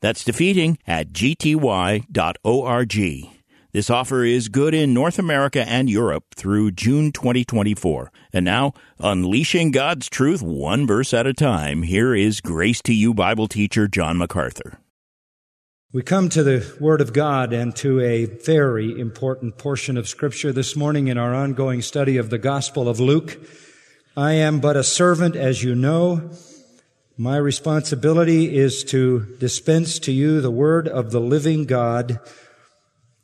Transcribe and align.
That's 0.00 0.24
defeating 0.24 0.78
at 0.86 1.12
gty.org. 1.12 2.06
This 3.72 3.88
offer 3.88 4.24
is 4.24 4.48
good 4.48 4.74
in 4.74 4.92
North 4.92 5.16
America 5.18 5.62
and 5.68 5.88
Europe 5.88 6.24
through 6.34 6.72
June 6.72 7.12
2024. 7.12 8.10
And 8.32 8.44
now, 8.44 8.72
unleashing 8.98 9.70
God's 9.70 10.08
truth 10.08 10.42
one 10.42 10.88
verse 10.88 11.14
at 11.14 11.28
a 11.28 11.32
time, 11.32 11.84
here 11.84 12.12
is 12.12 12.40
Grace 12.40 12.82
to 12.82 12.92
You 12.92 13.14
Bible 13.14 13.46
teacher 13.46 13.86
John 13.86 14.18
MacArthur. 14.18 14.80
We 15.92 16.02
come 16.02 16.28
to 16.30 16.42
the 16.42 16.76
Word 16.80 17.00
of 17.00 17.12
God 17.12 17.52
and 17.52 17.74
to 17.76 18.00
a 18.00 18.24
very 18.24 18.98
important 18.98 19.56
portion 19.56 19.96
of 19.96 20.08
Scripture 20.08 20.52
this 20.52 20.74
morning 20.74 21.06
in 21.06 21.18
our 21.18 21.32
ongoing 21.32 21.80
study 21.80 22.16
of 22.16 22.30
the 22.30 22.38
Gospel 22.38 22.88
of 22.88 22.98
Luke. 22.98 23.38
I 24.16 24.32
am 24.32 24.58
but 24.58 24.76
a 24.76 24.82
servant, 24.82 25.36
as 25.36 25.62
you 25.62 25.76
know. 25.76 26.30
My 27.20 27.36
responsibility 27.36 28.56
is 28.56 28.82
to 28.84 29.36
dispense 29.38 29.98
to 29.98 30.10
you 30.10 30.40
the 30.40 30.50
word 30.50 30.88
of 30.88 31.10
the 31.10 31.20
living 31.20 31.66
God, 31.66 32.18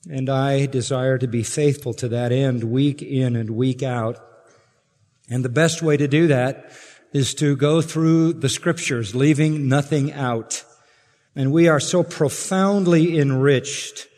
and 0.06 0.28
I 0.28 0.66
desire 0.66 1.16
to 1.16 1.26
be 1.26 1.42
faithful 1.42 1.94
to 1.94 2.08
that 2.08 2.30
end 2.30 2.62
week 2.62 3.00
in 3.00 3.34
and 3.36 3.48
week 3.52 3.82
out. 3.82 4.18
And 5.30 5.42
the 5.42 5.48
best 5.48 5.80
way 5.80 5.96
to 5.96 6.06
do 6.06 6.26
that 6.26 6.72
is 7.14 7.32
to 7.36 7.56
go 7.56 7.80
through 7.80 8.34
the 8.34 8.50
scriptures, 8.50 9.14
leaving 9.14 9.66
nothing 9.66 10.12
out. 10.12 10.62
And 11.34 11.50
we 11.50 11.66
are 11.66 11.80
so 11.80 12.02
profoundly 12.02 13.18
enriched 13.18 14.08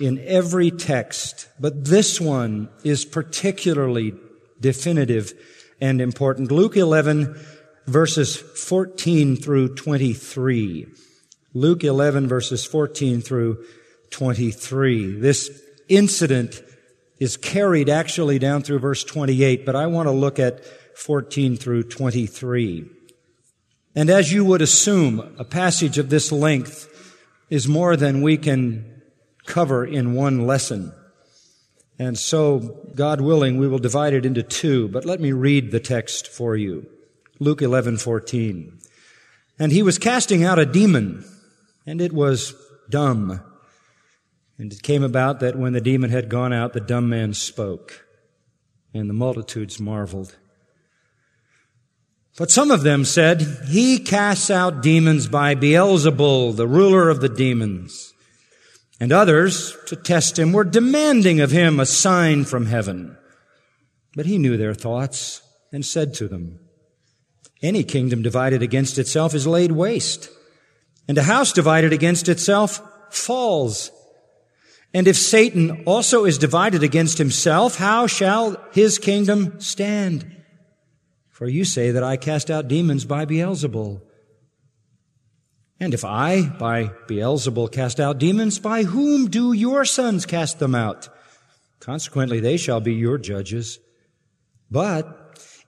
in 0.00 0.20
every 0.20 0.70
text, 0.70 1.48
but 1.60 1.84
this 1.84 2.18
one 2.18 2.70
is 2.82 3.04
particularly 3.04 4.14
definitive 4.58 5.34
and 5.82 6.00
important. 6.00 6.50
Luke 6.50 6.78
11 6.78 7.38
verses 7.86 8.36
14 8.36 9.36
through 9.36 9.74
23. 9.74 10.86
Luke 11.54 11.84
11 11.84 12.28
verses 12.28 12.64
14 12.64 13.20
through 13.20 13.64
23. 14.10 15.18
This 15.18 15.62
incident 15.88 16.62
is 17.18 17.36
carried 17.36 17.88
actually 17.88 18.38
down 18.38 18.62
through 18.62 18.78
verse 18.78 19.04
28, 19.04 19.66
but 19.66 19.76
I 19.76 19.86
want 19.86 20.06
to 20.06 20.12
look 20.12 20.38
at 20.38 20.64
14 20.96 21.56
through 21.56 21.84
23. 21.84 22.88
And 23.94 24.10
as 24.10 24.32
you 24.32 24.44
would 24.44 24.62
assume, 24.62 25.34
a 25.38 25.44
passage 25.44 25.98
of 25.98 26.08
this 26.08 26.32
length 26.32 26.88
is 27.50 27.68
more 27.68 27.96
than 27.96 28.22
we 28.22 28.38
can 28.38 29.02
cover 29.44 29.84
in 29.84 30.14
one 30.14 30.46
lesson. 30.46 30.92
And 31.98 32.18
so, 32.18 32.80
God 32.94 33.20
willing, 33.20 33.58
we 33.58 33.68
will 33.68 33.78
divide 33.78 34.14
it 34.14 34.24
into 34.24 34.42
two, 34.42 34.88
but 34.88 35.04
let 35.04 35.20
me 35.20 35.32
read 35.32 35.70
the 35.70 35.80
text 35.80 36.28
for 36.28 36.56
you. 36.56 36.86
Luke 37.42 37.60
11:14. 37.60 38.78
And 39.58 39.72
he 39.72 39.82
was 39.82 39.98
casting 39.98 40.44
out 40.44 40.58
a 40.58 40.66
demon, 40.66 41.24
and 41.84 42.00
it 42.00 42.12
was 42.12 42.54
dumb. 42.88 43.40
And 44.58 44.72
it 44.72 44.82
came 44.82 45.02
about 45.02 45.40
that 45.40 45.58
when 45.58 45.72
the 45.72 45.80
demon 45.80 46.10
had 46.10 46.28
gone 46.28 46.52
out, 46.52 46.72
the 46.72 46.80
dumb 46.80 47.08
man 47.08 47.34
spoke, 47.34 48.06
and 48.94 49.10
the 49.10 49.14
multitudes 49.14 49.80
marveled. 49.80 50.36
But 52.38 52.50
some 52.50 52.70
of 52.70 52.82
them 52.82 53.04
said, 53.04 53.42
He 53.68 53.98
casts 53.98 54.50
out 54.50 54.82
demons 54.82 55.26
by 55.26 55.54
Beelzebul, 55.54 56.56
the 56.56 56.68
ruler 56.68 57.10
of 57.10 57.20
the 57.20 57.28
demons. 57.28 58.14
And 59.00 59.12
others, 59.12 59.76
to 59.88 59.96
test 59.96 60.38
him, 60.38 60.52
were 60.52 60.64
demanding 60.64 61.40
of 61.40 61.50
him 61.50 61.80
a 61.80 61.86
sign 61.86 62.44
from 62.44 62.66
heaven. 62.66 63.16
But 64.14 64.26
he 64.26 64.38
knew 64.38 64.56
their 64.56 64.74
thoughts 64.74 65.42
and 65.72 65.84
said 65.84 66.14
to 66.14 66.28
them, 66.28 66.60
any 67.62 67.84
kingdom 67.84 68.22
divided 68.22 68.62
against 68.62 68.98
itself 68.98 69.34
is 69.34 69.46
laid 69.46 69.72
waste, 69.72 70.28
and 71.06 71.16
a 71.16 71.22
house 71.22 71.52
divided 71.52 71.92
against 71.92 72.28
itself 72.28 72.80
falls. 73.10 73.90
And 74.94 75.08
if 75.08 75.16
Satan 75.16 75.84
also 75.86 76.24
is 76.24 76.38
divided 76.38 76.82
against 76.82 77.18
himself, 77.18 77.76
how 77.76 78.06
shall 78.06 78.56
his 78.72 78.98
kingdom 78.98 79.60
stand? 79.60 80.42
For 81.30 81.48
you 81.48 81.64
say 81.64 81.92
that 81.92 82.02
I 82.02 82.16
cast 82.16 82.50
out 82.50 82.68
demons 82.68 83.04
by 83.04 83.24
Beelzebul. 83.24 84.02
And 85.80 85.94
if 85.94 86.04
I, 86.04 86.42
by 86.42 86.92
Beelzebul, 87.08 87.72
cast 87.72 87.98
out 87.98 88.18
demons, 88.18 88.58
by 88.58 88.84
whom 88.84 89.28
do 89.28 89.52
your 89.52 89.84
sons 89.84 90.26
cast 90.26 90.58
them 90.58 90.74
out? 90.74 91.08
Consequently, 91.80 92.38
they 92.38 92.56
shall 92.56 92.80
be 92.80 92.94
your 92.94 93.18
judges. 93.18 93.80
But 94.70 95.21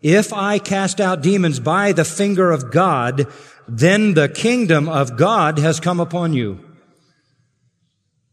if 0.05 0.35
I 0.35 0.59
cast 0.59 1.01
out 1.01 1.23
demons 1.23 1.59
by 1.61 1.93
the 1.93 2.05
finger 2.05 2.51
of 2.51 2.71
God, 2.71 3.27
then 3.67 4.13
the 4.13 4.29
kingdom 4.29 4.87
of 4.87 5.17
God 5.17 5.59
has 5.59 5.81
come 5.81 5.99
upon 5.99 6.35
you. 6.35 6.63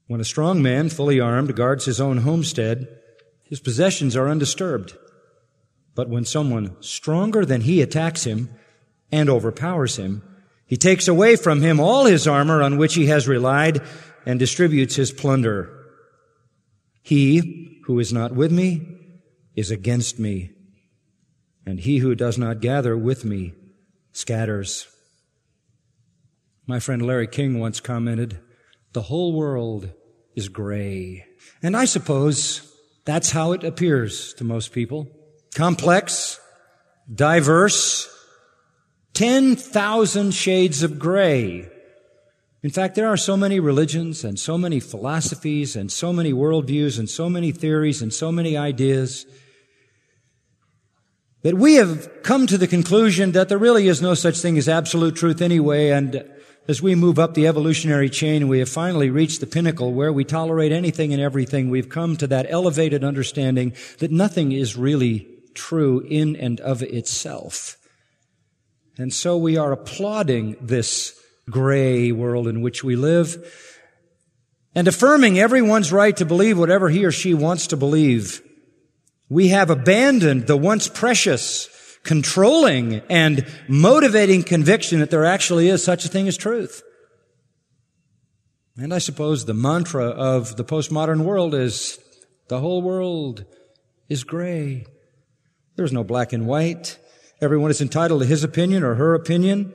When 0.08 0.20
a 0.20 0.26
strong 0.26 0.62
man, 0.62 0.90
fully 0.90 1.22
armed, 1.22 1.56
guards 1.56 1.86
his 1.86 2.02
own 2.02 2.18
homestead, 2.18 2.90
his 3.46 3.62
possessions 3.62 4.18
are 4.18 4.28
undisturbed. 4.28 4.98
But 5.96 6.10
when 6.10 6.26
someone 6.26 6.76
stronger 6.82 7.46
than 7.46 7.62
he 7.62 7.82
attacks 7.82 8.26
him 8.26 8.50
and 9.10 9.30
overpowers 9.30 9.96
him, 9.96 10.24
he 10.66 10.76
takes 10.76 11.08
away 11.08 11.38
from 11.38 11.62
him 11.62 11.80
all 11.80 12.04
his 12.04 12.28
armor 12.28 12.62
on 12.62 12.78
which 12.78 12.96
he 12.96 13.06
has 13.06 13.30
relied 13.30 13.82
and 14.26 14.38
distributes 14.38 14.98
his 14.98 15.14
plunder. 15.14 15.70
He 17.02 17.82
who 17.86 17.98
is 17.98 18.12
not 18.12 18.34
with 18.34 18.52
me 18.52 18.86
is 19.56 19.72
against 19.72 20.20
me 20.20 20.52
and 21.66 21.80
he 21.80 22.00
who 22.00 22.16
does 22.16 22.38
not 22.38 22.62
gather 22.62 22.98
with 22.98 23.26
me 23.26 23.54
scatters. 24.12 24.88
My 26.68 26.80
friend 26.80 27.02
Larry 27.02 27.28
King 27.28 27.60
once 27.60 27.80
commented, 27.80 28.40
the 28.94 29.04
whole 29.04 29.34
world 29.34 29.92
is 30.36 30.50
gray. 30.50 31.26
And 31.62 31.76
I 31.76 31.86
suppose 31.86 32.72
that's 33.06 33.32
how 33.32 33.52
it 33.52 33.64
appears 33.64 34.34
to 34.36 34.44
most 34.44 34.72
people. 34.72 35.08
Complex, 35.56 36.40
diverse, 37.14 38.08
10,000 39.14 40.34
shades 40.34 40.84
of 40.84 41.00
gray. 41.00 41.70
In 42.64 42.70
fact, 42.70 42.96
there 42.96 43.08
are 43.08 43.18
so 43.18 43.36
many 43.36 43.60
religions 43.60 44.24
and 44.24 44.40
so 44.40 44.58
many 44.58 44.80
philosophies 44.80 45.76
and 45.76 45.92
so 45.92 46.14
many 46.14 46.32
worldviews 46.32 47.00
and 47.00 47.10
so 47.10 47.28
many 47.30 47.52
theories 47.52 48.02
and 48.02 48.14
so 48.14 48.32
many 48.32 48.56
ideas 48.56 49.26
that 51.44 51.56
we 51.56 51.76
have 51.76 52.24
come 52.24 52.48
to 52.48 52.58
the 52.58 52.68
conclusion 52.68 53.32
that 53.32 53.50
there 53.50 53.58
really 53.58 53.88
is 53.88 54.02
no 54.02 54.14
such 54.14 54.40
thing 54.40 54.58
as 54.58 54.70
absolute 54.70 55.16
truth 55.16 55.42
anyway, 55.42 55.90
and 55.90 56.24
as 56.68 56.82
we 56.82 56.94
move 56.94 57.18
up 57.18 57.34
the 57.34 57.48
evolutionary 57.48 58.10
chain, 58.10 58.48
we 58.48 58.60
have 58.60 58.70
finally 58.70 59.10
reached 59.10 59.40
the 59.40 59.48
pinnacle 59.48 59.94
where 59.94 60.14
we 60.14 60.24
tolerate 60.24 60.72
anything 60.72 61.12
and 61.12 61.22
everything. 61.22 61.70
We've 61.70 61.90
come 61.90 62.16
to 62.18 62.28
that 62.28 62.46
elevated 62.50 63.04
understanding 63.04 63.74
that 63.98 64.12
nothing 64.12 64.52
is 64.52 64.78
really 64.78 65.28
true 65.56 66.02
in 66.02 66.36
and 66.36 66.60
of 66.60 66.84
itself. 66.84 67.78
And 68.98 69.12
so 69.12 69.36
we 69.38 69.58
are 69.58 69.72
applauding 69.72 70.58
this 70.62 71.20
gray 71.50 72.12
world 72.12 72.48
in 72.48 72.62
which 72.62 72.84
we 72.84 72.96
live 72.96 73.38
and 74.76 74.88
affirming 74.88 75.40
everyone's 75.40 75.92
right 75.92 76.16
to 76.18 76.26
believe 76.26 76.58
whatever 76.58 76.90
he 76.90 77.04
or 77.04 77.12
she 77.12 77.34
wants 77.34 77.68
to 77.68 77.78
believe. 77.78 78.42
We 79.32 79.48
have 79.48 79.70
abandoned 79.70 80.48
the 80.48 80.58
once 80.58 80.90
precious, 80.90 81.70
controlling, 82.04 82.96
and 83.10 83.48
motivating 83.70 84.44
conviction 84.44 85.00
that 85.00 85.10
there 85.10 85.24
actually 85.24 85.70
is 85.70 85.82
such 85.82 86.04
a 86.04 86.10
thing 86.10 86.28
as 86.28 86.36
truth. 86.36 86.84
And 88.76 88.94
I 88.94 88.98
suppose 88.98 89.46
the 89.46 89.54
mantra 89.54 90.08
of 90.08 90.58
the 90.58 90.66
postmodern 90.66 91.22
world 91.22 91.56
is 91.56 91.98
the 92.50 92.60
whole 92.60 92.82
world 92.82 93.46
is 94.10 94.26
gray. 94.26 94.86
There's 95.78 95.94
no 95.94 96.04
black 96.04 96.34
and 96.34 96.46
white. 96.46 96.98
Everyone 97.40 97.72
is 97.72 97.80
entitled 97.80 98.24
to 98.24 98.28
his 98.28 98.44
opinion 98.44 98.84
or 98.84 98.96
her 98.96 99.14
opinion. 99.14 99.74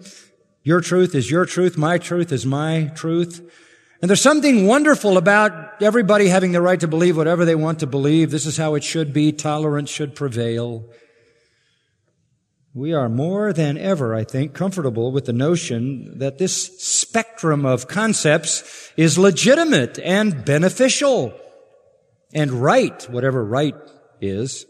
Your 0.64 0.82
truth 0.82 1.14
is 1.14 1.30
your 1.30 1.46
truth. 1.46 1.78
My 1.78 1.96
truth 1.96 2.30
is 2.30 2.44
my 2.44 2.92
truth. 2.94 3.40
And 4.00 4.10
there's 4.10 4.20
something 4.20 4.66
wonderful 4.66 5.16
about 5.16 5.82
everybody 5.82 6.28
having 6.28 6.52
the 6.52 6.60
right 6.60 6.78
to 6.80 6.88
believe 6.88 7.16
whatever 7.16 7.44
they 7.44 7.54
want 7.54 7.80
to 7.80 7.86
believe. 7.86 8.30
This 8.30 8.44
is 8.44 8.56
how 8.56 8.74
it 8.74 8.84
should 8.84 9.12
be. 9.12 9.32
Tolerance 9.32 9.90
should 9.90 10.14
prevail. 10.14 10.84
we 12.74 12.92
are 12.92 13.08
more 13.08 13.54
than 13.54 13.78
ever, 13.78 14.14
I 14.14 14.24
think, 14.24 14.52
comfortable 14.52 15.10
with 15.10 15.24
the 15.24 15.32
notion 15.32 16.18
that 16.18 16.36
this 16.36 16.78
spectrum 16.78 17.64
of 17.64 17.88
concepts 17.88 18.92
is 18.98 19.16
legitimate 19.16 19.98
and 20.00 20.44
beneficial 20.44 21.32
and 22.34 22.50
right, 22.50 23.02
whatever 23.04 23.42
right 23.42 23.74
is. 24.20 24.66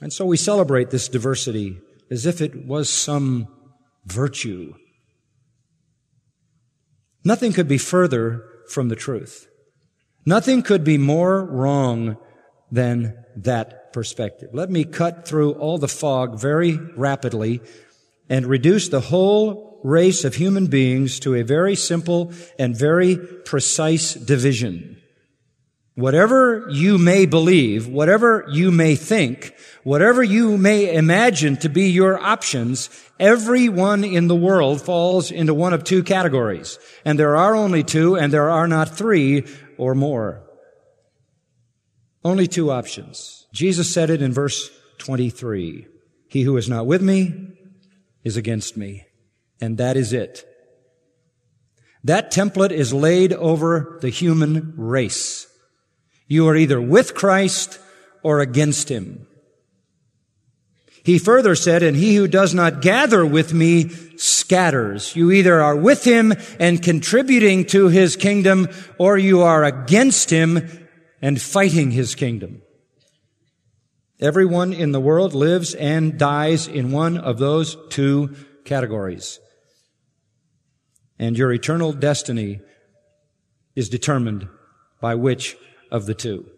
And 0.00 0.12
so 0.12 0.24
we 0.24 0.36
celebrate 0.36 0.90
this 0.90 1.08
diversity 1.08 1.80
as 2.12 2.26
if 2.26 2.40
it 2.40 2.64
was 2.64 2.88
some 2.88 3.48
virtue. 4.06 4.74
Nothing 7.24 7.52
could 7.52 7.68
be 7.68 7.78
further 7.78 8.44
from 8.68 8.88
the 8.88 8.96
truth. 8.96 9.48
Nothing 10.24 10.62
could 10.62 10.84
be 10.84 10.98
more 10.98 11.44
wrong 11.44 12.16
than 12.70 13.24
that 13.36 13.92
perspective. 13.92 14.50
Let 14.52 14.70
me 14.70 14.84
cut 14.84 15.26
through 15.26 15.52
all 15.54 15.78
the 15.78 15.88
fog 15.88 16.38
very 16.38 16.76
rapidly 16.96 17.60
and 18.28 18.46
reduce 18.46 18.88
the 18.88 19.00
whole 19.00 19.80
race 19.82 20.24
of 20.24 20.34
human 20.34 20.66
beings 20.66 21.18
to 21.20 21.34
a 21.34 21.42
very 21.42 21.74
simple 21.74 22.32
and 22.58 22.76
very 22.76 23.16
precise 23.16 24.14
division. 24.14 24.99
Whatever 25.94 26.66
you 26.70 26.98
may 26.98 27.26
believe, 27.26 27.88
whatever 27.88 28.46
you 28.50 28.70
may 28.70 28.94
think, 28.94 29.54
whatever 29.82 30.22
you 30.22 30.56
may 30.56 30.94
imagine 30.94 31.56
to 31.58 31.68
be 31.68 31.90
your 31.90 32.18
options, 32.18 32.88
everyone 33.18 34.04
in 34.04 34.28
the 34.28 34.36
world 34.36 34.80
falls 34.80 35.30
into 35.30 35.52
one 35.52 35.74
of 35.74 35.84
two 35.84 36.02
categories. 36.02 36.78
And 37.04 37.18
there 37.18 37.36
are 37.36 37.54
only 37.54 37.82
two, 37.82 38.16
and 38.16 38.32
there 38.32 38.50
are 38.50 38.68
not 38.68 38.96
three 38.96 39.46
or 39.76 39.94
more. 39.94 40.42
Only 42.24 42.46
two 42.46 42.70
options. 42.70 43.46
Jesus 43.52 43.92
said 43.92 44.10
it 44.10 44.22
in 44.22 44.32
verse 44.32 44.70
23. 44.98 45.86
He 46.28 46.42
who 46.42 46.56
is 46.56 46.68
not 46.68 46.86
with 46.86 47.02
me 47.02 47.56
is 48.22 48.36
against 48.36 48.76
me. 48.76 49.06
And 49.60 49.78
that 49.78 49.96
is 49.96 50.12
it. 50.12 50.46
That 52.04 52.32
template 52.32 52.70
is 52.70 52.94
laid 52.94 53.32
over 53.32 53.98
the 54.00 54.08
human 54.08 54.74
race. 54.76 55.39
You 56.30 56.46
are 56.46 56.54
either 56.54 56.80
with 56.80 57.16
Christ 57.16 57.80
or 58.22 58.38
against 58.38 58.88
him. 58.88 59.26
He 61.02 61.18
further 61.18 61.56
said, 61.56 61.82
and 61.82 61.96
he 61.96 62.14
who 62.14 62.28
does 62.28 62.54
not 62.54 62.82
gather 62.82 63.26
with 63.26 63.52
me 63.52 63.88
scatters. 64.16 65.16
You 65.16 65.32
either 65.32 65.60
are 65.60 65.74
with 65.74 66.04
him 66.04 66.32
and 66.60 66.80
contributing 66.80 67.64
to 67.66 67.88
his 67.88 68.14
kingdom, 68.14 68.68
or 68.96 69.18
you 69.18 69.42
are 69.42 69.64
against 69.64 70.30
him 70.30 70.88
and 71.20 71.42
fighting 71.42 71.90
his 71.90 72.14
kingdom. 72.14 72.62
Everyone 74.20 74.72
in 74.72 74.92
the 74.92 75.00
world 75.00 75.34
lives 75.34 75.74
and 75.74 76.16
dies 76.16 76.68
in 76.68 76.92
one 76.92 77.18
of 77.18 77.38
those 77.38 77.76
two 77.88 78.36
categories. 78.64 79.40
And 81.18 81.36
your 81.36 81.52
eternal 81.52 81.92
destiny 81.92 82.60
is 83.74 83.88
determined 83.88 84.46
by 85.00 85.16
which 85.16 85.56
of 85.90 86.06
the 86.06 86.14
two. 86.14 86.50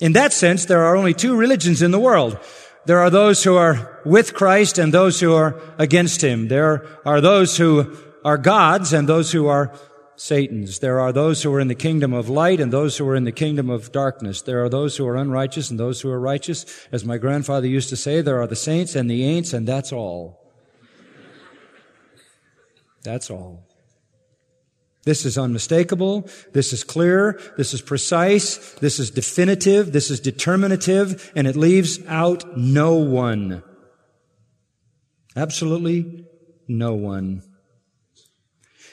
In 0.00 0.12
that 0.12 0.32
sense, 0.32 0.64
there 0.64 0.84
are 0.84 0.96
only 0.96 1.14
two 1.14 1.36
religions 1.36 1.82
in 1.82 1.90
the 1.90 2.00
world. 2.00 2.38
There 2.86 2.98
are 2.98 3.10
those 3.10 3.44
who 3.44 3.56
are 3.56 4.00
with 4.04 4.34
Christ 4.34 4.78
and 4.78 4.92
those 4.92 5.20
who 5.20 5.32
are 5.32 5.60
against 5.78 6.22
Him. 6.22 6.48
There 6.48 6.86
are 7.06 7.20
those 7.20 7.56
who 7.56 7.96
are 8.24 8.36
gods 8.36 8.92
and 8.92 9.08
those 9.08 9.32
who 9.32 9.46
are 9.46 9.72
Satan's. 10.16 10.80
There 10.80 11.00
are 11.00 11.12
those 11.12 11.42
who 11.42 11.52
are 11.54 11.60
in 11.60 11.68
the 11.68 11.74
kingdom 11.74 12.12
of 12.12 12.28
light 12.28 12.60
and 12.60 12.72
those 12.72 12.96
who 12.96 13.08
are 13.08 13.16
in 13.16 13.24
the 13.24 13.32
kingdom 13.32 13.70
of 13.70 13.90
darkness. 13.92 14.42
There 14.42 14.62
are 14.64 14.68
those 14.68 14.96
who 14.96 15.06
are 15.06 15.16
unrighteous 15.16 15.70
and 15.70 15.80
those 15.80 16.00
who 16.00 16.10
are 16.10 16.20
righteous. 16.20 16.86
As 16.92 17.04
my 17.04 17.18
grandfather 17.18 17.66
used 17.66 17.88
to 17.88 17.96
say, 17.96 18.20
there 18.20 18.40
are 18.40 18.46
the 18.46 18.56
saints 18.56 18.94
and 18.94 19.10
the 19.10 19.22
ain'ts 19.22 19.54
and 19.54 19.66
that's 19.66 19.92
all. 19.92 20.40
That's 23.02 23.30
all. 23.30 23.64
This 25.04 25.24
is 25.26 25.36
unmistakable. 25.36 26.28
This 26.52 26.72
is 26.72 26.82
clear. 26.82 27.38
This 27.56 27.74
is 27.74 27.82
precise. 27.82 28.56
This 28.74 28.98
is 28.98 29.10
definitive. 29.10 29.92
This 29.92 30.10
is 30.10 30.20
determinative. 30.20 31.32
And 31.36 31.46
it 31.46 31.56
leaves 31.56 31.98
out 32.06 32.56
no 32.56 32.94
one. 32.94 33.62
Absolutely 35.36 36.24
no 36.68 36.94
one. 36.94 37.42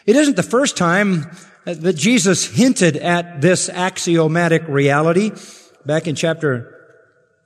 It 0.05 0.15
isn't 0.15 0.35
the 0.35 0.43
first 0.43 0.75
time 0.75 1.29
that 1.65 1.95
Jesus 1.95 2.45
hinted 2.45 2.97
at 2.97 3.41
this 3.41 3.69
axiomatic 3.69 4.67
reality. 4.67 5.31
Back 5.85 6.07
in 6.07 6.15
chapter 6.15 6.80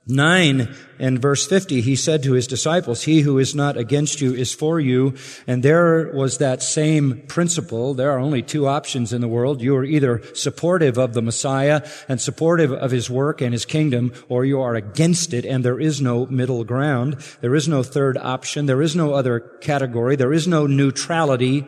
9 0.08 0.72
and 1.00 1.20
verse 1.20 1.44
50, 1.46 1.80
he 1.80 1.96
said 1.96 2.22
to 2.22 2.34
his 2.34 2.46
disciples, 2.46 3.02
He 3.02 3.22
who 3.22 3.38
is 3.38 3.56
not 3.56 3.76
against 3.76 4.20
you 4.20 4.34
is 4.34 4.54
for 4.54 4.78
you. 4.78 5.14
And 5.48 5.64
there 5.64 6.12
was 6.14 6.38
that 6.38 6.62
same 6.62 7.22
principle. 7.26 7.92
There 7.92 8.12
are 8.12 8.20
only 8.20 8.40
two 8.40 8.68
options 8.68 9.12
in 9.12 9.20
the 9.20 9.28
world. 9.28 9.60
You 9.60 9.74
are 9.74 9.84
either 9.84 10.22
supportive 10.32 10.96
of 10.96 11.12
the 11.12 11.22
Messiah 11.22 11.84
and 12.08 12.20
supportive 12.20 12.72
of 12.72 12.92
his 12.92 13.10
work 13.10 13.40
and 13.40 13.52
his 13.52 13.64
kingdom, 13.64 14.12
or 14.28 14.44
you 14.44 14.60
are 14.60 14.76
against 14.76 15.34
it, 15.34 15.44
and 15.44 15.64
there 15.64 15.80
is 15.80 16.00
no 16.00 16.26
middle 16.26 16.62
ground. 16.62 17.14
There 17.40 17.56
is 17.56 17.66
no 17.66 17.82
third 17.82 18.16
option. 18.16 18.66
There 18.66 18.82
is 18.82 18.94
no 18.94 19.12
other 19.12 19.40
category. 19.40 20.14
There 20.14 20.32
is 20.32 20.46
no 20.46 20.68
neutrality. 20.68 21.66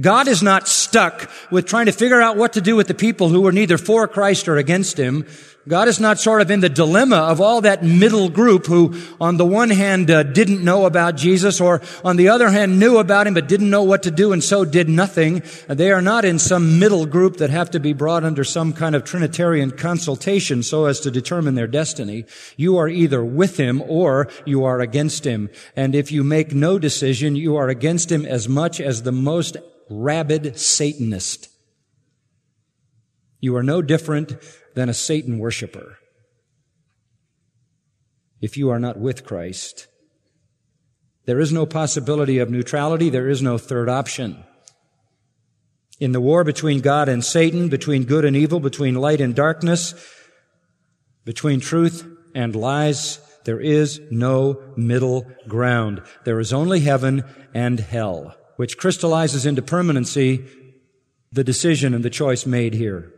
God 0.00 0.26
is 0.26 0.42
not 0.42 0.68
stuck 0.68 1.30
with 1.50 1.66
trying 1.66 1.86
to 1.86 1.92
figure 1.92 2.22
out 2.22 2.36
what 2.36 2.54
to 2.54 2.62
do 2.62 2.76
with 2.76 2.86
the 2.86 2.94
people 2.94 3.28
who 3.28 3.46
are 3.46 3.52
neither 3.52 3.76
for 3.76 4.08
Christ 4.08 4.48
or 4.48 4.56
against 4.56 4.96
Him. 4.96 5.26
God 5.68 5.86
is 5.86 6.00
not 6.00 6.18
sort 6.18 6.42
of 6.42 6.50
in 6.50 6.58
the 6.58 6.68
dilemma 6.68 7.16
of 7.16 7.40
all 7.40 7.60
that 7.60 7.84
middle 7.84 8.28
group 8.28 8.66
who, 8.66 9.00
on 9.20 9.36
the 9.36 9.46
one 9.46 9.70
hand, 9.70 10.10
uh, 10.10 10.24
didn't 10.24 10.64
know 10.64 10.86
about 10.86 11.16
Jesus, 11.16 11.60
or 11.60 11.80
on 12.04 12.16
the 12.16 12.30
other 12.30 12.50
hand, 12.50 12.80
knew 12.80 12.98
about 12.98 13.28
him 13.28 13.34
but 13.34 13.46
didn't 13.46 13.70
know 13.70 13.84
what 13.84 14.02
to 14.02 14.10
do 14.10 14.32
and 14.32 14.42
so 14.42 14.64
did 14.64 14.88
nothing. 14.88 15.40
They 15.68 15.92
are 15.92 16.02
not 16.02 16.24
in 16.24 16.40
some 16.40 16.80
middle 16.80 17.06
group 17.06 17.36
that 17.36 17.50
have 17.50 17.70
to 17.70 17.80
be 17.80 17.92
brought 17.92 18.24
under 18.24 18.42
some 18.42 18.72
kind 18.72 18.96
of 18.96 19.04
Trinitarian 19.04 19.70
consultation 19.70 20.64
so 20.64 20.86
as 20.86 20.98
to 21.00 21.12
determine 21.12 21.54
their 21.54 21.68
destiny. 21.68 22.24
You 22.56 22.76
are 22.78 22.88
either 22.88 23.24
with 23.24 23.56
him 23.56 23.82
or 23.82 24.28
you 24.44 24.64
are 24.64 24.80
against 24.80 25.24
him. 25.24 25.48
And 25.76 25.94
if 25.94 26.10
you 26.10 26.24
make 26.24 26.52
no 26.52 26.80
decision, 26.80 27.36
you 27.36 27.54
are 27.54 27.68
against 27.68 28.10
him 28.10 28.26
as 28.26 28.48
much 28.48 28.80
as 28.80 29.04
the 29.04 29.12
most 29.12 29.56
rabid 29.88 30.58
Satanist. 30.58 31.48
You 33.38 33.56
are 33.56 33.62
no 33.62 33.82
different 33.82 34.36
than 34.74 34.88
a 34.88 34.94
Satan 34.94 35.38
worshiper 35.38 35.98
if 38.42 38.56
you 38.56 38.68
are 38.68 38.80
not 38.80 38.98
with 38.98 39.24
Christ. 39.24 39.86
There 41.24 41.40
is 41.40 41.52
no 41.52 41.64
possibility 41.64 42.38
of 42.38 42.50
neutrality. 42.50 43.08
There 43.08 43.28
is 43.28 43.40
no 43.40 43.56
third 43.56 43.88
option. 43.88 44.42
In 46.00 46.10
the 46.10 46.20
war 46.20 46.42
between 46.42 46.80
God 46.80 47.08
and 47.08 47.24
Satan, 47.24 47.68
between 47.68 48.04
good 48.04 48.24
and 48.24 48.34
evil, 48.34 48.58
between 48.58 48.96
light 48.96 49.20
and 49.20 49.36
darkness, 49.36 49.94
between 51.24 51.60
truth 51.60 52.04
and 52.34 52.56
lies, 52.56 53.20
there 53.44 53.60
is 53.60 54.00
no 54.10 54.60
middle 54.76 55.30
ground. 55.46 56.02
There 56.24 56.40
is 56.40 56.52
only 56.52 56.80
heaven 56.80 57.22
and 57.54 57.78
hell, 57.78 58.34
which 58.56 58.76
crystallizes 58.76 59.46
into 59.46 59.62
permanency 59.62 60.44
the 61.30 61.44
decision 61.44 61.94
and 61.94 62.04
the 62.04 62.10
choice 62.10 62.44
made 62.44 62.74
here. 62.74 63.12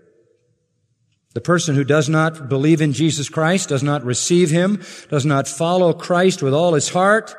The 1.35 1.41
person 1.41 1.75
who 1.75 1.85
does 1.85 2.09
not 2.09 2.49
believe 2.49 2.81
in 2.81 2.93
Jesus 2.93 3.29
Christ, 3.29 3.69
does 3.69 3.83
not 3.83 4.05
receive 4.05 4.51
Him, 4.51 4.83
does 5.11 5.27
not 5.27 5.49
follow 5.49 5.93
Christ 5.93 6.43
with 6.43 6.55
all 6.55 6.75
his 6.75 6.89
heart, 6.89 7.35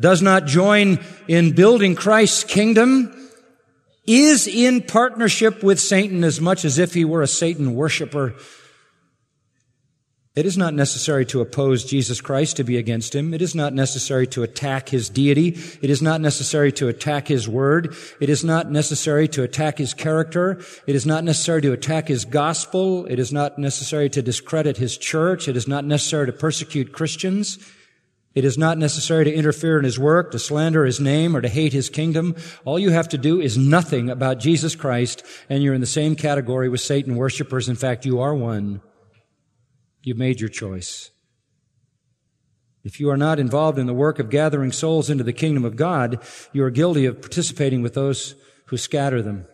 does 0.00 0.22
not 0.22 0.46
join 0.46 0.98
in 1.28 1.54
building 1.54 1.94
Christ's 1.94 2.44
kingdom, 2.44 3.14
is 4.06 4.48
in 4.48 4.82
partnership 4.82 5.62
with 5.62 5.78
Satan 5.78 6.24
as 6.24 6.40
much 6.40 6.64
as 6.64 6.78
if 6.78 6.94
he 6.94 7.04
were 7.04 7.22
a 7.22 7.28
Satan 7.28 7.74
worshiper 7.74 8.34
it 10.34 10.46
is 10.46 10.56
not 10.56 10.72
necessary 10.72 11.26
to 11.26 11.42
oppose 11.42 11.84
Jesus 11.84 12.22
Christ 12.22 12.56
to 12.56 12.64
be 12.64 12.78
against 12.78 13.14
him. 13.14 13.34
It 13.34 13.42
is 13.42 13.54
not 13.54 13.74
necessary 13.74 14.26
to 14.28 14.42
attack 14.42 14.88
his 14.88 15.10
deity. 15.10 15.48
It 15.82 15.90
is 15.90 16.00
not 16.00 16.22
necessary 16.22 16.72
to 16.72 16.88
attack 16.88 17.28
his 17.28 17.46
word. 17.46 17.94
It 18.18 18.30
is 18.30 18.42
not 18.42 18.70
necessary 18.70 19.28
to 19.28 19.42
attack 19.42 19.76
his 19.76 19.92
character. 19.92 20.62
It 20.86 20.94
is 20.94 21.04
not 21.04 21.22
necessary 21.22 21.60
to 21.62 21.72
attack 21.72 22.08
his 22.08 22.24
gospel. 22.24 23.04
It 23.06 23.18
is 23.18 23.30
not 23.30 23.58
necessary 23.58 24.08
to 24.08 24.22
discredit 24.22 24.78
his 24.78 24.96
church. 24.96 25.48
It 25.48 25.56
is 25.56 25.68
not 25.68 25.84
necessary 25.84 26.24
to 26.26 26.32
persecute 26.32 26.92
Christians. 26.92 27.58
It 28.34 28.46
is 28.46 28.56
not 28.56 28.78
necessary 28.78 29.26
to 29.26 29.34
interfere 29.34 29.78
in 29.78 29.84
his 29.84 29.98
work, 29.98 30.30
to 30.30 30.38
slander 30.38 30.86
his 30.86 30.98
name, 30.98 31.36
or 31.36 31.42
to 31.42 31.48
hate 31.50 31.74
his 31.74 31.90
kingdom. 31.90 32.34
All 32.64 32.78
you 32.78 32.88
have 32.88 33.10
to 33.10 33.18
do 33.18 33.38
is 33.38 33.58
nothing 33.58 34.08
about 34.08 34.40
Jesus 34.40 34.74
Christ, 34.74 35.22
and 35.50 35.62
you're 35.62 35.74
in 35.74 35.82
the 35.82 35.86
same 35.86 36.16
category 36.16 36.70
with 36.70 36.80
Satan 36.80 37.16
worshippers. 37.16 37.68
In 37.68 37.76
fact, 37.76 38.06
you 38.06 38.20
are 38.20 38.34
one. 38.34 38.80
You've 40.02 40.18
made 40.18 40.40
your 40.40 40.48
choice. 40.48 41.10
If 42.84 42.98
you 42.98 43.10
are 43.10 43.16
not 43.16 43.38
involved 43.38 43.78
in 43.78 43.86
the 43.86 43.94
work 43.94 44.18
of 44.18 44.30
gathering 44.30 44.72
souls 44.72 45.08
into 45.08 45.22
the 45.22 45.32
kingdom 45.32 45.64
of 45.64 45.76
God, 45.76 46.20
you 46.52 46.64
are 46.64 46.70
guilty 46.70 47.06
of 47.06 47.20
participating 47.20 47.82
with 47.82 47.94
those 47.94 48.34
who 48.66 48.76
scatter 48.76 49.22
them. 49.22 49.46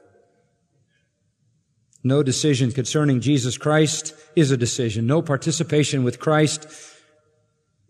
No 2.02 2.22
decision 2.22 2.72
concerning 2.72 3.20
Jesus 3.20 3.58
Christ 3.58 4.14
is 4.34 4.50
a 4.50 4.56
decision. 4.56 5.06
No 5.06 5.20
participation 5.20 6.04
with 6.04 6.20
Christ 6.20 6.66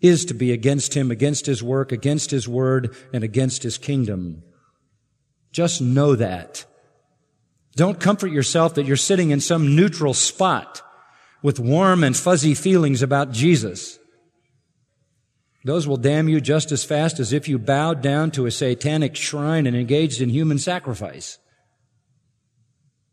is 0.00 0.24
to 0.24 0.34
be 0.34 0.50
against 0.50 0.94
him, 0.94 1.10
against 1.10 1.46
his 1.46 1.62
work, 1.62 1.92
against 1.92 2.30
his 2.30 2.48
word, 2.48 2.96
and 3.12 3.22
against 3.22 3.62
his 3.62 3.78
kingdom. 3.78 4.42
Just 5.52 5.80
know 5.80 6.16
that. 6.16 6.64
Don't 7.76 8.00
comfort 8.00 8.32
yourself 8.32 8.74
that 8.74 8.86
you're 8.86 8.96
sitting 8.96 9.30
in 9.30 9.40
some 9.40 9.76
neutral 9.76 10.14
spot 10.14 10.82
with 11.42 11.61
warm 11.61 12.02
and 12.02 12.16
fuzzy 12.16 12.54
feelings 12.54 13.02
about 13.02 13.33
Jesus. 13.33 13.99
Those 15.64 15.87
will 15.87 15.97
damn 15.97 16.28
you 16.28 16.40
just 16.40 16.73
as 16.73 16.85
fast 16.85 17.21
as 17.21 17.33
if 17.33 17.49
you 17.49 17.59
bowed 17.59 18.00
down 18.00 18.30
to 18.33 18.47
a 18.47 18.50
satanic 18.50 19.16
shrine 19.16 19.66
and 19.66 19.76
engaged 19.76 20.21
in 20.21 20.30
human 20.30 20.59
sacrifice. 20.59 21.38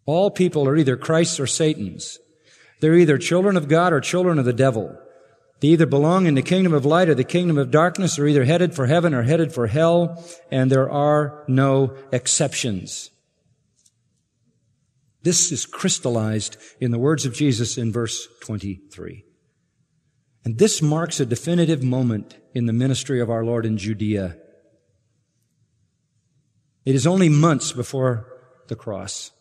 All 0.05 0.29
people 0.29 0.67
are 0.67 0.77
either 0.77 0.95
Christ's 0.95 1.39
or 1.39 1.47
Satan's. 1.47 2.19
They're 2.79 2.95
either 2.95 3.17
children 3.17 3.57
of 3.57 3.67
God 3.67 3.93
or 3.93 3.99
children 3.99 4.37
of 4.37 4.45
the 4.45 4.53
devil. 4.53 4.97
They 5.61 5.69
either 5.69 5.85
belong 5.85 6.27
in 6.27 6.35
the 6.35 6.41
kingdom 6.41 6.73
of 6.73 6.85
light 6.85 7.09
or 7.09 7.15
the 7.15 7.23
kingdom 7.23 7.57
of 7.57 7.71
darkness. 7.71 8.15
They're 8.15 8.27
either 8.27 8.45
headed 8.45 8.75
for 8.75 8.85
heaven 8.85 9.13
or 9.13 9.23
headed 9.23 9.53
for 9.53 9.67
hell, 9.67 10.23
and 10.51 10.71
there 10.71 10.89
are 10.89 11.43
no 11.47 11.95
exceptions. 12.11 13.09
This 15.25 15.51
is 15.51 15.65
crystallized 15.65 16.55
in 16.79 16.91
the 16.91 16.99
words 16.99 17.25
of 17.25 17.33
Jesus 17.33 17.79
in 17.79 17.91
verse 17.91 18.27
23. 18.41 19.25
And 20.45 20.59
this 20.59 20.83
marks 20.83 21.19
a 21.19 21.25
definitive 21.25 21.81
moment 21.81 22.37
in 22.53 22.67
the 22.67 22.73
ministry 22.73 23.19
of 23.19 23.31
our 23.31 23.43
Lord 23.43 23.65
in 23.65 23.79
Judea. 23.79 24.37
It 26.85 26.93
is 26.93 27.07
only 27.07 27.27
months 27.27 27.71
before 27.71 28.27
the 28.67 28.75
cross. 28.75 29.31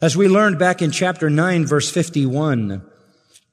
As 0.00 0.16
we 0.16 0.28
learned 0.28 0.60
back 0.60 0.80
in 0.80 0.92
chapter 0.92 1.28
9, 1.28 1.66
verse 1.66 1.90
51, 1.90 2.88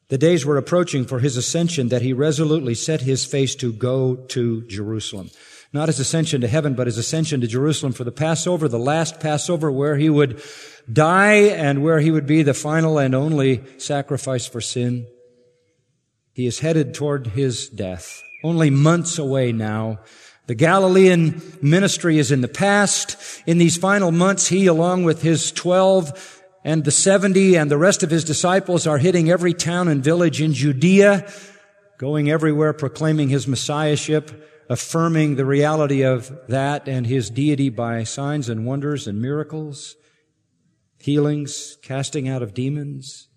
the 0.09 0.19
days 0.19 0.45
were 0.45 0.57
approaching 0.57 1.03
for 1.03 1.17
his 1.17 1.35
ascension 1.35 1.89
that 1.89 2.03
he 2.03 2.13
resolutely 2.13 2.75
set 2.75 3.01
his 3.01 3.25
face 3.25 3.55
to 3.55 3.73
go 3.73 4.17
to 4.27 4.67
Jerusalem. 4.67 5.31
Not 5.73 5.89
his 5.89 5.99
ascension 5.99 6.41
to 6.41 6.47
heaven, 6.47 6.73
but 6.73 6.87
his 6.87 6.97
ascension 6.97 7.41
to 7.41 7.47
Jerusalem 7.47 7.93
for 7.93 8.03
the 8.03 8.11
Passover, 8.11 8.67
the 8.67 8.79
last 8.79 9.19
Passover 9.19 9.71
where 9.71 9.97
he 9.97 10.09
would 10.09 10.41
die 10.91 11.49
and 11.49 11.83
where 11.83 11.99
he 11.99 12.11
would 12.11 12.25
be 12.25 12.43
the 12.43 12.53
final 12.53 12.97
and 12.97 13.13
only 13.13 13.63
sacrifice 13.77 14.47
for 14.47 14.61
sin. 14.61 15.05
He 16.33 16.45
is 16.45 16.59
headed 16.59 16.93
toward 16.93 17.27
his 17.27 17.67
death, 17.67 18.21
only 18.43 18.69
months 18.69 19.17
away 19.17 19.51
now. 19.51 19.99
The 20.45 20.55
Galilean 20.55 21.41
ministry 21.61 22.19
is 22.19 22.31
in 22.31 22.39
the 22.39 22.47
past. 22.47 23.17
In 23.45 23.57
these 23.57 23.75
final 23.75 24.11
months, 24.11 24.47
he, 24.47 24.65
along 24.67 25.03
with 25.03 25.21
his 25.21 25.51
twelve, 25.51 26.37
and 26.63 26.83
the 26.83 26.91
70 26.91 27.55
and 27.55 27.71
the 27.71 27.77
rest 27.77 28.03
of 28.03 28.09
his 28.09 28.25
disciples 28.25 28.85
are 28.85 28.97
hitting 28.97 29.29
every 29.29 29.53
town 29.53 29.87
and 29.87 30.03
village 30.03 30.41
in 30.41 30.53
Judea, 30.53 31.31
going 31.97 32.29
everywhere 32.29 32.73
proclaiming 32.73 33.29
his 33.29 33.47
messiahship, 33.47 34.31
affirming 34.69 35.35
the 35.35 35.45
reality 35.45 36.03
of 36.03 36.37
that 36.47 36.87
and 36.87 37.07
his 37.07 37.29
deity 37.29 37.69
by 37.69 38.03
signs 38.03 38.49
and 38.49 38.65
wonders 38.65 39.07
and 39.07 39.21
miracles, 39.21 39.95
healings, 40.99 41.77
casting 41.81 42.27
out 42.27 42.41
of 42.41 42.53
demons. 42.53 43.29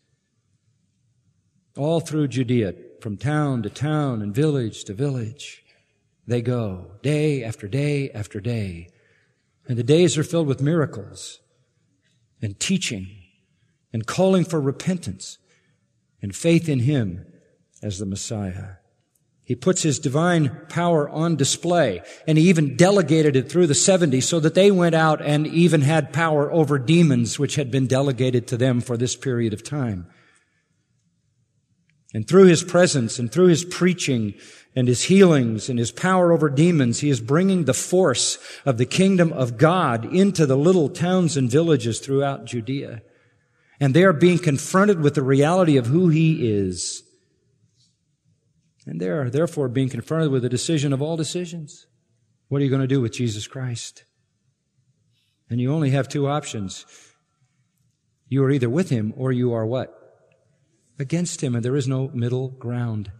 All 1.77 2.01
through 2.01 2.29
Judea, 2.29 2.75
from 3.01 3.17
town 3.17 3.63
to 3.63 3.71
town 3.71 4.23
and 4.23 4.35
village 4.35 4.85
to 4.85 4.93
village, 4.93 5.63
they 6.27 6.43
go 6.43 6.93
day 7.03 7.43
after 7.43 7.69
day 7.69 8.11
after 8.11 8.41
day. 8.41 8.89
And 9.69 9.79
the 9.79 9.85
days 9.85 10.19
are 10.19 10.25
filled 10.25 10.47
with 10.47 10.61
miracles 10.61 11.41
and 12.43 12.59
teaching 12.59 13.09
and 13.93 14.07
calling 14.07 14.45
for 14.45 14.61
repentance 14.61 15.39
and 16.23 16.35
faith 16.35 16.69
in 16.69 16.81
Him 16.81 17.25
as 17.83 17.99
the 17.99 18.07
Messiah. 18.07 18.80
He 19.51 19.57
puts 19.57 19.83
His 19.83 19.99
divine 19.99 20.61
power 20.69 21.09
on 21.09 21.35
display 21.35 22.03
and 22.25 22.39
He 22.39 22.49
even 22.49 22.77
delegated 22.77 23.35
it 23.35 23.51
through 23.51 23.67
the 23.67 23.75
70 23.75 24.21
so 24.21 24.39
that 24.39 24.55
they 24.55 24.71
went 24.71 24.95
out 24.95 25.21
and 25.21 25.45
even 25.45 25.81
had 25.81 26.13
power 26.13 26.53
over 26.53 26.79
demons 26.79 27.37
which 27.37 27.57
had 27.57 27.69
been 27.69 27.89
delegated 27.89 28.47
to 28.47 28.57
them 28.57 28.81
for 28.81 28.97
this 28.97 29.17
period 29.17 29.53
of 29.53 29.65
time. 29.65 30.07
And 32.15 32.29
through 32.29 32.45
His 32.45 32.63
presence 32.63 33.19
and 33.19 33.33
through 33.33 33.49
His 33.49 33.65
preaching 33.65 34.35
and 34.77 34.87
His 34.87 35.03
healings 35.03 35.69
and 35.69 35.81
His 35.81 35.91
power 35.91 36.31
over 36.31 36.49
demons, 36.49 37.01
He 37.01 37.11
is 37.11 37.21
bringing 37.21 37.65
the 37.65 37.75
force 37.75 38.39
of 38.65 38.79
the 38.79 38.87
kingdom 38.87 39.33
of 39.33 39.59
God 39.59 40.05
into 40.15 40.47
the 40.47 40.57
little 40.57 40.89
towns 40.89 41.37
and 41.37 41.51
villages 41.51 41.99
throughout 41.99 42.45
Judea 42.45 43.03
and 43.81 43.95
they 43.95 44.05
are 44.05 44.13
being 44.13 44.39
confronted 44.39 45.01
with 45.01 45.15
the 45.15 45.23
reality 45.23 45.79
of 45.79 45.87
who 45.87 46.11
he 46.11 46.47
is. 46.47 47.03
And 48.87 49.01
they 49.01 49.09
are 49.09 49.31
therefore 49.31 49.69
being 49.69 49.89
confronted 49.89 50.31
with 50.31 50.43
the 50.43 50.49
decision 50.49 50.93
of 50.93 51.03
all 51.03 51.17
decisions. 51.17 51.87
What 52.49 52.61
are 52.61 52.65
you 52.65 52.71
going 52.71 52.81
to 52.81 52.87
do 52.87 53.01
with 53.01 53.13
Jesus 53.13 53.47
Christ? 53.47 54.05
And 55.49 55.61
you 55.61 55.73
only 55.73 55.91
have 55.91 56.09
two 56.09 56.29
options. 56.29 56.87
You 58.29 58.45
are 58.45 58.51
either 58.51 58.71
with 58.71 58.91
him 58.91 59.13
or 59.17 59.33
you 59.33 59.53
are 59.53 59.67
what? 59.67 59.97
Against 60.99 61.43
him, 61.43 61.55
and 61.55 61.65
there 61.65 61.77
is 61.77 61.89
no 61.89 62.09
middle 62.15 62.49
ground. 62.49 63.11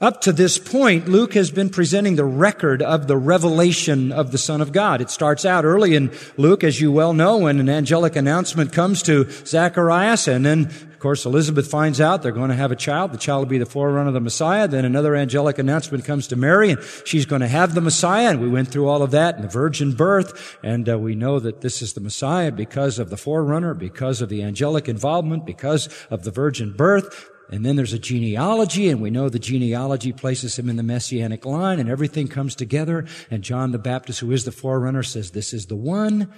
Up 0.00 0.20
to 0.22 0.32
this 0.32 0.58
point, 0.58 1.08
Luke 1.08 1.34
has 1.34 1.52
been 1.52 1.70
presenting 1.70 2.16
the 2.16 2.24
record 2.24 2.82
of 2.82 3.06
the 3.06 3.16
revelation 3.16 4.10
of 4.10 4.32
the 4.32 4.38
Son 4.38 4.60
of 4.60 4.72
God. 4.72 5.00
It 5.00 5.08
starts 5.08 5.44
out 5.44 5.64
early 5.64 5.94
in 5.94 6.12
Luke, 6.36 6.64
as 6.64 6.80
you 6.80 6.90
well 6.90 7.14
know, 7.14 7.38
when 7.38 7.60
an 7.60 7.68
angelic 7.68 8.16
announcement 8.16 8.72
comes 8.72 9.02
to 9.04 9.30
Zacharias, 9.46 10.26
and 10.26 10.44
then, 10.44 10.93
course, 11.04 11.26
Elizabeth 11.26 11.70
finds 11.70 12.00
out 12.00 12.22
they're 12.22 12.32
going 12.32 12.48
to 12.48 12.56
have 12.56 12.72
a 12.72 12.76
child. 12.76 13.12
The 13.12 13.18
child 13.18 13.40
will 13.40 13.50
be 13.50 13.58
the 13.58 13.66
forerunner 13.66 14.08
of 14.08 14.14
the 14.14 14.20
Messiah. 14.20 14.66
Then 14.66 14.86
another 14.86 15.14
angelic 15.14 15.58
announcement 15.58 16.06
comes 16.06 16.28
to 16.28 16.36
Mary, 16.36 16.70
and 16.70 16.82
she's 17.04 17.26
going 17.26 17.42
to 17.42 17.46
have 17.46 17.74
the 17.74 17.82
Messiah, 17.82 18.30
and 18.30 18.40
we 18.40 18.48
went 18.48 18.68
through 18.68 18.88
all 18.88 19.02
of 19.02 19.10
that 19.10 19.36
in 19.36 19.42
the 19.42 19.48
virgin 19.48 19.92
birth, 19.92 20.56
and 20.62 20.88
uh, 20.88 20.98
we 20.98 21.14
know 21.14 21.38
that 21.38 21.60
this 21.60 21.82
is 21.82 21.92
the 21.92 22.00
Messiah 22.00 22.50
because 22.50 22.98
of 22.98 23.10
the 23.10 23.18
forerunner, 23.18 23.74
because 23.74 24.22
of 24.22 24.30
the 24.30 24.42
angelic 24.42 24.88
involvement, 24.88 25.44
because 25.44 25.90
of 26.08 26.24
the 26.24 26.30
virgin 26.30 26.72
birth. 26.72 27.30
And 27.50 27.66
then 27.66 27.76
there's 27.76 27.92
a 27.92 27.98
genealogy, 27.98 28.88
and 28.88 29.02
we 29.02 29.10
know 29.10 29.28
the 29.28 29.38
genealogy 29.38 30.12
places 30.14 30.58
him 30.58 30.70
in 30.70 30.76
the 30.76 30.82
messianic 30.82 31.44
line, 31.44 31.80
and 31.80 31.90
everything 31.90 32.28
comes 32.28 32.54
together. 32.54 33.04
And 33.30 33.44
John 33.44 33.72
the 33.72 33.78
Baptist, 33.78 34.20
who 34.20 34.32
is 34.32 34.46
the 34.46 34.52
forerunner, 34.52 35.02
says, 35.02 35.32
This 35.32 35.52
is 35.52 35.66
the 35.66 35.76
one. 35.76 36.32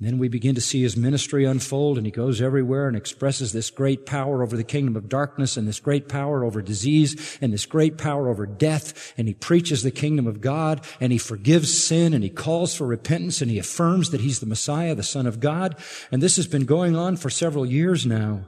Then 0.00 0.18
we 0.18 0.28
begin 0.28 0.56
to 0.56 0.60
see 0.60 0.82
his 0.82 0.96
ministry 0.96 1.44
unfold, 1.44 1.96
and 1.96 2.06
he 2.06 2.10
goes 2.10 2.40
everywhere 2.40 2.88
and 2.88 2.96
expresses 2.96 3.52
this 3.52 3.70
great 3.70 4.04
power 4.04 4.42
over 4.42 4.56
the 4.56 4.64
kingdom 4.64 4.96
of 4.96 5.08
darkness, 5.08 5.56
and 5.56 5.68
this 5.68 5.78
great 5.78 6.08
power 6.08 6.44
over 6.44 6.60
disease, 6.60 7.38
and 7.40 7.52
this 7.52 7.64
great 7.64 7.96
power 7.96 8.28
over 8.28 8.44
death. 8.44 9.14
And 9.16 9.28
he 9.28 9.34
preaches 9.34 9.82
the 9.82 9.92
kingdom 9.92 10.26
of 10.26 10.40
God, 10.40 10.84
and 11.00 11.12
he 11.12 11.18
forgives 11.18 11.82
sin, 11.82 12.12
and 12.12 12.24
he 12.24 12.30
calls 12.30 12.74
for 12.74 12.86
repentance, 12.86 13.40
and 13.40 13.50
he 13.50 13.58
affirms 13.58 14.10
that 14.10 14.20
he's 14.20 14.40
the 14.40 14.46
Messiah, 14.46 14.94
the 14.96 15.04
Son 15.04 15.26
of 15.26 15.38
God. 15.38 15.76
And 16.10 16.20
this 16.20 16.36
has 16.36 16.48
been 16.48 16.64
going 16.64 16.96
on 16.96 17.16
for 17.16 17.30
several 17.30 17.64
years 17.64 18.04
now. 18.04 18.46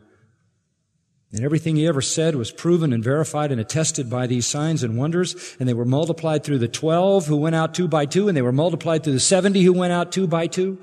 And 1.32 1.44
everything 1.44 1.76
he 1.76 1.86
ever 1.86 2.02
said 2.02 2.34
was 2.34 2.50
proven 2.50 2.92
and 2.92 3.04
verified 3.04 3.52
and 3.52 3.60
attested 3.60 4.08
by 4.10 4.26
these 4.26 4.46
signs 4.46 4.82
and 4.82 4.96
wonders. 4.96 5.56
And 5.60 5.68
they 5.68 5.74
were 5.74 5.84
multiplied 5.84 6.44
through 6.44 6.58
the 6.58 6.68
12 6.68 7.26
who 7.26 7.36
went 7.36 7.56
out 7.56 7.74
two 7.74 7.88
by 7.88 8.06
two, 8.06 8.26
and 8.26 8.36
they 8.36 8.42
were 8.42 8.52
multiplied 8.52 9.04
through 9.04 9.12
the 9.12 9.20
70 9.20 9.62
who 9.62 9.72
went 9.72 9.92
out 9.92 10.12
two 10.12 10.26
by 10.26 10.48
two. 10.48 10.78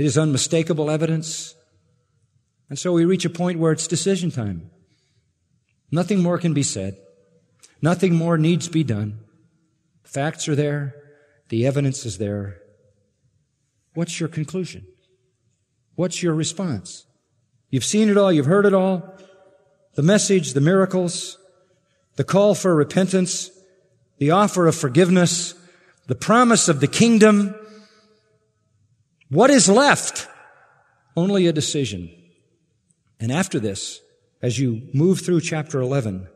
It 0.00 0.06
is 0.06 0.16
unmistakable 0.16 0.90
evidence. 0.90 1.54
And 2.70 2.78
so 2.78 2.90
we 2.90 3.04
reach 3.04 3.26
a 3.26 3.28
point 3.28 3.58
where 3.58 3.70
it's 3.70 3.86
decision 3.86 4.30
time. 4.30 4.70
Nothing 5.90 6.22
more 6.22 6.38
can 6.38 6.54
be 6.54 6.62
said. 6.62 6.96
Nothing 7.82 8.14
more 8.14 8.38
needs 8.38 8.66
be 8.66 8.82
done. 8.82 9.20
Facts 10.02 10.48
are 10.48 10.56
there. 10.56 10.94
The 11.50 11.66
evidence 11.66 12.06
is 12.06 12.16
there. 12.16 12.62
What's 13.92 14.18
your 14.18 14.30
conclusion? 14.30 14.86
What's 15.96 16.22
your 16.22 16.32
response? 16.32 17.04
You've 17.68 17.84
seen 17.84 18.08
it 18.08 18.16
all. 18.16 18.32
You've 18.32 18.46
heard 18.46 18.64
it 18.64 18.72
all. 18.72 19.02
The 19.96 20.02
message, 20.02 20.54
the 20.54 20.62
miracles, 20.62 21.36
the 22.16 22.24
call 22.24 22.54
for 22.54 22.74
repentance, 22.74 23.50
the 24.16 24.30
offer 24.30 24.66
of 24.66 24.74
forgiveness, 24.74 25.52
the 26.06 26.14
promise 26.14 26.70
of 26.70 26.80
the 26.80 26.88
kingdom. 26.88 27.54
What 29.30 29.50
is 29.50 29.68
left? 29.68 30.28
Only 31.16 31.46
a 31.46 31.52
decision. 31.52 32.10
And 33.18 33.32
after 33.32 33.60
this, 33.60 34.00
as 34.42 34.58
you 34.58 34.88
move 34.92 35.20
through 35.20 35.40
chapter 35.40 35.80
11, 35.80 36.28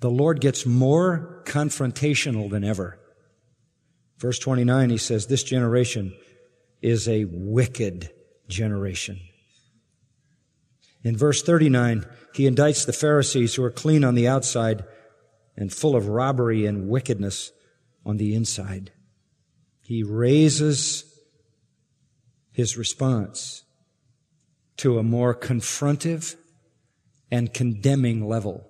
the 0.00 0.10
Lord 0.10 0.40
gets 0.40 0.66
more 0.66 1.42
confrontational 1.46 2.50
than 2.50 2.64
ever. 2.64 2.98
Verse 4.18 4.38
29, 4.38 4.90
he 4.90 4.98
says, 4.98 5.26
this 5.26 5.44
generation 5.44 6.16
is 6.82 7.08
a 7.08 7.24
wicked 7.24 8.10
generation. 8.48 9.20
In 11.04 11.16
verse 11.16 11.42
39, 11.42 12.06
he 12.34 12.48
indicts 12.48 12.86
the 12.86 12.92
Pharisees 12.92 13.54
who 13.54 13.62
are 13.62 13.70
clean 13.70 14.02
on 14.02 14.14
the 14.14 14.26
outside 14.26 14.84
and 15.56 15.72
full 15.72 15.94
of 15.94 16.08
robbery 16.08 16.66
and 16.66 16.88
wickedness 16.88 17.52
on 18.04 18.16
the 18.16 18.34
inside. 18.34 18.92
He 19.82 20.02
raises 20.02 21.04
his 22.58 22.76
response 22.76 23.62
to 24.76 24.98
a 24.98 25.02
more 25.04 25.32
confrontive, 25.32 26.34
and 27.30 27.54
condemning 27.54 28.28
level. 28.28 28.66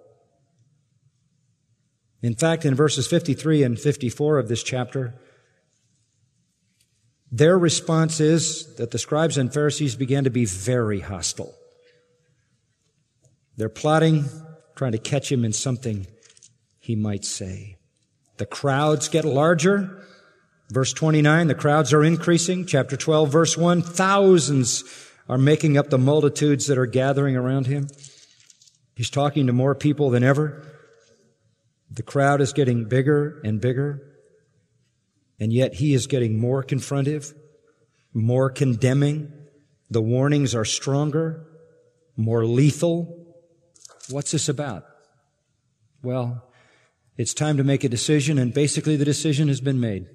In 2.20 2.34
fact, 2.34 2.66
in 2.66 2.74
verses 2.74 3.06
53 3.06 3.62
and 3.62 3.80
54 3.80 4.38
of 4.38 4.48
this 4.48 4.62
chapter, 4.62 5.14
their 7.32 7.58
response 7.58 8.20
is 8.20 8.76
that 8.76 8.90
the 8.90 8.98
scribes 8.98 9.38
and 9.38 9.54
Pharisees 9.54 9.96
began 9.96 10.24
to 10.24 10.30
be 10.30 10.44
very 10.44 11.00
hostile. 11.00 11.54
They're 13.56 13.70
plotting, 13.70 14.26
trying 14.76 14.92
to 14.92 14.98
catch 14.98 15.32
him 15.32 15.46
in 15.46 15.54
something 15.54 16.06
he 16.78 16.94
might 16.94 17.24
say. 17.24 17.76
The 18.36 18.46
crowds 18.46 19.08
get 19.08 19.24
larger. 19.24 20.04
Verse 20.70 20.92
29, 20.92 21.46
the 21.46 21.54
crowds 21.54 21.92
are 21.92 22.04
increasing. 22.04 22.66
Chapter 22.66 22.96
12, 22.96 23.32
verse 23.32 23.56
1, 23.56 23.80
thousands 23.82 24.84
are 25.28 25.38
making 25.38 25.78
up 25.78 25.88
the 25.88 25.98
multitudes 25.98 26.66
that 26.66 26.78
are 26.78 26.86
gathering 26.86 27.36
around 27.36 27.66
him. 27.66 27.88
He's 28.94 29.10
talking 29.10 29.46
to 29.46 29.52
more 29.52 29.74
people 29.74 30.10
than 30.10 30.22
ever. 30.22 30.66
The 31.90 32.02
crowd 32.02 32.40
is 32.40 32.52
getting 32.52 32.84
bigger 32.84 33.40
and 33.44 33.60
bigger, 33.60 34.02
and 35.40 35.52
yet 35.52 35.74
he 35.74 35.94
is 35.94 36.06
getting 36.06 36.38
more 36.38 36.62
confrontive, 36.62 37.32
more 38.12 38.50
condemning. 38.50 39.32
The 39.88 40.02
warnings 40.02 40.54
are 40.54 40.66
stronger, 40.66 41.46
more 42.16 42.44
lethal. 42.44 43.34
What's 44.10 44.32
this 44.32 44.50
about? 44.50 44.84
Well, 46.02 46.44
it's 47.16 47.32
time 47.32 47.56
to 47.56 47.64
make 47.64 47.84
a 47.84 47.88
decision, 47.88 48.38
and 48.38 48.52
basically 48.52 48.96
the 48.96 49.04
decision 49.04 49.48
has 49.48 49.62
been 49.62 49.80
made. 49.80 50.08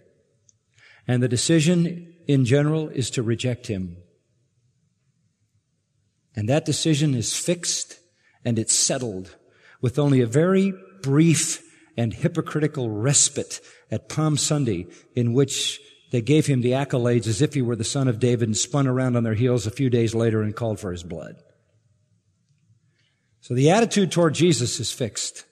And 1.08 1.22
the 1.22 1.28
decision 1.28 2.14
in 2.28 2.46
general 2.46 2.90
is 2.90 3.10
to 3.12 3.24
reject 3.24 3.68
him. 3.68 3.98
And 6.36 6.50
that 6.50 6.66
decision 6.66 7.14
is 7.14 7.38
fixed 7.38 8.00
and 8.46 8.58
it's 8.58 8.76
settled 8.76 9.36
with 9.82 10.00
only 10.00 10.22
a 10.22 10.28
very 10.28 10.74
brief 11.02 11.62
and 11.96 12.14
hypocritical 12.14 12.90
respite 12.90 13.60
at 13.92 14.10
Palm 14.10 14.38
Sunday 14.38 14.88
in 15.16 15.34
which 15.34 15.80
they 16.12 16.22
gave 16.22 16.48
him 16.48 16.62
the 16.62 16.72
accolades 16.72 17.28
as 17.28 17.42
if 17.42 17.54
he 17.54 17.62
were 17.62 17.76
the 17.76 17.84
son 17.84 18.08
of 18.08 18.20
David 18.20 18.48
and 18.48 18.58
spun 18.58 18.88
around 18.88 19.16
on 19.16 19.24
their 19.24 19.34
heels 19.34 19.68
a 19.68 19.72
few 19.72 19.90
days 19.90 20.16
later 20.16 20.42
and 20.42 20.56
called 20.56 20.80
for 20.80 20.92
his 20.92 21.04
blood. 21.04 21.36
So 23.42 23.54
the 23.54 23.72
attitude 23.72 24.12
toward 24.12 24.34
Jesus 24.34 24.80
is 24.80 24.92
fixed. 24.92 25.44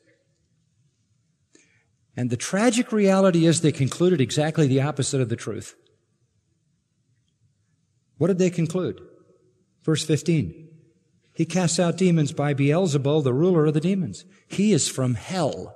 And 2.15 2.29
the 2.29 2.37
tragic 2.37 2.91
reality 2.91 3.45
is 3.45 3.61
they 3.61 3.71
concluded 3.71 4.19
exactly 4.19 4.67
the 4.67 4.81
opposite 4.81 5.21
of 5.21 5.29
the 5.29 5.35
truth. 5.35 5.75
What 8.17 8.27
did 8.27 8.37
they 8.37 8.49
conclude? 8.49 9.01
Verse 9.83 10.05
15. 10.05 10.69
He 11.33 11.45
casts 11.45 11.79
out 11.79 11.97
demons 11.97 12.33
by 12.33 12.53
Beelzebul, 12.53 13.23
the 13.23 13.33
ruler 13.33 13.65
of 13.65 13.73
the 13.73 13.79
demons. 13.79 14.25
He 14.47 14.73
is 14.73 14.89
from 14.89 15.15
hell, 15.15 15.75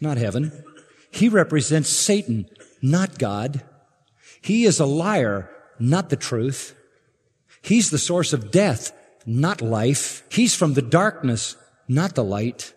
not 0.00 0.16
heaven. 0.16 0.64
He 1.10 1.28
represents 1.28 1.90
Satan, 1.90 2.48
not 2.82 3.18
God. 3.18 3.62
He 4.40 4.64
is 4.64 4.80
a 4.80 4.86
liar, 4.86 5.50
not 5.78 6.08
the 6.08 6.16
truth. 6.16 6.74
He's 7.62 7.90
the 7.90 7.98
source 7.98 8.32
of 8.32 8.50
death, 8.50 8.92
not 9.26 9.60
life. 9.60 10.24
He's 10.30 10.54
from 10.54 10.74
the 10.74 10.82
darkness, 10.82 11.56
not 11.86 12.14
the 12.14 12.24
light. 12.24 12.72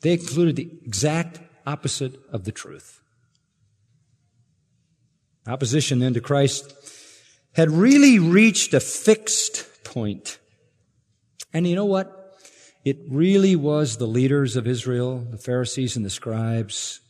They 0.00 0.16
concluded 0.16 0.56
the 0.56 0.70
exact 0.84 1.40
opposite 1.66 2.14
of 2.32 2.44
the 2.44 2.52
truth. 2.52 3.00
Opposition 5.46 5.98
then 5.98 6.14
to 6.14 6.20
Christ 6.20 6.72
had 7.52 7.70
really 7.70 8.18
reached 8.18 8.72
a 8.74 8.80
fixed 8.80 9.66
point. 9.84 10.38
And 11.52 11.66
you 11.66 11.74
know 11.74 11.84
what? 11.84 12.38
It 12.84 12.98
really 13.10 13.56
was 13.56 13.96
the 13.96 14.06
leaders 14.06 14.56
of 14.56 14.66
Israel, 14.66 15.26
the 15.30 15.38
Pharisees 15.38 15.96
and 15.96 16.04
the 16.04 16.10
scribes, 16.10 17.00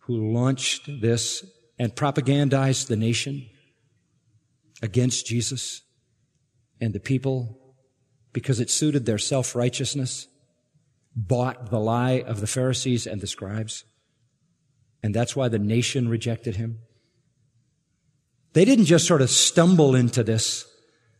who 0.00 0.32
launched 0.32 0.88
this 1.00 1.44
and 1.78 1.94
propagandized 1.94 2.88
the 2.88 2.96
nation 2.96 3.46
against 4.82 5.26
Jesus 5.26 5.82
and 6.80 6.92
the 6.92 7.00
people 7.00 7.58
because 8.32 8.58
it 8.58 8.70
suited 8.70 9.06
their 9.06 9.18
self-righteousness 9.18 10.26
bought 11.26 11.70
the 11.70 11.80
lie 11.80 12.20
of 12.20 12.40
the 12.40 12.46
Pharisees 12.46 13.06
and 13.06 13.20
the 13.20 13.26
scribes. 13.26 13.84
And 15.02 15.12
that's 15.12 15.34
why 15.34 15.48
the 15.48 15.58
nation 15.58 16.08
rejected 16.08 16.56
him. 16.56 16.78
They 18.52 18.64
didn't 18.64 18.86
just 18.86 19.06
sort 19.06 19.22
of 19.22 19.30
stumble 19.30 19.94
into 19.94 20.22
this. 20.22 20.66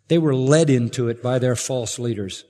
They 0.06 0.18
were 0.18 0.34
led 0.34 0.70
into 0.70 1.08
it 1.08 1.22
by 1.22 1.38
their 1.38 1.56
false 1.56 1.98
leaders. 1.98 2.44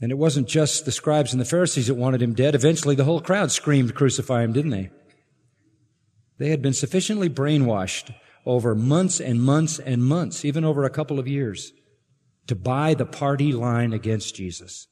And 0.00 0.10
it 0.10 0.18
wasn't 0.18 0.48
just 0.48 0.84
the 0.84 0.92
scribes 0.92 1.32
and 1.32 1.40
the 1.40 1.46
Pharisees 1.46 1.86
that 1.86 1.94
wanted 1.94 2.22
him 2.22 2.34
dead. 2.34 2.54
Eventually 2.54 2.94
the 2.94 3.04
whole 3.04 3.20
crowd 3.20 3.52
screamed, 3.52 3.94
crucify 3.94 4.42
him, 4.42 4.52
didn't 4.52 4.72
they? 4.72 4.90
They 6.38 6.50
had 6.50 6.62
been 6.62 6.74
sufficiently 6.74 7.30
brainwashed 7.30 8.14
over 8.44 8.74
months 8.74 9.20
and 9.20 9.42
months 9.42 9.78
and 9.78 10.04
months, 10.04 10.44
even 10.44 10.64
over 10.64 10.84
a 10.84 10.90
couple 10.90 11.18
of 11.18 11.28
years, 11.28 11.72
to 12.46 12.54
buy 12.54 12.94
the 12.94 13.06
party 13.06 13.52
line 13.52 13.92
against 13.92 14.34
Jesus. 14.34 14.88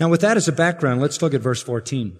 Now, 0.00 0.08
with 0.08 0.20
that 0.22 0.36
as 0.36 0.48
a 0.48 0.52
background, 0.52 1.00
let's 1.00 1.20
look 1.22 1.34
at 1.34 1.40
verse 1.40 1.62
14. 1.62 2.18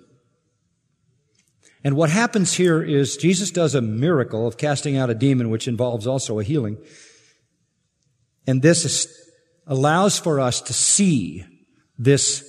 And 1.84 1.96
what 1.96 2.10
happens 2.10 2.54
here 2.54 2.82
is 2.82 3.16
Jesus 3.16 3.50
does 3.50 3.74
a 3.74 3.80
miracle 3.80 4.46
of 4.46 4.56
casting 4.56 4.96
out 4.96 5.10
a 5.10 5.14
demon, 5.14 5.50
which 5.50 5.66
involves 5.66 6.06
also 6.06 6.38
a 6.38 6.44
healing. 6.44 6.78
And 8.46 8.62
this 8.62 9.08
allows 9.66 10.18
for 10.18 10.40
us 10.40 10.60
to 10.62 10.72
see 10.72 11.44
this 11.98 12.44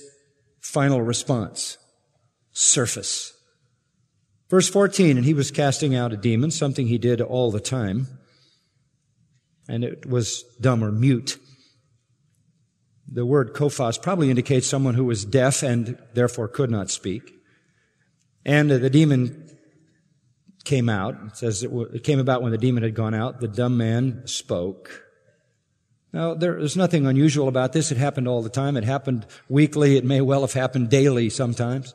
final 0.60 1.02
response 1.02 1.78
surface. 2.52 3.32
Verse 4.50 4.68
14, 4.68 5.16
and 5.16 5.24
he 5.24 5.34
was 5.34 5.50
casting 5.50 5.94
out 5.94 6.12
a 6.12 6.16
demon, 6.16 6.50
something 6.50 6.86
he 6.86 6.98
did 6.98 7.20
all 7.20 7.50
the 7.50 7.60
time, 7.60 8.06
and 9.68 9.82
it 9.82 10.06
was 10.06 10.44
dumb 10.60 10.84
or 10.84 10.92
mute. 10.92 11.38
The 13.10 13.26
word 13.26 13.52
kophos 13.54 14.00
probably 14.00 14.30
indicates 14.30 14.66
someone 14.66 14.94
who 14.94 15.04
was 15.04 15.24
deaf 15.24 15.62
and 15.62 15.98
therefore 16.14 16.48
could 16.48 16.70
not 16.70 16.90
speak. 16.90 17.32
And 18.44 18.70
the 18.70 18.90
demon 18.90 19.50
came 20.64 20.88
out. 20.88 21.16
It 21.26 21.36
says 21.36 21.62
it 21.62 22.04
came 22.04 22.18
about 22.18 22.42
when 22.42 22.52
the 22.52 22.58
demon 22.58 22.82
had 22.82 22.94
gone 22.94 23.14
out. 23.14 23.40
The 23.40 23.48
dumb 23.48 23.76
man 23.76 24.26
spoke. 24.26 25.02
Now, 26.12 26.34
there's 26.34 26.76
nothing 26.76 27.06
unusual 27.06 27.48
about 27.48 27.72
this. 27.72 27.90
It 27.90 27.98
happened 27.98 28.28
all 28.28 28.42
the 28.42 28.48
time. 28.48 28.76
It 28.76 28.84
happened 28.84 29.26
weekly. 29.48 29.96
It 29.96 30.04
may 30.04 30.20
well 30.20 30.42
have 30.42 30.52
happened 30.52 30.88
daily 30.88 31.28
sometimes. 31.28 31.92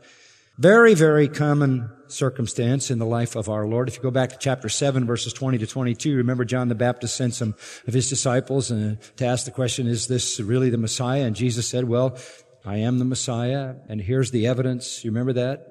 Very, 0.58 0.94
very 0.94 1.28
common 1.28 1.90
circumstance 2.12 2.92
in 2.92 3.00
the 3.00 3.06
life 3.06 3.36
of 3.36 3.50
our 3.50 3.66
Lord. 3.66 3.88
If 3.88 3.98
you 3.98 4.02
go 4.02 4.12
back 4.12 4.30
to 4.32 4.38
chapter 4.38 4.70
7, 4.70 5.06
verses 5.06 5.34
20 5.34 5.60
to 5.60 5.68
22, 5.68 6.18
remember 6.18 6.46
John 6.46 6.68
the 6.68 6.76
Baptist 6.76 7.16
sent 7.16 7.34
some 7.34 7.56
of 7.88 7.94
his 7.94 8.10
disciples 8.10 8.72
and 8.72 8.98
uh, 8.98 9.02
to 9.18 9.26
ask 9.26 9.46
the 9.46 9.52
question, 9.52 9.88
is 9.88 10.08
this 10.08 10.40
really 10.40 10.70
the 10.70 10.78
Messiah? 10.78 11.24
And 11.24 11.36
Jesus 11.36 11.68
said, 11.68 11.86
well, 11.86 12.18
I 12.66 12.78
am 12.78 13.00
the 13.00 13.06
Messiah, 13.06 13.76
and 13.88 14.02
here's 14.02 14.32
the 14.32 14.48
evidence. 14.48 15.04
You 15.04 15.12
remember 15.12 15.34
that? 15.34 15.66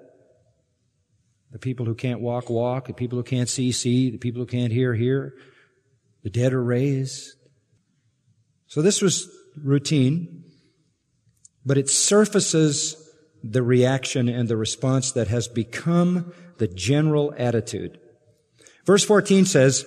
The 1.50 1.58
people 1.58 1.86
who 1.86 1.94
can't 1.94 2.20
walk, 2.20 2.50
walk. 2.50 2.86
The 2.86 2.94
people 2.94 3.18
who 3.18 3.22
can't 3.22 3.48
see, 3.48 3.72
see. 3.72 4.10
The 4.10 4.18
people 4.18 4.40
who 4.40 4.46
can't 4.46 4.72
hear, 4.72 4.94
hear. 4.94 5.34
The 6.22 6.30
dead 6.30 6.52
are 6.52 6.62
raised. 6.62 7.34
So 8.66 8.82
this 8.82 9.00
was 9.00 9.28
routine, 9.56 10.44
but 11.64 11.78
it 11.78 11.88
surfaces 11.88 12.96
the 13.42 13.62
reaction 13.62 14.28
and 14.28 14.48
the 14.48 14.56
response 14.56 15.12
that 15.12 15.28
has 15.28 15.48
become 15.48 16.32
the 16.58 16.68
general 16.68 17.34
attitude. 17.36 17.98
Verse 18.84 19.04
14 19.04 19.44
says, 19.44 19.84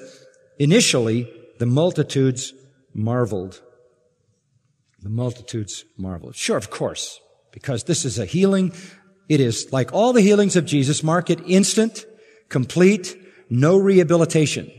initially 0.58 1.32
the 1.60 1.66
multitudes 1.66 2.54
marveled. 2.94 3.62
The 5.02 5.10
multitudes 5.10 5.84
marveled. 5.98 6.36
Sure, 6.36 6.58
of 6.58 6.70
course, 6.70 7.20
because 7.52 7.84
this 7.84 8.06
is 8.06 8.20
a 8.20 8.26
healing. 8.26 8.74
It 9.28 9.40
is 9.40 9.72
like 9.74 9.94
all 9.94 10.14
the 10.14 10.22
healings 10.22 10.56
of 10.56 10.66
Jesus, 10.66 11.04
mark 11.04 11.30
it 11.30 11.40
instant, 11.46 12.06
complete, 12.50 13.18
no 13.50 13.78
rehabilitation. 13.78 14.72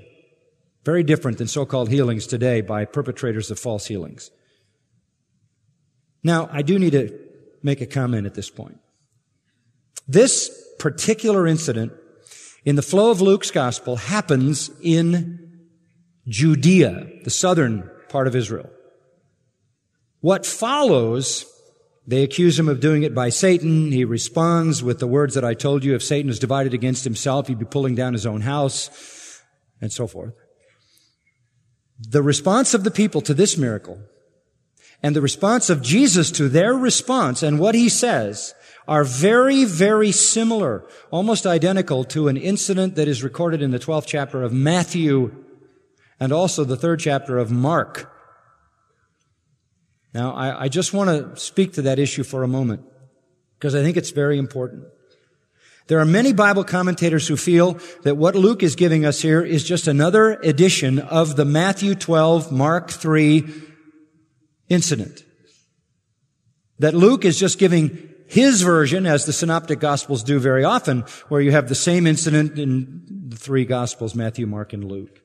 Very 0.85 1.03
different 1.03 1.39
than 1.39 1.49
so-called 1.49 1.91
healings 1.91 2.27
today 2.27 2.61
by 2.61 2.85
perpetrators 2.85 3.51
of 3.51 3.59
false 3.59 3.87
healings. 3.87 4.31
Now, 6.25 6.49
I 6.53 6.63
do 6.63 6.79
need 6.79 6.93
to 6.93 7.19
make 7.62 7.81
a 7.81 7.87
comment 7.87 8.27
at 8.27 8.35
this 8.35 8.51
point. 8.51 8.79
This 10.07 10.51
particular 10.79 11.46
incident 11.46 11.92
in 12.64 12.77
the 12.77 12.83
flow 12.83 13.11
of 13.11 13.20
Luke's 13.20 13.51
gospel 13.51 13.96
happens 13.96 14.70
in 14.83 15.68
Judea, 16.29 17.09
the 17.25 17.31
southern 17.31 17.90
part 18.09 18.27
of 18.27 18.37
Israel. 18.37 18.70
What 20.20 20.46
follows, 20.46 21.46
they 22.07 22.22
accuse 22.22 22.59
him 22.59 22.68
of 22.68 22.81
doing 22.81 23.03
it 23.03 23.14
by 23.14 23.29
Satan. 23.29 23.90
He 23.90 24.05
responds 24.05 24.83
with 24.83 25.01
the 25.01 25.07
words 25.07 25.35
that 25.35 25.44
I 25.44 25.55
told 25.55 25.85
you. 25.85 25.94
If 25.94 26.03
Satan 26.03 26.31
is 26.31 26.38
divided 26.38 26.75
against 26.75 27.05
himself, 27.05 27.48
he'd 27.48 27.59
be 27.59 27.64
pulling 27.64 27.96
down 27.96 28.12
his 28.12 28.27
own 28.27 28.42
house 28.42 29.40
and 29.81 29.92
so 29.92 30.07
forth. 30.07 30.35
The 31.98 32.22
response 32.22 32.75
of 32.75 32.85
the 32.85 32.90
people 32.90 33.20
to 33.22 33.35
this 33.35 33.57
miracle 33.57 34.01
and 35.03 35.17
the 35.17 35.21
response 35.21 35.69
of 35.69 35.83
Jesus 35.83 36.31
to 36.33 36.49
their 36.49 36.75
response 36.75 37.43
and 37.43 37.59
what 37.59 37.75
he 37.75 37.88
says 37.88 38.55
are 38.87 39.05
very, 39.05 39.65
very 39.65 40.12
similar, 40.12 40.87
almost 41.11 41.47
identical 41.47 42.05
to 42.05 42.29
an 42.29 42.37
incident 42.37 42.95
that 42.97 43.09
is 43.09 43.23
recorded 43.23 43.62
in 43.62 43.71
the 43.71 43.79
12th 43.79 44.07
chapter 44.07 44.43
of 44.43 44.53
Matthew 44.53 45.45
and 46.21 46.33
also 46.33 46.65
the 46.65 46.77
third 46.77 47.01
chapter 47.01 47.38
of 47.38 47.51
Mark. 47.51 48.12
Now, 50.15 50.35
I, 50.35 50.65
I 50.65 50.69
just 50.69 50.93
want 50.93 51.11
to 51.11 51.41
speak 51.41 51.75
to 51.75 51.83
that 51.83 51.99
issue 51.99 52.23
for 52.23 52.43
a 52.43 52.49
moment 52.49 52.83
because 53.59 53.75
I 53.75 53.83
think 53.83 53.97
it's 53.97 54.11
very 54.11 54.38
important. 54.38 54.85
There 55.88 55.99
are 55.99 56.05
many 56.05 56.33
Bible 56.33 56.65
commentators 56.65 57.27
who 57.27 57.37
feel 57.37 57.79
that 58.03 58.17
what 58.17 58.35
Luke 58.35 58.62
is 58.62 58.77
giving 58.77 59.05
us 59.05 59.21
here 59.21 59.43
is 59.43 59.65
just 59.65 59.88
another 59.88 60.33
edition 60.43 60.99
of 60.99 61.35
the 61.37 61.45
Matthew 61.45 61.95
12, 61.95 62.53
Mark 62.53 62.91
3 62.91 63.72
incident. 64.73 65.25
That 66.79 66.95
Luke 66.95 67.25
is 67.25 67.39
just 67.39 67.59
giving 67.59 68.09
his 68.27 68.63
version, 68.63 69.07
as 69.07 69.27
the 69.27 69.33
synoptic 69.33 69.79
gospels 69.79 70.23
do 70.23 70.39
very 70.39 70.65
often, 70.65 71.05
where 71.29 71.41
you 71.41 71.53
have 71.53 71.69
the 71.69 71.75
same 71.75 72.07
incident 72.07 72.59
in 72.59 73.29
the 73.29 73.37
three 73.37 73.67
gospels, 73.67 74.15
Matthew, 74.15 74.47
Mark, 74.47 74.73
and 74.73 74.85
Luke. 74.85 75.21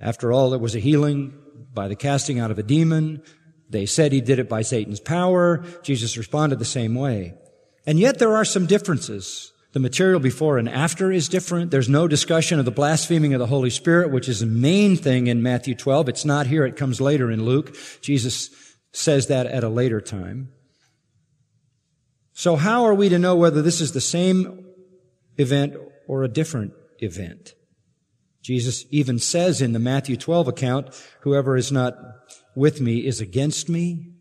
After 0.00 0.32
all, 0.32 0.52
it 0.54 0.60
was 0.60 0.74
a 0.74 0.80
healing 0.80 1.34
by 1.72 1.88
the 1.88 1.96
casting 1.96 2.38
out 2.38 2.50
of 2.50 2.58
a 2.58 2.62
demon. 2.62 3.22
They 3.68 3.86
said 3.86 4.12
he 4.12 4.20
did 4.20 4.38
it 4.38 4.48
by 4.48 4.62
Satan's 4.62 5.00
power. 5.00 5.64
Jesus 5.82 6.16
responded 6.16 6.58
the 6.58 6.64
same 6.64 6.94
way. 6.94 7.34
And 7.86 7.98
yet 7.98 8.18
there 8.18 8.36
are 8.36 8.44
some 8.44 8.66
differences. 8.66 9.49
The 9.72 9.80
material 9.80 10.18
before 10.18 10.58
and 10.58 10.68
after 10.68 11.12
is 11.12 11.28
different. 11.28 11.70
There's 11.70 11.88
no 11.88 12.08
discussion 12.08 12.58
of 12.58 12.64
the 12.64 12.72
blaspheming 12.72 13.34
of 13.34 13.38
the 13.38 13.46
Holy 13.46 13.70
Spirit, 13.70 14.10
which 14.10 14.28
is 14.28 14.40
the 14.40 14.46
main 14.46 14.96
thing 14.96 15.28
in 15.28 15.42
Matthew 15.42 15.76
12. 15.76 16.08
It's 16.08 16.24
not 16.24 16.48
here. 16.48 16.66
It 16.66 16.76
comes 16.76 17.00
later 17.00 17.30
in 17.30 17.44
Luke. 17.44 17.76
Jesus 18.00 18.50
says 18.92 19.28
that 19.28 19.46
at 19.46 19.62
a 19.62 19.68
later 19.68 20.00
time. 20.00 20.50
So 22.32 22.56
how 22.56 22.84
are 22.84 22.94
we 22.94 23.08
to 23.10 23.18
know 23.18 23.36
whether 23.36 23.62
this 23.62 23.80
is 23.80 23.92
the 23.92 24.00
same 24.00 24.66
event 25.36 25.76
or 26.08 26.24
a 26.24 26.28
different 26.28 26.72
event? 26.98 27.54
Jesus 28.42 28.86
even 28.90 29.18
says 29.18 29.60
in 29.60 29.72
the 29.72 29.78
Matthew 29.78 30.16
12 30.16 30.48
account, 30.48 30.88
whoever 31.20 31.56
is 31.56 31.70
not 31.70 31.94
with 32.56 32.80
me 32.80 33.06
is 33.06 33.20
against 33.20 33.68
me. 33.68 34.14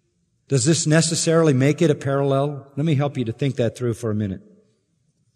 Does 0.47 0.65
this 0.65 0.85
necessarily 0.85 1.53
make 1.53 1.81
it 1.81 1.89
a 1.89 1.95
parallel? 1.95 2.71
Let 2.75 2.85
me 2.85 2.95
help 2.95 3.17
you 3.17 3.25
to 3.25 3.31
think 3.31 3.55
that 3.55 3.77
through 3.77 3.93
for 3.93 4.11
a 4.11 4.15
minute. 4.15 4.41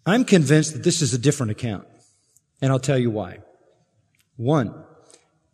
I'm 0.06 0.24
convinced 0.24 0.74
that 0.74 0.82
this 0.82 1.00
is 1.00 1.14
a 1.14 1.18
different 1.18 1.52
account, 1.52 1.86
and 2.60 2.70
I'll 2.70 2.78
tell 2.78 2.98
you 2.98 3.10
why. 3.10 3.38
One, 4.36 4.84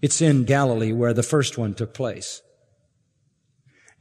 it's 0.03 0.21
in 0.21 0.45
Galilee 0.45 0.93
where 0.93 1.13
the 1.13 1.23
first 1.23 1.57
one 1.57 1.75
took 1.75 1.95
place. 1.95 2.43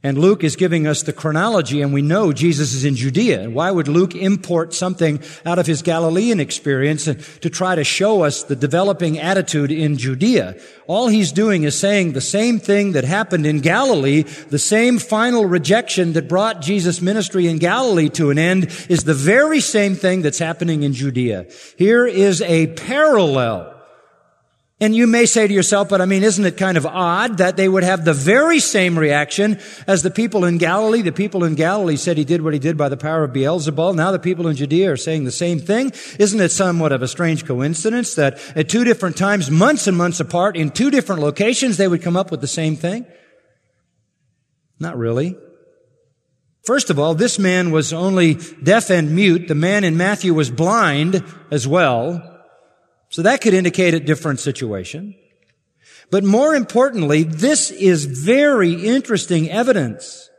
And 0.02 0.16
Luke 0.16 0.42
is 0.44 0.56
giving 0.56 0.86
us 0.86 1.02
the 1.02 1.12
chronology 1.12 1.82
and 1.82 1.92
we 1.92 2.00
know 2.00 2.32
Jesus 2.32 2.72
is 2.72 2.86
in 2.86 2.96
Judea. 2.96 3.50
Why 3.50 3.70
would 3.70 3.86
Luke 3.86 4.14
import 4.14 4.72
something 4.72 5.20
out 5.44 5.58
of 5.58 5.66
his 5.66 5.82
Galilean 5.82 6.40
experience 6.40 7.04
to 7.04 7.50
try 7.50 7.74
to 7.74 7.84
show 7.84 8.22
us 8.22 8.42
the 8.42 8.56
developing 8.56 9.18
attitude 9.18 9.70
in 9.70 9.98
Judea? 9.98 10.58
All 10.86 11.08
he's 11.08 11.32
doing 11.32 11.64
is 11.64 11.78
saying 11.78 12.12
the 12.12 12.22
same 12.22 12.58
thing 12.58 12.92
that 12.92 13.04
happened 13.04 13.44
in 13.44 13.60
Galilee, 13.60 14.22
the 14.22 14.58
same 14.58 14.98
final 14.98 15.44
rejection 15.44 16.14
that 16.14 16.28
brought 16.28 16.62
Jesus' 16.62 17.02
ministry 17.02 17.46
in 17.46 17.58
Galilee 17.58 18.08
to 18.10 18.30
an 18.30 18.38
end 18.38 18.74
is 18.88 19.04
the 19.04 19.12
very 19.12 19.60
same 19.60 19.96
thing 19.96 20.22
that's 20.22 20.38
happening 20.38 20.82
in 20.82 20.94
Judea. 20.94 21.46
Here 21.76 22.06
is 22.06 22.40
a 22.40 22.68
parallel 22.68 23.79
and 24.80 24.96
you 24.96 25.06
may 25.06 25.26
say 25.26 25.46
to 25.46 25.52
yourself, 25.52 25.90
but 25.90 26.00
I 26.00 26.06
mean, 26.06 26.22
isn't 26.22 26.44
it 26.44 26.56
kind 26.56 26.78
of 26.78 26.86
odd 26.86 27.38
that 27.38 27.58
they 27.58 27.68
would 27.68 27.82
have 27.82 28.06
the 28.06 28.14
very 28.14 28.60
same 28.60 28.98
reaction 28.98 29.60
as 29.86 30.02
the 30.02 30.10
people 30.10 30.46
in 30.46 30.56
Galilee? 30.56 31.02
The 31.02 31.12
people 31.12 31.44
in 31.44 31.54
Galilee 31.54 31.96
said 31.96 32.16
he 32.16 32.24
did 32.24 32.40
what 32.40 32.54
he 32.54 32.58
did 32.58 32.78
by 32.78 32.88
the 32.88 32.96
power 32.96 33.22
of 33.22 33.32
Beelzebul. 33.32 33.94
Now 33.94 34.10
the 34.10 34.18
people 34.18 34.48
in 34.48 34.56
Judea 34.56 34.92
are 34.92 34.96
saying 34.96 35.24
the 35.24 35.30
same 35.30 35.58
thing. 35.58 35.92
Isn't 36.18 36.40
it 36.40 36.50
somewhat 36.50 36.92
of 36.92 37.02
a 37.02 37.08
strange 37.08 37.44
coincidence 37.44 38.14
that 38.14 38.40
at 38.56 38.70
two 38.70 38.84
different 38.84 39.18
times, 39.18 39.50
months 39.50 39.86
and 39.86 39.98
months 39.98 40.18
apart, 40.18 40.56
in 40.56 40.70
two 40.70 40.90
different 40.90 41.20
locations, 41.20 41.76
they 41.76 41.88
would 41.88 42.02
come 42.02 42.16
up 42.16 42.30
with 42.30 42.40
the 42.40 42.46
same 42.46 42.74
thing? 42.74 43.04
Not 44.78 44.96
really. 44.96 45.36
First 46.64 46.88
of 46.88 46.98
all, 46.98 47.14
this 47.14 47.38
man 47.38 47.70
was 47.70 47.92
only 47.92 48.34
deaf 48.62 48.90
and 48.90 49.14
mute. 49.14 49.48
The 49.48 49.54
man 49.54 49.84
in 49.84 49.98
Matthew 49.98 50.32
was 50.32 50.50
blind 50.50 51.22
as 51.50 51.68
well. 51.68 52.29
So 53.10 53.22
that 53.22 53.40
could 53.40 53.54
indicate 53.54 53.92
a 53.92 54.00
different 54.00 54.40
situation. 54.40 55.14
But 56.10 56.24
more 56.24 56.54
importantly, 56.54 57.24
this 57.24 57.70
is 57.70 58.04
very 58.04 58.72
interesting 58.72 59.50
evidence 59.50 60.30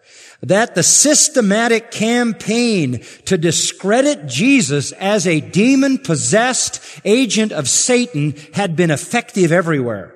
that 0.42 0.74
the 0.74 0.84
systematic 0.84 1.92
campaign 1.92 3.04
to 3.26 3.38
discredit 3.38 4.26
Jesus 4.26 4.92
as 4.94 5.28
a 5.28 5.40
demon 5.40 6.00
possessed 6.00 6.82
agent 7.06 7.52
of 7.52 7.70
Satan 7.70 8.36
had 8.54 8.76
been 8.76 8.90
effective 8.90 9.52
everywhere. 9.52 10.16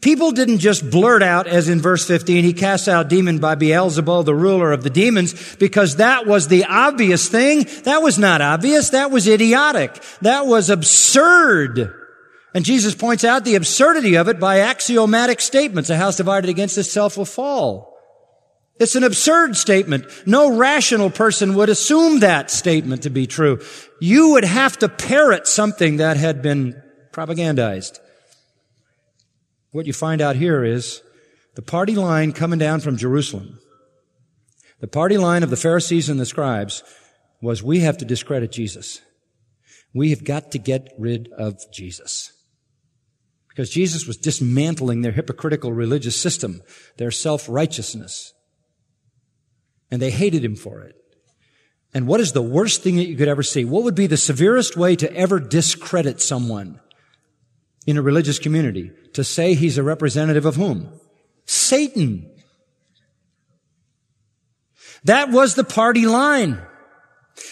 People 0.00 0.32
didn't 0.32 0.58
just 0.58 0.90
blurt 0.90 1.22
out, 1.22 1.46
as 1.46 1.68
in 1.68 1.80
verse 1.80 2.06
15, 2.06 2.42
he 2.42 2.54
casts 2.54 2.88
out 2.88 3.10
demon 3.10 3.38
by 3.38 3.54
Beelzebul, 3.54 4.24
the 4.24 4.34
ruler 4.34 4.72
of 4.72 4.82
the 4.82 4.88
demons, 4.88 5.56
because 5.56 5.96
that 5.96 6.26
was 6.26 6.48
the 6.48 6.64
obvious 6.64 7.28
thing. 7.28 7.66
That 7.84 8.02
was 8.02 8.18
not 8.18 8.40
obvious. 8.40 8.90
That 8.90 9.10
was 9.10 9.28
idiotic. 9.28 10.02
That 10.22 10.46
was 10.46 10.70
absurd. 10.70 11.94
And 12.54 12.64
Jesus 12.64 12.94
points 12.94 13.24
out 13.24 13.44
the 13.44 13.56
absurdity 13.56 14.16
of 14.16 14.26
it 14.28 14.40
by 14.40 14.60
axiomatic 14.60 15.40
statements. 15.40 15.90
A 15.90 15.96
house 15.96 16.16
divided 16.16 16.48
against 16.48 16.78
itself 16.78 17.18
will 17.18 17.26
fall. 17.26 17.90
It's 18.80 18.96
an 18.96 19.04
absurd 19.04 19.58
statement. 19.58 20.06
No 20.26 20.56
rational 20.56 21.10
person 21.10 21.54
would 21.56 21.68
assume 21.68 22.20
that 22.20 22.50
statement 22.50 23.02
to 23.02 23.10
be 23.10 23.26
true. 23.26 23.60
You 24.00 24.30
would 24.30 24.44
have 24.44 24.78
to 24.78 24.88
parrot 24.88 25.46
something 25.46 25.98
that 25.98 26.16
had 26.16 26.40
been 26.40 26.82
propagandized. 27.12 28.00
What 29.72 29.86
you 29.86 29.92
find 29.92 30.20
out 30.20 30.36
here 30.36 30.64
is 30.64 31.02
the 31.54 31.62
party 31.62 31.94
line 31.94 32.32
coming 32.32 32.58
down 32.58 32.80
from 32.80 32.96
Jerusalem. 32.96 33.58
The 34.80 34.88
party 34.88 35.18
line 35.18 35.42
of 35.42 35.50
the 35.50 35.56
Pharisees 35.56 36.08
and 36.08 36.18
the 36.18 36.26
scribes 36.26 36.82
was 37.42 37.62
we 37.62 37.80
have 37.80 37.98
to 37.98 38.04
discredit 38.04 38.50
Jesus. 38.50 39.00
We 39.92 40.10
have 40.10 40.24
got 40.24 40.52
to 40.52 40.58
get 40.58 40.92
rid 40.98 41.28
of 41.36 41.58
Jesus. 41.72 42.32
Because 43.48 43.70
Jesus 43.70 44.06
was 44.06 44.16
dismantling 44.16 45.02
their 45.02 45.12
hypocritical 45.12 45.72
religious 45.72 46.18
system, 46.18 46.62
their 46.96 47.10
self-righteousness. 47.10 48.32
And 49.90 50.00
they 50.00 50.10
hated 50.10 50.44
him 50.44 50.56
for 50.56 50.80
it. 50.80 50.94
And 51.92 52.06
what 52.06 52.20
is 52.20 52.32
the 52.32 52.42
worst 52.42 52.82
thing 52.82 52.96
that 52.96 53.08
you 53.08 53.16
could 53.16 53.28
ever 53.28 53.42
see? 53.42 53.64
What 53.64 53.82
would 53.82 53.96
be 53.96 54.06
the 54.06 54.16
severest 54.16 54.76
way 54.76 54.94
to 54.96 55.12
ever 55.12 55.40
discredit 55.40 56.20
someone? 56.20 56.80
In 57.86 57.96
a 57.96 58.02
religious 58.02 58.38
community 58.38 58.90
to 59.14 59.24
say 59.24 59.54
he's 59.54 59.78
a 59.78 59.82
representative 59.82 60.46
of 60.46 60.56
whom? 60.56 60.92
Satan. 61.46 62.30
That 65.04 65.30
was 65.30 65.54
the 65.54 65.64
party 65.64 66.06
line. 66.06 66.60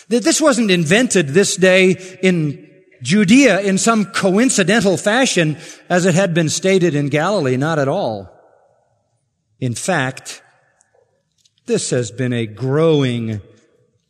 This 0.08 0.40
wasn't 0.40 0.70
invented 0.70 1.28
this 1.28 1.56
day 1.56 1.92
in 2.22 2.66
Judea 3.02 3.60
in 3.60 3.78
some 3.78 4.06
coincidental 4.06 4.96
fashion 4.96 5.56
as 5.88 6.04
it 6.04 6.14
had 6.14 6.34
been 6.34 6.48
stated 6.48 6.94
in 6.94 7.08
Galilee, 7.08 7.56
not 7.56 7.78
at 7.78 7.88
all. 7.88 8.30
In 9.60 9.74
fact, 9.74 10.42
this 11.66 11.90
has 11.90 12.10
been 12.10 12.32
a 12.32 12.46
growing 12.46 13.40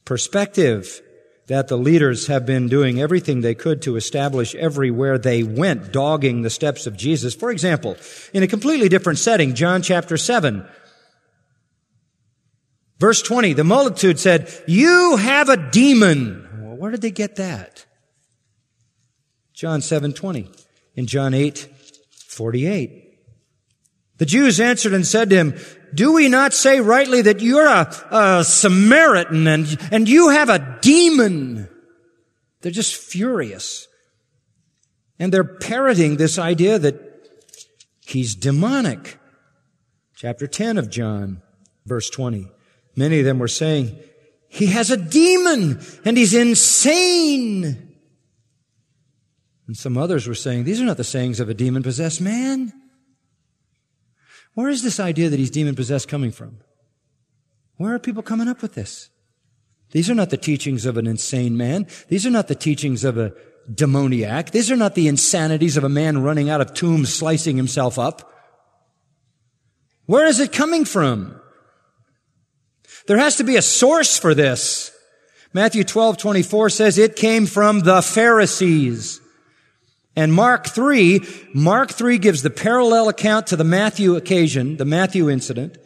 perspective 0.05 1.01
that 1.49 1.69
the 1.69 1.79
leaders 1.79 2.27
have 2.27 2.45
been 2.45 2.69
doing 2.69 3.01
everything 3.01 3.41
they 3.41 3.55
could 3.55 3.81
to 3.83 3.97
establish 3.97 4.55
everywhere 4.55 5.19
they 5.19 5.43
went, 5.43 5.93
dogging 5.93 6.43
the 6.43 6.51
steps 6.51 6.87
of 6.87 6.97
Jesus. 6.97 7.35
For 7.35 7.51
example, 7.51 7.97
in 8.35 8.43
a 8.43 8.47
completely 8.47 8.91
different 8.91 9.19
setting, 9.19 9.55
John 9.55 9.81
chapter 9.81 10.19
7, 10.19 10.69
verse 12.99 13.23
20, 13.23 13.55
the 13.55 13.65
multitude 13.65 14.19
said, 14.19 14.53
You 14.67 15.17
have 15.17 15.49
a 15.49 15.71
demon. 15.71 16.47
Well, 16.61 16.77
where 16.77 16.91
did 16.91 17.01
they 17.01 17.11
get 17.11 17.37
that? 17.37 17.87
John 19.55 19.81
7 19.81 20.13
20. 20.13 20.51
In 20.97 21.07
John 21.07 21.33
8 21.33 21.67
48. 22.29 23.05
The 24.19 24.27
Jews 24.27 24.61
answered 24.61 24.93
and 24.93 25.07
said 25.07 25.31
to 25.31 25.37
him, 25.37 25.59
do 25.95 26.13
we 26.13 26.29
not 26.29 26.53
say 26.53 26.81
rightly 26.81 27.23
that 27.23 27.41
you're 27.41 27.67
a, 27.67 27.91
a 28.11 28.45
Samaritan 28.45 29.47
and, 29.47 29.79
and 29.91 30.09
you 30.09 30.31
have 30.31 30.49
a 30.49 30.79
demon? 30.81 31.69
They're 32.61 32.73
just 32.73 32.95
furious. 32.95 33.87
And 35.19 35.33
they're 35.33 35.45
parroting 35.45 36.17
this 36.17 36.39
idea 36.39 36.79
that 36.79 37.01
he's 38.07 38.35
demonic. 38.35 39.19
Chapter 40.15 40.47
10 40.47 40.79
of 40.79 40.91
John, 40.91 41.43
verse 41.87 42.11
20. 42.11 42.49
Many 42.97 43.21
of 43.21 43.25
them 43.25 43.39
were 43.39 43.49
saying, 43.49 43.99
he 44.49 44.67
has 44.67 44.91
a 44.91 44.97
demon 44.97 45.81
and 46.05 46.17
he's 46.17 46.35
insane. 46.35 47.97
And 49.67 49.77
some 49.77 49.99
others 49.99 50.27
were 50.27 50.35
saying, 50.35 50.65
these 50.65 50.81
are 50.81 50.87
not 50.87 50.97
the 50.97 51.05
sayings 51.05 51.41
of 51.41 51.49
a 51.49 51.55
demon 51.55 51.83
possessed 51.83 52.21
man. 52.21 52.73
Where 54.59 54.71
is 54.71 54.83
this 54.83 54.99
idea 54.99 55.29
that 55.29 55.39
he's 55.39 55.53
demon 55.53 55.77
possessed 55.77 56.09
coming 56.09 56.33
from? 56.33 56.59
Where 57.77 57.95
are 57.95 57.99
people 58.01 58.25
coming 58.25 58.49
up 58.49 58.61
with 58.61 58.75
this? 58.75 59.09
These 59.93 60.11
are 60.11 60.17
not 60.17 60.31
the 60.31 60.37
teachings 60.37 60.85
of 60.85 60.97
an 60.97 61.07
insane 61.07 61.57
man. 61.57 61.87
These 62.09 62.27
are 62.27 62.31
not 62.31 62.49
the 62.49 62.57
teachings 62.57 63.05
of 63.05 63.17
a 63.17 63.35
demoniac. 63.73 64.51
These 64.51 64.69
are 64.73 64.77
not 64.77 64.97
the 64.97 65.07
insanities 65.07 65.77
of 65.77 65.85
a 65.85 65.89
man 65.89 66.25
running 66.25 66.51
out 66.51 66.61
of 66.61 66.75
tombs, 66.75 67.15
slicing 67.15 67.57
himself 67.57 68.01
up. 68.01 68.33
Where 70.07 70.27
is 70.27 70.41
it 70.41 70.53
coming 70.53 70.85
from? 70.85 71.41
There 73.07 73.19
has 73.19 73.37
to 73.37 73.45
be 73.45 73.55
a 73.55 73.63
source 73.63 74.19
for 74.19 74.35
this. 74.35 74.91
Matthew 75.53 75.85
12, 75.85 76.17
24 76.17 76.71
says 76.71 76.99
it 76.99 77.15
came 77.15 77.47
from 77.47 77.83
the 77.83 78.03
Pharisees. 78.03 79.21
And 80.19 80.33
Mark 80.35 80.67
3, 80.67 81.21
Mark 81.55 81.93
3 81.93 82.19
gives 82.19 82.43
the 82.43 82.51
parallel 82.51 83.09
account 83.09 83.47
to 83.47 83.57
the 83.57 83.63
Matthew 83.63 84.17
occasion, 84.17 84.77
the 84.77 84.85
Matthew 84.85 85.31
incident. 85.31 85.79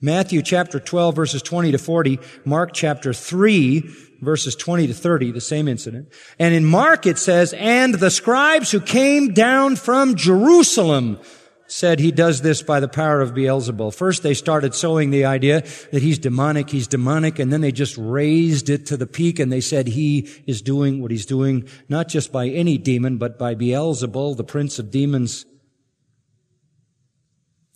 Matthew 0.00 0.40
chapter 0.40 0.78
12 0.78 1.16
verses 1.16 1.42
20 1.42 1.72
to 1.72 1.78
40, 1.78 2.20
Mark 2.44 2.70
chapter 2.72 3.12
3 3.12 3.80
verses 4.20 4.54
20 4.54 4.86
to 4.86 4.94
30, 4.94 5.32
the 5.32 5.40
same 5.40 5.66
incident. 5.66 6.12
And 6.38 6.54
in 6.54 6.64
Mark 6.64 7.06
it 7.06 7.18
says, 7.18 7.54
and 7.54 7.94
the 7.94 8.12
scribes 8.12 8.70
who 8.70 8.78
came 8.78 9.34
down 9.34 9.74
from 9.74 10.14
Jerusalem 10.14 11.18
said 11.66 11.98
he 11.98 12.12
does 12.12 12.42
this 12.42 12.62
by 12.62 12.80
the 12.80 12.88
power 12.88 13.20
of 13.20 13.32
Beelzebul. 13.32 13.94
First 13.94 14.22
they 14.22 14.34
started 14.34 14.74
sowing 14.74 15.10
the 15.10 15.24
idea 15.24 15.62
that 15.92 16.02
he's 16.02 16.18
demonic, 16.18 16.70
he's 16.70 16.86
demonic, 16.86 17.38
and 17.38 17.52
then 17.52 17.60
they 17.60 17.72
just 17.72 17.96
raised 17.98 18.68
it 18.68 18.86
to 18.86 18.96
the 18.96 19.06
peak 19.06 19.38
and 19.38 19.52
they 19.52 19.60
said 19.60 19.88
he 19.88 20.28
is 20.46 20.62
doing 20.62 21.02
what 21.02 21.10
he's 21.10 21.26
doing, 21.26 21.68
not 21.88 22.08
just 22.08 22.32
by 22.32 22.48
any 22.48 22.78
demon, 22.78 23.18
but 23.18 23.38
by 23.38 23.54
Beelzebul, 23.54 24.36
the 24.36 24.44
prince 24.44 24.78
of 24.78 24.90
demons. 24.90 25.44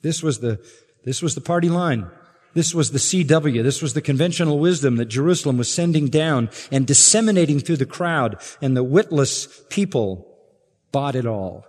This 0.03 0.23
was 0.23 0.41
the, 0.41 0.65
this 1.05 1.23
was 1.23 1.35
the 1.35 1.41
party 1.41 1.69
line. 1.69 2.11
This 2.53 2.75
was 2.75 2.91
the 2.91 2.99
CW. 2.99 3.63
This 3.63 3.81
was 3.81 3.95
the 3.95 4.01
conventional 4.01 4.59
wisdom 4.59 4.97
that 4.97 5.05
Jerusalem 5.07 5.57
was 5.57 5.73
sending 5.73 6.09
down 6.09 6.51
and 6.73 6.87
disseminating 6.87 7.61
through 7.61 7.77
the 7.77 7.87
crowd, 7.87 8.41
and 8.61 8.77
the 8.77 8.83
witless 8.83 9.63
people 9.69 10.27
bought 10.91 11.15
it 11.15 11.27
all 11.27 11.65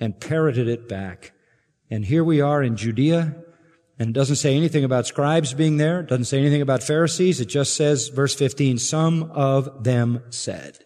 and 0.00 0.18
parroted 0.20 0.68
it 0.68 0.88
back. 0.88 1.32
And 1.90 2.04
here 2.04 2.24
we 2.24 2.40
are 2.40 2.62
in 2.62 2.76
Judea, 2.76 3.36
and 3.98 4.10
it 4.10 4.12
doesn't 4.12 4.36
say 4.36 4.56
anything 4.56 4.84
about 4.84 5.06
scribes 5.06 5.54
being 5.54 5.76
there. 5.76 6.00
It 6.00 6.08
doesn't 6.08 6.24
say 6.24 6.38
anything 6.38 6.62
about 6.62 6.82
Pharisees. 6.82 7.40
It 7.40 7.46
just 7.46 7.74
says, 7.74 8.08
verse 8.08 8.34
15, 8.34 8.78
some 8.78 9.30
of 9.32 9.84
them 9.84 10.22
said. 10.30 10.78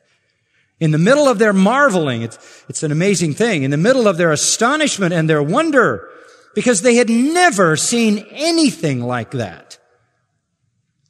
In 0.79 0.93
the 0.93 0.99
middle 0.99 1.29
of 1.29 1.39
their 1.39 1.53
marveling, 1.53 2.23
it's, 2.23 2.65
it's 2.69 2.83
an 2.83 2.93
amazing 2.93 3.35
thing. 3.35 3.65
In 3.65 3.71
the 3.71 3.77
middle 3.77 4.09
of 4.09 4.17
their 4.17 4.33
astonishment 4.33 5.13
and 5.13 5.29
their 5.29 5.43
wonder, 5.43 6.09
because 6.55 6.83
they 6.83 6.95
had 6.95 7.11
never 7.11 7.77
seen 7.77 8.27
anything 8.31 9.01
like 9.01 9.33
that. 9.33 9.79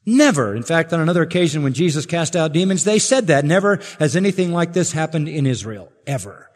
Never. 0.05 0.57
In 0.57 0.63
fact, 0.63 0.93
on 0.93 1.01
another 1.01 1.23
occasion 1.23 1.63
when 1.63 1.73
Jesus 1.73 2.07
cast 2.07 2.35
out 2.35 2.53
demons, 2.53 2.85
they 2.85 2.99
said 2.99 3.29
that. 3.29 3.45
Never 3.45 3.81
has 3.99 4.17
anything 4.17 4.53
like 4.53 4.73
this 4.73 4.93
happened 4.93 5.29
in 5.29 5.47
Israel. 5.47 5.93
Ever. 6.07 6.50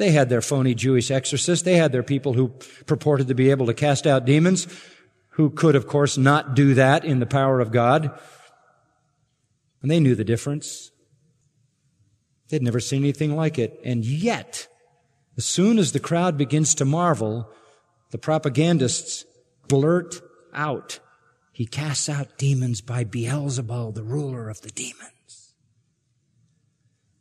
They 0.00 0.12
had 0.12 0.30
their 0.30 0.40
phony 0.40 0.74
Jewish 0.74 1.10
exorcists. 1.10 1.62
They 1.62 1.76
had 1.76 1.92
their 1.92 2.02
people 2.02 2.32
who 2.32 2.54
purported 2.86 3.28
to 3.28 3.34
be 3.34 3.50
able 3.50 3.66
to 3.66 3.74
cast 3.74 4.06
out 4.06 4.24
demons, 4.24 4.66
who 5.32 5.50
could, 5.50 5.76
of 5.76 5.86
course, 5.86 6.16
not 6.16 6.54
do 6.54 6.72
that 6.72 7.04
in 7.04 7.20
the 7.20 7.26
power 7.26 7.60
of 7.60 7.70
God. 7.70 8.18
And 9.82 9.90
they 9.90 10.00
knew 10.00 10.14
the 10.14 10.24
difference. 10.24 10.90
They'd 12.48 12.62
never 12.62 12.80
seen 12.80 13.02
anything 13.02 13.36
like 13.36 13.58
it. 13.58 13.78
And 13.84 14.02
yet, 14.02 14.68
as 15.36 15.44
soon 15.44 15.78
as 15.78 15.92
the 15.92 16.00
crowd 16.00 16.38
begins 16.38 16.74
to 16.76 16.86
marvel, 16.86 17.52
the 18.10 18.16
propagandists 18.16 19.26
blurt 19.68 20.22
out, 20.54 20.98
he 21.52 21.66
casts 21.66 22.08
out 22.08 22.38
demons 22.38 22.80
by 22.80 23.04
Beelzebul, 23.04 23.94
the 23.94 24.02
ruler 24.02 24.48
of 24.48 24.62
the 24.62 24.70
demons. 24.70 25.52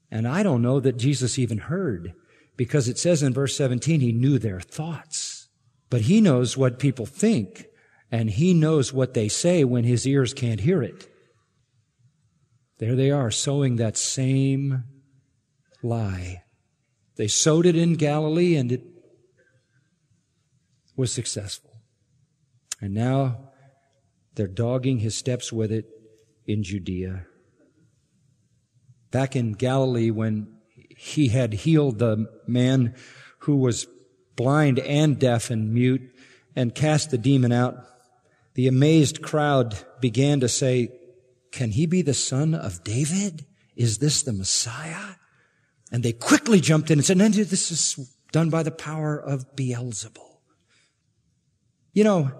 And 0.09 0.25
I 0.25 0.43
don't 0.43 0.61
know 0.61 0.79
that 0.79 0.95
Jesus 0.95 1.37
even 1.37 1.57
heard 1.57 2.13
because 2.59 2.89
it 2.89 2.97
says 2.97 3.23
in 3.23 3.33
verse 3.33 3.55
17, 3.55 4.01
he 4.01 4.11
knew 4.11 4.37
their 4.37 4.59
thoughts. 4.59 5.47
But 5.89 6.01
he 6.01 6.19
knows 6.19 6.57
what 6.57 6.77
people 6.77 7.05
think 7.05 7.67
and 8.11 8.29
he 8.29 8.53
knows 8.53 8.91
what 8.91 9.13
they 9.13 9.29
say 9.29 9.63
when 9.63 9.85
his 9.85 10.05
ears 10.05 10.33
can't 10.33 10.59
hear 10.59 10.83
it. 10.83 11.07
There 12.79 12.97
they 12.97 13.11
are 13.11 13.31
sowing 13.31 13.77
that 13.77 13.95
same 13.95 14.83
lie. 15.81 16.43
They 17.15 17.29
sowed 17.29 17.65
it 17.65 17.77
in 17.77 17.93
Galilee 17.93 18.57
and 18.57 18.73
it 18.73 18.83
was 20.97 21.13
successful. 21.13 21.77
And 22.81 22.93
now 22.93 23.51
they're 24.35 24.47
dogging 24.47 24.99
his 24.99 25.15
steps 25.15 25.53
with 25.53 25.71
it 25.71 25.85
in 26.45 26.63
Judea. 26.63 27.25
Back 29.11 29.37
in 29.37 29.53
Galilee, 29.53 30.11
when 30.11 30.58
he 31.01 31.29
had 31.29 31.53
healed 31.53 31.97
the 31.97 32.27
man 32.45 32.93
who 33.39 33.55
was 33.55 33.87
blind 34.35 34.79
and 34.79 35.17
deaf 35.17 35.49
and 35.49 35.73
mute 35.73 36.01
and 36.57 36.75
cast 36.75 37.09
the 37.09 37.17
demon 37.17 37.53
out, 37.53 37.85
the 38.55 38.67
amazed 38.67 39.21
crowd 39.21 39.77
began 40.01 40.41
to 40.41 40.49
say, 40.49 40.89
Can 41.53 41.71
he 41.71 41.85
be 41.85 42.01
the 42.01 42.13
son 42.13 42.53
of 42.53 42.83
David? 42.83 43.45
Is 43.77 43.99
this 43.99 44.23
the 44.23 44.33
Messiah? 44.33 45.15
And 45.89 46.03
they 46.03 46.11
quickly 46.11 46.59
jumped 46.59 46.91
in 46.91 46.99
and 46.99 47.05
said, 47.05 47.15
No, 47.15 47.29
this 47.29 47.71
is 47.71 48.13
done 48.33 48.49
by 48.49 48.61
the 48.61 48.69
power 48.69 49.17
of 49.17 49.55
Beelzebul. 49.55 50.41
You 51.93 52.03
know, 52.03 52.31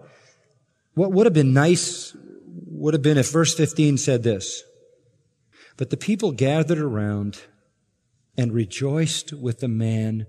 what 0.95 1.13
would 1.13 1.25
have 1.27 1.33
been 1.33 1.53
nice 1.53 2.13
would 2.67 2.93
have 2.93 3.03
been 3.03 3.17
if 3.17 3.31
verse 3.31 3.55
15 3.55 3.97
said 3.97 4.23
this. 4.23 4.63
But 5.77 5.91
the 5.91 5.97
people 5.97 6.33
gathered 6.33 6.79
around 6.79 7.39
and 8.39 8.53
rejoiced 8.53 9.33
with 9.33 9.59
the 9.59 9.67
man 9.67 10.25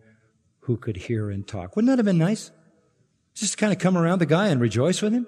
who 0.60 0.76
could 0.76 0.96
hear 0.96 1.30
and 1.30 1.46
talk. 1.46 1.76
Wouldn't 1.76 1.90
that 1.90 1.98
have 1.98 2.06
been 2.06 2.18
nice? 2.18 2.50
Just 3.34 3.52
to 3.52 3.56
kind 3.56 3.72
of 3.72 3.78
come 3.78 3.96
around 3.96 4.18
the 4.18 4.26
guy 4.26 4.48
and 4.48 4.60
rejoice 4.60 5.00
with 5.00 5.12
him? 5.12 5.26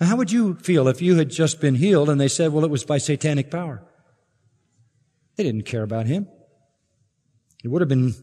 How 0.00 0.16
would 0.16 0.32
you 0.32 0.54
feel 0.54 0.88
if 0.88 1.02
you 1.02 1.16
had 1.16 1.28
just 1.28 1.60
been 1.60 1.74
healed 1.74 2.08
and 2.08 2.20
they 2.20 2.28
said, 2.28 2.52
well, 2.52 2.64
it 2.64 2.70
was 2.70 2.84
by 2.84 2.98
satanic 2.98 3.50
power? 3.50 3.82
They 5.36 5.42
didn't 5.42 5.66
care 5.66 5.82
about 5.82 6.06
him. 6.06 6.28
It 7.62 7.68
would 7.68 7.82
have 7.82 7.88
been 7.88 8.14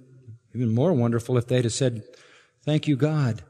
even 0.55 0.73
more 0.73 0.93
wonderful 0.93 1.37
if 1.37 1.47
they'd 1.47 1.65
have 1.65 1.73
said, 1.73 2.03
thank 2.63 2.87
you, 2.87 2.95
God 2.95 3.43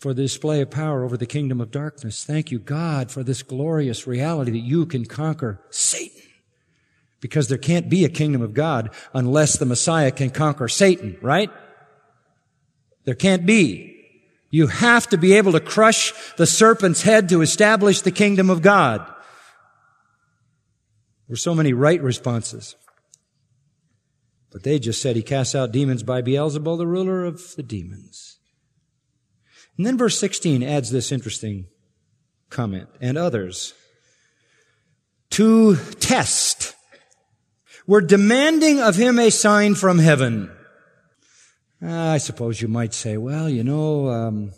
for 0.00 0.14
the 0.14 0.22
display 0.22 0.62
of 0.62 0.70
power 0.70 1.04
over 1.04 1.16
the 1.18 1.26
kingdom 1.26 1.60
of 1.60 1.70
darkness. 1.70 2.24
Thank 2.24 2.50
you, 2.50 2.58
God, 2.58 3.10
for 3.10 3.22
this 3.22 3.42
glorious 3.42 4.06
reality 4.06 4.50
that 4.52 4.58
you 4.58 4.86
can 4.86 5.04
conquer 5.04 5.60
Satan. 5.68 6.22
Because 7.20 7.48
there 7.48 7.58
can't 7.58 7.88
be 7.88 8.04
a 8.04 8.08
kingdom 8.08 8.42
of 8.42 8.54
God 8.54 8.90
unless 9.12 9.58
the 9.58 9.66
Messiah 9.66 10.10
can 10.10 10.30
conquer 10.30 10.68
Satan, 10.68 11.18
right? 11.20 11.50
There 13.04 13.14
can't 13.14 13.44
be. 13.44 13.96
You 14.50 14.66
have 14.66 15.06
to 15.08 15.18
be 15.18 15.34
able 15.34 15.52
to 15.52 15.60
crush 15.60 16.12
the 16.36 16.46
serpent's 16.46 17.02
head 17.02 17.28
to 17.28 17.42
establish 17.42 18.00
the 18.00 18.10
kingdom 18.10 18.50
of 18.50 18.62
God. 18.62 19.00
There 19.06 19.14
were 21.34 21.36
so 21.36 21.54
many 21.54 21.72
right 21.72 22.02
responses. 22.02 22.74
But 24.50 24.64
they 24.64 24.80
just 24.80 25.00
said 25.00 25.14
he 25.14 25.22
casts 25.22 25.54
out 25.54 25.70
demons 25.70 26.02
by 26.02 26.22
Beelzebul, 26.22 26.78
the 26.78 26.86
ruler 26.86 27.24
of 27.24 27.54
the 27.54 27.62
demons. 27.62 28.38
And 29.76 29.86
then 29.86 29.96
verse 29.96 30.18
16 30.18 30.62
adds 30.62 30.90
this 30.90 31.12
interesting 31.12 31.66
comment, 32.50 32.88
and 33.00 33.16
others. 33.16 33.72
To 35.30 35.76
test. 35.76 36.59
We're 37.86 38.00
demanding 38.02 38.80
of 38.80 38.96
him 38.96 39.18
a 39.18 39.30
sign 39.30 39.74
from 39.74 39.98
heaven. 39.98 40.50
I 41.82 42.18
suppose 42.18 42.60
you 42.60 42.68
might 42.68 42.92
say, 42.92 43.16
well, 43.16 43.48
you 43.48 43.64
know, 43.64 44.08
um, 44.08 44.52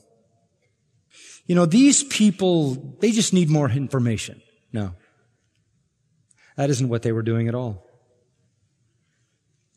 you 1.46 1.54
know, 1.54 1.66
these 1.66 2.02
people, 2.04 2.96
they 3.00 3.12
just 3.12 3.32
need 3.32 3.48
more 3.48 3.70
information. 3.70 4.42
No. 4.72 4.94
That 6.56 6.70
isn't 6.70 6.88
what 6.88 7.02
they 7.02 7.12
were 7.12 7.22
doing 7.22 7.48
at 7.48 7.54
all. 7.54 7.86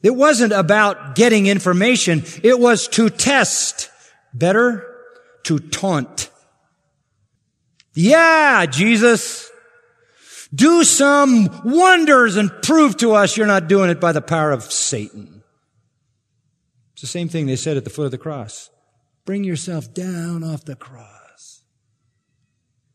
It 0.03 0.15
wasn't 0.15 0.53
about 0.53 1.15
getting 1.15 1.47
information. 1.47 2.23
It 2.43 2.59
was 2.59 2.87
to 2.89 3.09
test. 3.09 3.89
Better 4.33 4.85
to 5.43 5.59
taunt. 5.59 6.29
Yeah, 7.93 8.65
Jesus, 8.65 9.49
do 10.55 10.83
some 10.83 11.49
wonders 11.63 12.37
and 12.37 12.51
prove 12.61 12.97
to 12.97 13.13
us 13.13 13.35
you're 13.35 13.45
not 13.45 13.67
doing 13.67 13.89
it 13.89 13.99
by 13.99 14.11
the 14.11 14.21
power 14.21 14.51
of 14.51 14.63
Satan. 14.63 15.43
It's 16.93 17.01
the 17.01 17.07
same 17.07 17.27
thing 17.27 17.45
they 17.45 17.55
said 17.55 17.77
at 17.77 17.83
the 17.83 17.89
foot 17.89 18.05
of 18.05 18.11
the 18.11 18.17
cross. 18.17 18.69
Bring 19.25 19.43
yourself 19.43 19.93
down 19.93 20.43
off 20.43 20.65
the 20.65 20.75
cross. 20.75 21.63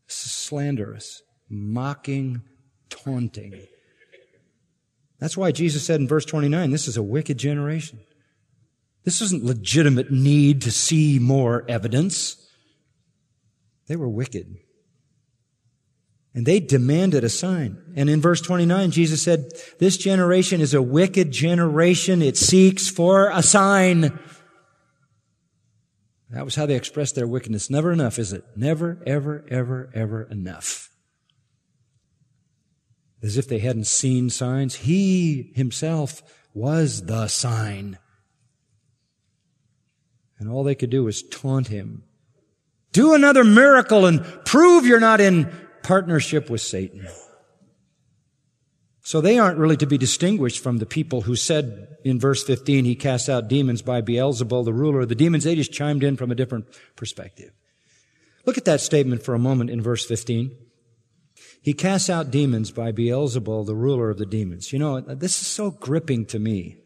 Slanderous, 0.07 1.21
mocking, 1.49 2.41
taunting. 2.89 3.67
That's 5.19 5.37
why 5.37 5.51
Jesus 5.51 5.85
said 5.85 6.01
in 6.01 6.07
verse 6.07 6.25
29, 6.25 6.71
this 6.71 6.87
is 6.87 6.97
a 6.97 7.03
wicked 7.03 7.37
generation. 7.37 7.99
This 9.03 9.21
isn't 9.21 9.43
legitimate 9.43 10.11
need 10.11 10.61
to 10.63 10.71
see 10.71 11.19
more 11.19 11.63
evidence. 11.67 12.37
They 13.87 13.95
were 13.95 14.09
wicked. 14.09 14.57
And 16.33 16.45
they 16.45 16.59
demanded 16.61 17.23
a 17.23 17.29
sign. 17.29 17.81
And 17.95 18.09
in 18.09 18.21
verse 18.21 18.39
29, 18.39 18.91
Jesus 18.91 19.21
said, 19.21 19.51
this 19.79 19.97
generation 19.97 20.61
is 20.61 20.73
a 20.73 20.81
wicked 20.81 21.31
generation. 21.31 22.21
It 22.21 22.37
seeks 22.37 22.87
for 22.87 23.29
a 23.31 23.43
sign. 23.43 24.17
That 26.29 26.45
was 26.45 26.55
how 26.55 26.65
they 26.65 26.75
expressed 26.75 27.15
their 27.15 27.27
wickedness. 27.27 27.69
Never 27.69 27.91
enough, 27.91 28.17
is 28.17 28.31
it? 28.31 28.45
Never, 28.55 29.03
ever, 29.05 29.45
ever, 29.49 29.89
ever 29.93 30.23
enough. 30.23 30.89
As 33.21 33.37
if 33.37 33.49
they 33.49 33.59
hadn't 33.59 33.87
seen 33.87 34.29
signs. 34.29 34.75
He 34.75 35.51
himself 35.53 36.23
was 36.53 37.07
the 37.07 37.27
sign. 37.27 37.99
And 40.39 40.49
all 40.49 40.63
they 40.63 40.75
could 40.75 40.89
do 40.89 41.03
was 41.03 41.21
taunt 41.21 41.67
him. 41.67 42.03
Do 42.93 43.13
another 43.13 43.43
miracle 43.43 44.05
and 44.05 44.23
prove 44.45 44.85
you're 44.85 44.99
not 44.99 45.19
in 45.19 45.51
partnership 45.83 46.49
with 46.49 46.61
Satan. 46.61 47.07
So 49.03 49.19
they 49.19 49.39
aren't 49.39 49.57
really 49.57 49.77
to 49.77 49.87
be 49.87 49.97
distinguished 49.97 50.61
from 50.61 50.77
the 50.77 50.85
people 50.85 51.21
who 51.21 51.35
said 51.35 51.97
in 52.03 52.19
verse 52.19 52.43
15, 52.43 52.85
he 52.85 52.95
cast 52.95 53.29
out 53.29 53.47
demons 53.47 53.81
by 53.81 54.01
Beelzebul, 54.01 54.63
the 54.65 54.73
ruler 54.73 55.01
of 55.01 55.09
the 55.09 55.15
demons. 55.15 55.43
They 55.43 55.55
just 55.55 55.73
chimed 55.73 56.03
in 56.03 56.17
from 56.17 56.31
a 56.31 56.35
different 56.35 56.65
perspective. 56.95 57.51
Look 58.45 58.57
at 58.57 58.65
that 58.65 58.81
statement 58.81 59.23
for 59.23 59.33
a 59.33 59.39
moment 59.39 59.69
in 59.69 59.81
verse 59.81 60.05
15. 60.05 60.55
He 61.61 61.73
casts 61.73 62.09
out 62.09 62.31
demons 62.31 62.71
by 62.71 62.91
Beelzebul, 62.91 63.65
the 63.65 63.75
ruler 63.75 64.09
of 64.09 64.17
the 64.17 64.25
demons. 64.25 64.73
You 64.73 64.79
know, 64.79 64.99
this 64.99 65.41
is 65.41 65.47
so 65.47 65.71
gripping 65.71 66.25
to 66.27 66.39
me. 66.39 66.77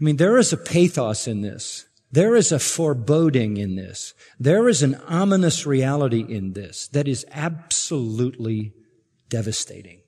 I 0.00 0.04
mean, 0.04 0.16
there 0.16 0.38
is 0.38 0.52
a 0.52 0.56
pathos 0.56 1.26
in 1.26 1.42
this. 1.42 1.86
There 2.12 2.34
is 2.34 2.50
a 2.50 2.58
foreboding 2.58 3.56
in 3.56 3.76
this. 3.76 4.14
There 4.38 4.68
is 4.68 4.82
an 4.82 4.96
ominous 5.06 5.64
reality 5.64 6.24
in 6.28 6.54
this 6.54 6.88
that 6.88 7.06
is 7.06 7.24
absolutely 7.30 8.72
devastating. 9.28 10.00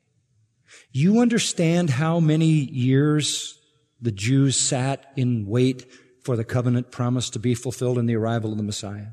You 0.90 1.20
understand 1.20 1.90
how 1.90 2.18
many 2.18 2.46
years 2.46 3.58
the 4.00 4.10
Jews 4.10 4.56
sat 4.56 5.12
in 5.16 5.46
wait 5.46 5.86
for 6.24 6.36
the 6.36 6.44
covenant 6.44 6.90
promise 6.90 7.30
to 7.30 7.38
be 7.38 7.54
fulfilled 7.54 7.98
in 7.98 8.06
the 8.06 8.16
arrival 8.16 8.50
of 8.50 8.58
the 8.58 8.64
Messiah? 8.64 9.08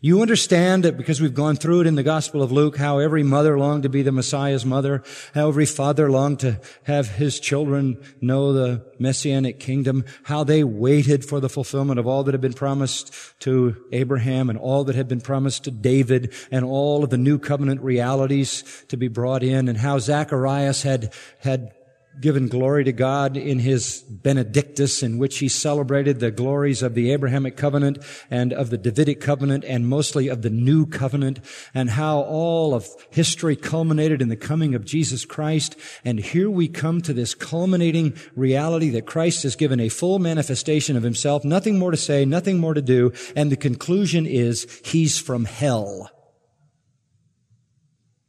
You 0.00 0.22
understand 0.22 0.84
that 0.84 0.96
because 0.96 1.20
we've 1.20 1.34
gone 1.34 1.56
through 1.56 1.82
it 1.82 1.86
in 1.86 1.94
the 1.94 2.02
Gospel 2.02 2.42
of 2.42 2.52
Luke, 2.52 2.76
how 2.76 2.98
every 2.98 3.22
mother 3.22 3.58
longed 3.58 3.82
to 3.82 3.88
be 3.88 4.02
the 4.02 4.12
Messiah's 4.12 4.64
mother, 4.64 5.02
how 5.34 5.48
every 5.48 5.66
father 5.66 6.10
longed 6.10 6.40
to 6.40 6.60
have 6.84 7.08
his 7.08 7.40
children 7.40 8.02
know 8.20 8.52
the 8.52 8.84
Messianic 8.98 9.58
kingdom, 9.58 10.04
how 10.24 10.44
they 10.44 10.64
waited 10.64 11.24
for 11.24 11.40
the 11.40 11.48
fulfillment 11.48 11.98
of 11.98 12.06
all 12.06 12.22
that 12.24 12.34
had 12.34 12.40
been 12.40 12.52
promised 12.52 13.14
to 13.40 13.76
Abraham 13.92 14.50
and 14.50 14.58
all 14.58 14.84
that 14.84 14.96
had 14.96 15.08
been 15.08 15.20
promised 15.20 15.64
to 15.64 15.70
David 15.70 16.32
and 16.50 16.64
all 16.64 17.04
of 17.04 17.10
the 17.10 17.18
new 17.18 17.38
covenant 17.38 17.80
realities 17.80 18.84
to 18.88 18.96
be 18.96 19.08
brought 19.08 19.42
in 19.42 19.68
and 19.68 19.78
how 19.78 19.98
Zacharias 19.98 20.82
had, 20.82 21.12
had 21.38 21.72
given 22.18 22.48
glory 22.48 22.84
to 22.84 22.92
God 22.92 23.36
in 23.36 23.60
his 23.60 24.02
Benedictus, 24.02 25.02
in 25.02 25.18
which 25.18 25.38
he 25.38 25.48
celebrated 25.48 26.18
the 26.18 26.30
glories 26.30 26.82
of 26.82 26.94
the 26.94 27.12
Abrahamic 27.12 27.56
covenant 27.56 27.98
and 28.30 28.52
of 28.52 28.70
the 28.70 28.78
Davidic 28.78 29.20
covenant 29.20 29.64
and 29.64 29.88
mostly 29.88 30.28
of 30.28 30.42
the 30.42 30.50
new 30.50 30.86
covenant 30.86 31.40
and 31.72 31.90
how 31.90 32.20
all 32.20 32.74
of 32.74 32.88
history 33.10 33.56
culminated 33.56 34.20
in 34.20 34.28
the 34.28 34.36
coming 34.36 34.74
of 34.74 34.84
Jesus 34.84 35.24
Christ. 35.24 35.76
And 36.04 36.18
here 36.18 36.50
we 36.50 36.68
come 36.68 37.00
to 37.02 37.12
this 37.12 37.34
culminating 37.34 38.14
reality 38.34 38.90
that 38.90 39.06
Christ 39.06 39.42
has 39.44 39.56
given 39.56 39.80
a 39.80 39.88
full 39.88 40.18
manifestation 40.18 40.96
of 40.96 41.02
himself, 41.02 41.44
nothing 41.44 41.78
more 41.78 41.90
to 41.90 41.96
say, 41.96 42.24
nothing 42.24 42.58
more 42.58 42.74
to 42.74 42.82
do. 42.82 43.12
And 43.36 43.50
the 43.50 43.56
conclusion 43.56 44.26
is 44.26 44.80
he's 44.84 45.18
from 45.18 45.44
hell. 45.44 46.10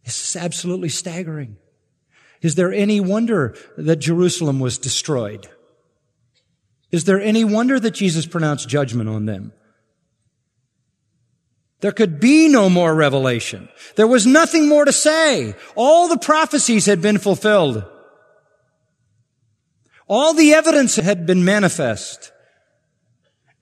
This 0.06 0.30
is 0.30 0.42
absolutely 0.42 0.90
staggering. 0.90 1.58
Is 2.42 2.56
there 2.56 2.74
any 2.74 3.00
wonder 3.00 3.56
that 3.78 3.98
Jerusalem 3.98 4.60
was 4.60 4.78
destroyed? 4.78 5.48
Is 6.92 7.06
there 7.06 7.22
any 7.22 7.44
wonder 7.44 7.80
that 7.80 7.92
Jesus 7.92 8.26
pronounced 8.26 8.68
judgment 8.68 9.10
on 9.10 9.26
them? 9.26 9.54
There 11.82 11.92
could 11.92 12.20
be 12.20 12.48
no 12.48 12.70
more 12.70 12.94
revelation. 12.94 13.70
There 13.96 14.08
was 14.08 14.28
nothing 14.28 14.68
more 14.68 14.86
to 14.86 14.92
say. 14.92 15.56
All 15.76 16.08
the 16.08 16.18
prophecies 16.18 16.86
had 16.86 17.02
been 17.02 17.18
fulfilled. 17.18 17.84
All 20.08 20.34
the 20.34 20.54
evidence 20.54 20.98
had 20.98 21.26
been 21.26 21.44
manifest. 21.44 22.32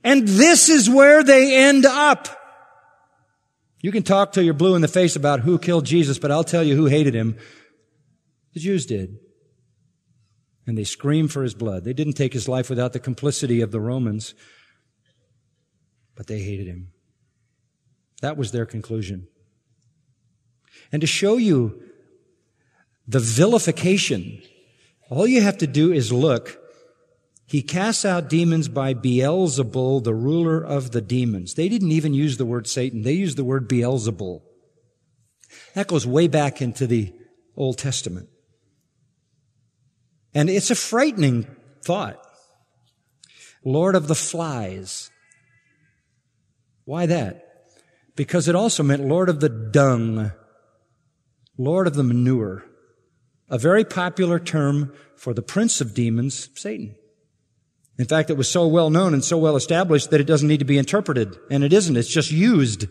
And 0.04 0.28
this 0.28 0.70
is 0.70 0.90
where 0.90 1.24
they 1.24 1.56
end 1.56 1.86
up. 1.86 2.28
You 3.82 3.92
can 3.92 4.04
talk 4.04 4.34
till 4.34 4.44
you're 4.44 4.54
blue 4.54 4.76
in 4.76 4.82
the 4.82 4.88
face 4.90 5.16
about 5.16 5.42
who 5.42 5.58
killed 5.58 5.86
Jesus, 5.86 6.20
but 6.20 6.32
I'll 6.32 6.44
tell 6.44 6.64
you 6.64 6.76
who 6.76 6.88
hated 6.88 7.14
him. 7.14 7.38
The 8.54 8.60
Jews 8.60 8.86
did. 8.86 9.18
And 10.66 10.78
they 10.78 10.84
screamed 10.84 11.32
for 11.32 11.44
his 11.44 11.54
blood. 11.54 11.84
They 11.84 11.94
didn't 11.94 12.14
take 12.14 12.34
his 12.34 12.48
life 12.48 12.70
without 12.70 12.94
the 12.94 13.00
complicity 13.00 13.62
of 13.62 13.72
the 13.72 13.80
Romans, 13.80 14.36
but 16.16 16.28
they 16.28 16.40
hated 16.40 16.68
him. 16.68 16.92
That 18.22 18.38
was 18.38 18.52
their 18.52 18.66
conclusion. 18.66 19.28
And 20.92 21.02
to 21.02 21.08
show 21.08 21.38
you 21.38 21.82
the 23.08 23.20
vilification, 23.20 24.42
all 25.10 25.26
you 25.26 25.42
have 25.42 25.58
to 25.60 25.68
do 25.68 25.92
is 25.92 26.12
look. 26.12 26.60
He 27.48 27.64
casts 27.64 28.06
out 28.06 28.30
demons 28.30 28.68
by 28.68 28.94
Beelzebul, 28.94 30.04
the 30.04 30.14
ruler 30.14 30.64
of 30.64 30.92
the 30.92 31.02
demons. 31.02 31.56
They 31.56 31.68
didn't 31.68 31.92
even 31.92 32.14
use 32.14 32.38
the 32.38 32.46
word 32.46 32.68
Satan. 32.68 33.02
They 33.02 33.14
used 33.14 33.38
the 33.38 33.44
word 33.44 33.68
Beelzebul. 33.68 34.44
That 35.74 35.88
goes 35.88 36.06
way 36.06 36.28
back 36.28 36.62
into 36.62 36.86
the 36.86 37.12
Old 37.56 37.80
Testament. 37.80 38.30
And 40.34 40.50
it's 40.50 40.72
a 40.72 40.76
frightening 40.76 41.48
thought. 41.84 42.20
Lord 43.66 43.96
of 43.96 44.08
the 44.08 44.16
flies. 44.16 45.12
Why 46.86 47.06
that? 47.06 47.46
Because 48.16 48.48
it 48.48 48.56
also 48.56 48.84
meant 48.84 49.06
Lord 49.06 49.30
of 49.30 49.40
the 49.40 49.50
dung, 49.50 50.32
Lord 51.58 51.88
of 51.88 51.96
the 51.96 52.04
manure, 52.04 52.66
a 53.50 53.58
very 53.58 53.84
popular 53.84 54.40
term 54.40 54.94
for 55.16 55.34
the 55.34 55.42
prince 55.42 55.82
of 55.82 55.94
demons, 55.94 56.50
Satan. 56.56 56.96
In 57.98 58.06
fact, 58.06 58.30
it 58.30 58.38
was 58.38 58.50
so 58.50 58.66
well 58.68 58.90
known 58.90 59.14
and 59.14 59.24
so 59.24 59.38
well 59.38 59.56
established 59.58 60.10
that 60.10 60.22
it 60.22 60.28
doesn't 60.28 60.48
need 60.48 60.60
to 60.60 60.66
be 60.66 60.78
interpreted, 60.78 61.38
and 61.52 61.64
it 61.64 61.74
isn't. 61.74 61.98
It's 61.98 62.08
just 62.08 62.32
used. 62.32 62.88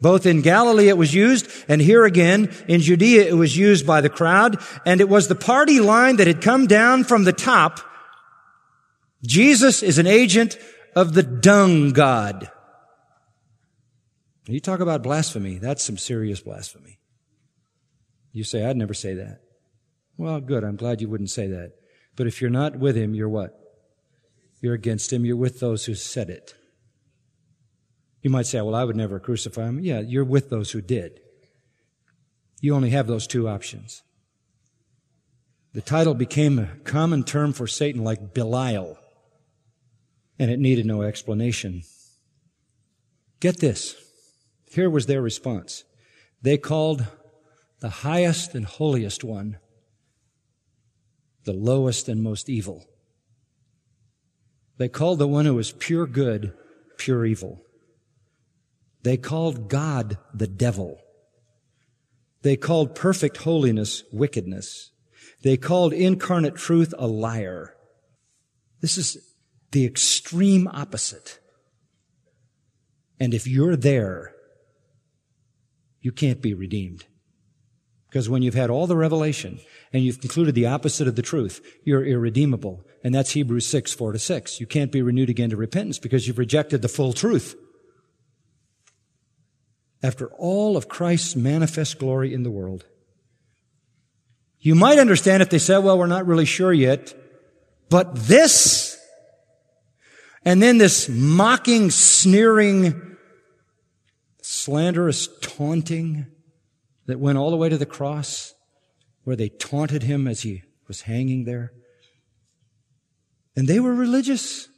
Both 0.00 0.26
in 0.26 0.42
Galilee 0.42 0.88
it 0.88 0.96
was 0.96 1.14
used, 1.14 1.48
and 1.68 1.80
here 1.80 2.04
again 2.04 2.54
in 2.68 2.80
Judea 2.80 3.28
it 3.28 3.36
was 3.36 3.56
used 3.56 3.86
by 3.86 4.00
the 4.00 4.08
crowd, 4.08 4.60
and 4.86 5.00
it 5.00 5.08
was 5.08 5.26
the 5.26 5.34
party 5.34 5.80
line 5.80 6.16
that 6.16 6.26
had 6.26 6.40
come 6.40 6.66
down 6.66 7.04
from 7.04 7.24
the 7.24 7.32
top. 7.32 7.80
Jesus 9.24 9.82
is 9.82 9.98
an 9.98 10.06
agent 10.06 10.56
of 10.94 11.14
the 11.14 11.22
dung 11.22 11.92
god. 11.92 12.50
You 14.46 14.60
talk 14.60 14.80
about 14.80 15.02
blasphemy, 15.02 15.58
that's 15.58 15.84
some 15.84 15.98
serious 15.98 16.40
blasphemy. 16.40 17.00
You 18.32 18.44
say, 18.44 18.64
I'd 18.64 18.76
never 18.76 18.94
say 18.94 19.14
that. 19.14 19.40
Well, 20.16 20.40
good, 20.40 20.64
I'm 20.64 20.76
glad 20.76 21.00
you 21.00 21.08
wouldn't 21.08 21.30
say 21.30 21.48
that. 21.48 21.72
But 22.16 22.26
if 22.26 22.40
you're 22.40 22.50
not 22.50 22.78
with 22.78 22.96
him, 22.96 23.14
you're 23.14 23.28
what? 23.28 23.58
You're 24.60 24.74
against 24.74 25.12
him, 25.12 25.24
you're 25.24 25.36
with 25.36 25.60
those 25.60 25.84
who 25.84 25.94
said 25.94 26.30
it. 26.30 26.54
You 28.22 28.30
might 28.30 28.46
say, 28.46 28.60
well, 28.60 28.74
I 28.74 28.84
would 28.84 28.96
never 28.96 29.20
crucify 29.20 29.66
him. 29.68 29.80
Yeah, 29.80 30.00
you're 30.00 30.24
with 30.24 30.50
those 30.50 30.72
who 30.72 30.80
did. 30.80 31.20
You 32.60 32.74
only 32.74 32.90
have 32.90 33.06
those 33.06 33.26
two 33.26 33.48
options. 33.48 34.02
The 35.72 35.80
title 35.80 36.14
became 36.14 36.58
a 36.58 36.76
common 36.84 37.22
term 37.22 37.52
for 37.52 37.66
Satan 37.66 38.02
like 38.02 38.34
Belial, 38.34 38.98
and 40.38 40.50
it 40.50 40.58
needed 40.58 40.86
no 40.86 41.02
explanation. 41.02 41.82
Get 43.40 43.60
this. 43.60 43.94
Here 44.70 44.90
was 44.90 45.06
their 45.06 45.22
response. 45.22 45.84
They 46.42 46.58
called 46.58 47.06
the 47.80 47.90
highest 47.90 48.54
and 48.54 48.64
holiest 48.64 49.22
one 49.22 49.58
the 51.48 51.52
lowest 51.54 52.10
and 52.10 52.22
most 52.22 52.50
evil. 52.50 52.84
They 54.76 54.88
called 54.88 55.18
the 55.18 55.26
one 55.26 55.46
who 55.46 55.54
was 55.54 55.72
pure 55.72 56.06
good, 56.06 56.52
pure 56.98 57.24
evil. 57.24 57.62
They 59.02 59.16
called 59.16 59.68
God 59.68 60.18
the 60.34 60.46
devil. 60.46 60.98
They 62.42 62.56
called 62.56 62.94
perfect 62.94 63.38
holiness 63.38 64.04
wickedness. 64.12 64.90
They 65.42 65.56
called 65.56 65.92
incarnate 65.92 66.56
truth 66.56 66.94
a 66.98 67.06
liar. 67.06 67.74
This 68.80 68.98
is 68.98 69.16
the 69.70 69.84
extreme 69.84 70.68
opposite. 70.68 71.38
And 73.20 73.34
if 73.34 73.46
you're 73.46 73.76
there, 73.76 74.34
you 76.00 76.12
can't 76.12 76.40
be 76.40 76.54
redeemed. 76.54 77.06
Because 78.08 78.28
when 78.28 78.42
you've 78.42 78.54
had 78.54 78.70
all 78.70 78.86
the 78.86 78.96
revelation 78.96 79.60
and 79.92 80.02
you've 80.02 80.20
concluded 80.20 80.54
the 80.54 80.66
opposite 80.66 81.08
of 81.08 81.16
the 81.16 81.22
truth, 81.22 81.60
you're 81.84 82.06
irredeemable. 82.06 82.82
And 83.04 83.14
that's 83.14 83.32
Hebrews 83.32 83.66
6, 83.66 83.92
4 83.92 84.12
to 84.12 84.18
6. 84.18 84.60
You 84.60 84.66
can't 84.66 84.92
be 84.92 85.02
renewed 85.02 85.28
again 85.28 85.50
to 85.50 85.56
repentance 85.56 85.98
because 85.98 86.26
you've 86.26 86.38
rejected 86.38 86.80
the 86.80 86.88
full 86.88 87.12
truth. 87.12 87.54
After 90.02 90.28
all 90.38 90.76
of 90.76 90.88
Christ's 90.88 91.34
manifest 91.34 91.98
glory 91.98 92.32
in 92.32 92.44
the 92.44 92.50
world, 92.50 92.86
you 94.60 94.74
might 94.74 94.98
understand 94.98 95.42
if 95.42 95.50
they 95.50 95.58
said, 95.58 95.78
well, 95.78 95.98
we're 95.98 96.06
not 96.06 96.26
really 96.26 96.44
sure 96.44 96.72
yet, 96.72 97.14
but 97.90 98.14
this, 98.14 98.98
and 100.44 100.62
then 100.62 100.78
this 100.78 101.08
mocking, 101.08 101.90
sneering, 101.90 103.16
slanderous 104.42 105.28
taunting 105.40 106.26
that 107.06 107.18
went 107.18 107.38
all 107.38 107.50
the 107.50 107.56
way 107.56 107.68
to 107.68 107.78
the 107.78 107.86
cross, 107.86 108.54
where 109.24 109.36
they 109.36 109.48
taunted 109.48 110.02
him 110.02 110.26
as 110.28 110.42
he 110.42 110.62
was 110.86 111.02
hanging 111.02 111.44
there. 111.44 111.72
And 113.56 113.66
they 113.66 113.80
were 113.80 113.94
religious. 113.94 114.68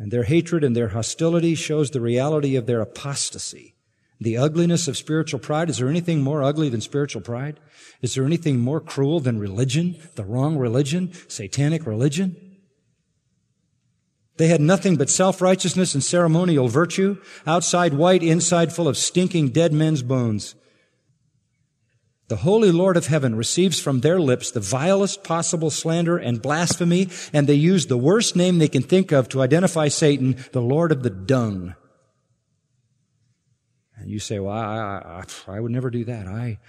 And 0.00 0.10
their 0.10 0.24
hatred 0.24 0.64
and 0.64 0.74
their 0.74 0.88
hostility 0.88 1.54
shows 1.54 1.90
the 1.90 2.00
reality 2.00 2.56
of 2.56 2.64
their 2.64 2.80
apostasy. 2.80 3.74
The 4.18 4.38
ugliness 4.38 4.88
of 4.88 4.96
spiritual 4.96 5.40
pride. 5.40 5.68
Is 5.68 5.76
there 5.76 5.90
anything 5.90 6.22
more 6.22 6.42
ugly 6.42 6.70
than 6.70 6.80
spiritual 6.80 7.20
pride? 7.20 7.60
Is 8.00 8.14
there 8.14 8.24
anything 8.24 8.58
more 8.58 8.80
cruel 8.80 9.20
than 9.20 9.38
religion? 9.38 9.96
The 10.14 10.24
wrong 10.24 10.56
religion? 10.56 11.12
Satanic 11.28 11.86
religion? 11.86 12.34
They 14.38 14.48
had 14.48 14.62
nothing 14.62 14.96
but 14.96 15.10
self-righteousness 15.10 15.92
and 15.92 16.02
ceremonial 16.02 16.68
virtue, 16.68 17.20
outside 17.46 17.92
white, 17.92 18.22
inside 18.22 18.72
full 18.72 18.88
of 18.88 18.96
stinking 18.96 19.50
dead 19.50 19.74
men's 19.74 20.02
bones. 20.02 20.54
The 22.30 22.36
Holy 22.36 22.70
Lord 22.70 22.96
of 22.96 23.08
Heaven 23.08 23.34
receives 23.34 23.80
from 23.80 24.00
their 24.00 24.20
lips 24.20 24.52
the 24.52 24.60
vilest 24.60 25.24
possible 25.24 25.68
slander 25.68 26.16
and 26.16 26.40
blasphemy, 26.40 27.08
and 27.32 27.48
they 27.48 27.54
use 27.54 27.86
the 27.86 27.98
worst 27.98 28.36
name 28.36 28.58
they 28.58 28.68
can 28.68 28.84
think 28.84 29.10
of 29.10 29.28
to 29.30 29.42
identify 29.42 29.88
Satan, 29.88 30.36
the 30.52 30.62
Lord 30.62 30.92
of 30.92 31.02
the 31.02 31.10
dung. 31.10 31.74
And 33.96 34.08
you 34.08 34.20
say, 34.20 34.38
well, 34.38 34.56
I, 34.56 35.24
I, 35.48 35.56
I 35.56 35.58
would 35.58 35.72
never 35.72 35.90
do 35.90 36.04
that. 36.04 36.28
I, 36.28 36.60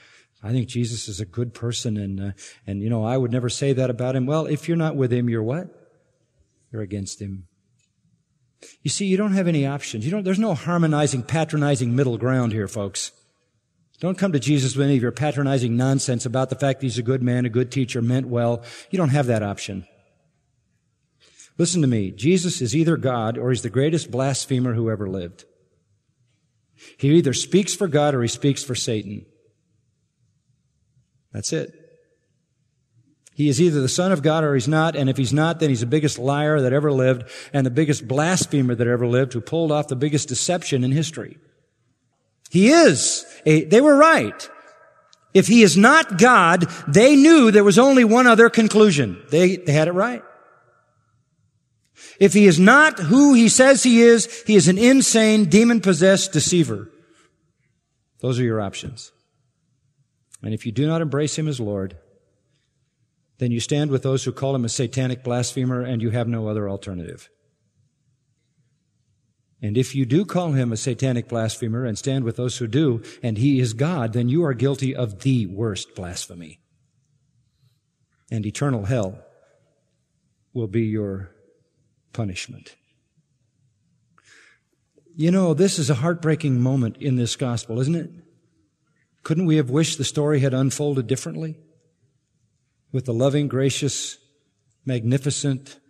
I 0.42 0.52
think 0.52 0.68
Jesus 0.68 1.08
is 1.08 1.20
a 1.20 1.28
good 1.28 1.54
person 1.54 1.96
and, 1.96 2.20
uh, 2.20 2.32
and, 2.66 2.82
you 2.82 2.90
know, 2.90 3.06
I 3.06 3.16
would 3.16 3.32
never 3.32 3.48
say 3.48 3.72
that 3.72 3.92
about 3.92 4.16
him. 4.16 4.26
Well, 4.26 4.48
if 4.48 4.68
you're 4.68 4.78
not 4.78 4.96
with 4.96 5.14
him, 5.14 5.30
you're 5.30 5.44
what? 5.44 5.68
You're 6.72 6.82
against 6.82 7.22
him. 7.22 7.46
You 8.82 8.90
see, 8.90 9.06
you 9.06 9.16
don't 9.16 9.34
have 9.34 9.48
any 9.48 9.68
options. 9.68 10.06
You 10.06 10.12
don't, 10.12 10.24
there's 10.24 10.40
no 10.40 10.56
harmonizing, 10.56 11.22
patronizing 11.22 11.96
middle 11.96 12.18
ground 12.18 12.52
here, 12.52 12.68
folks. 12.68 13.12
Don't 14.02 14.18
come 14.18 14.32
to 14.32 14.40
Jesus 14.40 14.76
with 14.76 14.88
any 14.88 14.96
of 14.96 15.02
your 15.04 15.12
patronizing 15.12 15.78
nonsense 15.78 16.26
about 16.26 16.50
the 16.50 16.56
fact 16.56 16.82
he's 16.82 16.98
a 16.98 17.04
good 17.04 17.22
man, 17.22 17.46
a 17.46 17.50
good 17.50 17.72
teacher, 17.72 18.02
meant 18.02 18.28
well. 18.28 18.64
You 18.90 18.98
don't 18.98 19.10
have 19.10 19.28
that 19.28 19.44
option. 19.44 19.86
Listen 21.60 21.82
to 21.82 21.88
me. 21.88 22.10
Jesus 22.10 22.62
is 22.62 22.76
either 22.76 22.98
God 22.98 23.38
or 23.38 23.52
he's 23.52 23.62
the 23.62 23.70
greatest 23.70 24.10
blasphemer 24.10 24.74
who 24.74 24.90
ever 24.90 25.08
lived. 25.08 25.46
He 26.98 27.10
either 27.10 27.34
speaks 27.34 27.76
for 27.76 27.88
God 27.88 28.16
or 28.16 28.24
he 28.24 28.28
speaks 28.28 28.64
for 28.64 28.74
Satan. 28.74 29.28
That's 31.32 31.54
it. 31.54 31.72
He 33.36 33.50
is 33.50 33.62
either 33.62 33.82
the 33.82 33.88
Son 33.88 34.12
of 34.12 34.24
God 34.24 34.44
or 34.44 34.56
he's 34.56 34.68
not, 34.68 34.96
and 34.96 35.12
if 35.12 35.18
he's 35.18 35.32
not, 35.32 35.60
then 35.60 35.70
he's 35.70 35.82
the 35.82 35.86
biggest 35.86 36.18
liar 36.18 36.60
that 36.60 36.74
ever 36.74 36.92
lived 36.92 37.30
and 37.54 37.68
the 37.68 37.72
biggest 37.72 38.08
blasphemer 38.08 38.74
that 38.74 38.88
ever 38.88 39.06
lived 39.06 39.34
who 39.34 39.42
pulled 39.42 39.72
off 39.72 39.88
the 39.88 39.96
biggest 39.96 40.28
deception 40.28 40.84
in 40.84 40.92
history. 40.92 41.38
He 42.52 42.70
is. 42.70 43.26
A, 43.46 43.64
they 43.64 43.80
were 43.80 43.96
right. 43.96 44.50
If 45.34 45.48
he 45.48 45.64
is 45.64 45.78
not 45.78 46.20
God, 46.20 46.70
they 46.86 47.16
knew 47.16 47.50
there 47.50 47.64
was 47.64 47.80
only 47.80 48.04
one 48.04 48.28
other 48.28 48.50
conclusion. 48.50 49.24
They, 49.30 49.56
they 49.56 49.72
had 49.72 49.88
it 49.88 49.94
right. 49.94 50.22
If 52.20 52.34
he 52.34 52.46
is 52.46 52.60
not 52.60 53.00
who 53.00 53.34
he 53.34 53.48
says 53.48 53.84
he 53.84 54.02
is, 54.02 54.44
he 54.46 54.56
is 54.56 54.68
an 54.68 54.78
insane, 54.78 55.46
demon-possessed 55.46 56.34
deceiver. 56.34 56.90
Those 58.20 58.38
are 58.38 58.44
your 58.44 58.60
options. 58.60 59.14
And 60.44 60.54
if 60.54 60.66
you 60.66 60.74
do 60.74 60.86
not 60.86 61.02
embrace 61.02 61.38
him 61.38 61.48
as 61.48 61.60
Lord, 61.60 61.98
then 63.38 63.52
you 63.52 63.62
stand 63.62 63.92
with 63.92 64.04
those 64.04 64.26
who 64.26 64.34
call 64.34 64.54
him 64.54 64.66
a 64.66 64.70
satanic 64.70 65.24
blasphemer 65.24 65.82
and 65.82 66.02
you 66.02 66.10
have 66.10 66.28
no 66.28 66.50
other 66.50 66.70
alternative. 66.70 67.30
And 69.62 69.78
if 69.78 69.94
you 69.94 70.06
do 70.06 70.26
call 70.26 70.54
him 70.54 70.72
a 70.72 70.78
satanic 70.78 71.28
blasphemer 71.28 71.86
and 71.86 71.98
stand 71.98 72.24
with 72.24 72.36
those 72.36 72.58
who 72.58 72.68
do, 72.68 73.04
and 73.22 73.38
he 73.38 73.60
is 73.60 73.74
God, 73.74 74.14
then 74.14 74.28
you 74.28 74.44
are 74.44 74.56
guilty 74.56 74.96
of 74.96 75.20
the 75.22 75.46
worst 75.46 75.94
blasphemy. 75.94 76.60
And 78.32 78.46
eternal 78.46 78.86
hell 78.86 79.20
will 80.54 80.68
be 80.68 80.84
your 80.84 81.32
punishment. 82.12 82.76
You 85.16 85.30
know, 85.30 85.54
this 85.54 85.78
is 85.78 85.90
a 85.90 85.96
heartbreaking 85.96 86.60
moment 86.60 86.98
in 86.98 87.18
this 87.18 87.36
gospel, 87.36 87.80
isn't 87.82 87.96
it? 87.96 88.10
Couldn't 89.24 89.46
we 89.46 89.58
have 89.58 89.70
wished 89.70 89.98
the 89.98 90.04
story 90.04 90.40
had 90.40 90.54
unfolded 90.54 91.06
differently? 91.06 91.58
With 92.92 93.06
the 93.06 93.14
loving, 93.14 93.48
gracious, 93.48 94.18
magnificent 94.86 95.81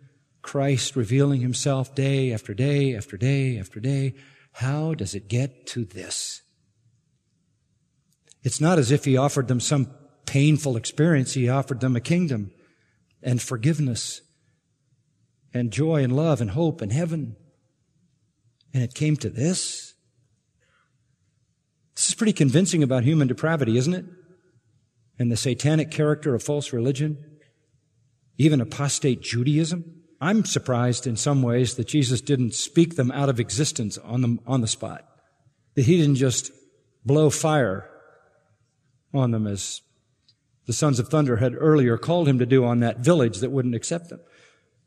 Christ 0.42 0.96
revealing 0.96 1.40
himself 1.40 1.94
day 1.94 2.32
after 2.32 2.52
day 2.52 2.94
after 2.94 3.16
day 3.16 3.58
after 3.58 3.80
day. 3.80 4.14
How 4.52 4.92
does 4.94 5.14
it 5.14 5.28
get 5.28 5.66
to 5.68 5.84
this? 5.84 6.42
It's 8.42 8.60
not 8.60 8.78
as 8.78 8.90
if 8.90 9.04
he 9.04 9.16
offered 9.16 9.48
them 9.48 9.60
some 9.60 9.88
painful 10.26 10.76
experience. 10.76 11.34
He 11.34 11.48
offered 11.48 11.80
them 11.80 11.96
a 11.96 12.00
kingdom 12.00 12.50
and 13.22 13.40
forgiveness 13.40 14.20
and 15.54 15.70
joy 15.72 16.02
and 16.02 16.14
love 16.14 16.40
and 16.40 16.50
hope 16.50 16.80
and 16.80 16.92
heaven. 16.92 17.36
And 18.74 18.82
it 18.82 18.94
came 18.94 19.16
to 19.18 19.30
this. 19.30 19.94
This 21.94 22.08
is 22.08 22.14
pretty 22.14 22.32
convincing 22.32 22.82
about 22.82 23.04
human 23.04 23.28
depravity, 23.28 23.76
isn't 23.76 23.94
it? 23.94 24.06
And 25.18 25.30
the 25.30 25.36
satanic 25.36 25.90
character 25.90 26.34
of 26.34 26.42
false 26.42 26.72
religion, 26.72 27.38
even 28.38 28.60
apostate 28.60 29.20
Judaism. 29.20 30.01
I'm 30.22 30.44
surprised 30.44 31.08
in 31.08 31.16
some 31.16 31.42
ways 31.42 31.74
that 31.74 31.88
Jesus 31.88 32.20
didn't 32.20 32.54
speak 32.54 32.94
them 32.94 33.10
out 33.10 33.28
of 33.28 33.40
existence 33.40 33.98
on 33.98 34.20
the, 34.20 34.38
on 34.46 34.60
the 34.60 34.68
spot. 34.68 35.04
That 35.74 35.84
he 35.84 35.96
didn't 35.96 36.14
just 36.14 36.52
blow 37.04 37.28
fire 37.28 37.90
on 39.12 39.32
them 39.32 39.48
as 39.48 39.80
the 40.66 40.72
sons 40.72 41.00
of 41.00 41.08
thunder 41.08 41.38
had 41.38 41.56
earlier 41.58 41.98
called 41.98 42.28
him 42.28 42.38
to 42.38 42.46
do 42.46 42.64
on 42.64 42.78
that 42.80 42.98
village 42.98 43.38
that 43.38 43.50
wouldn't 43.50 43.74
accept 43.74 44.10
them. 44.10 44.20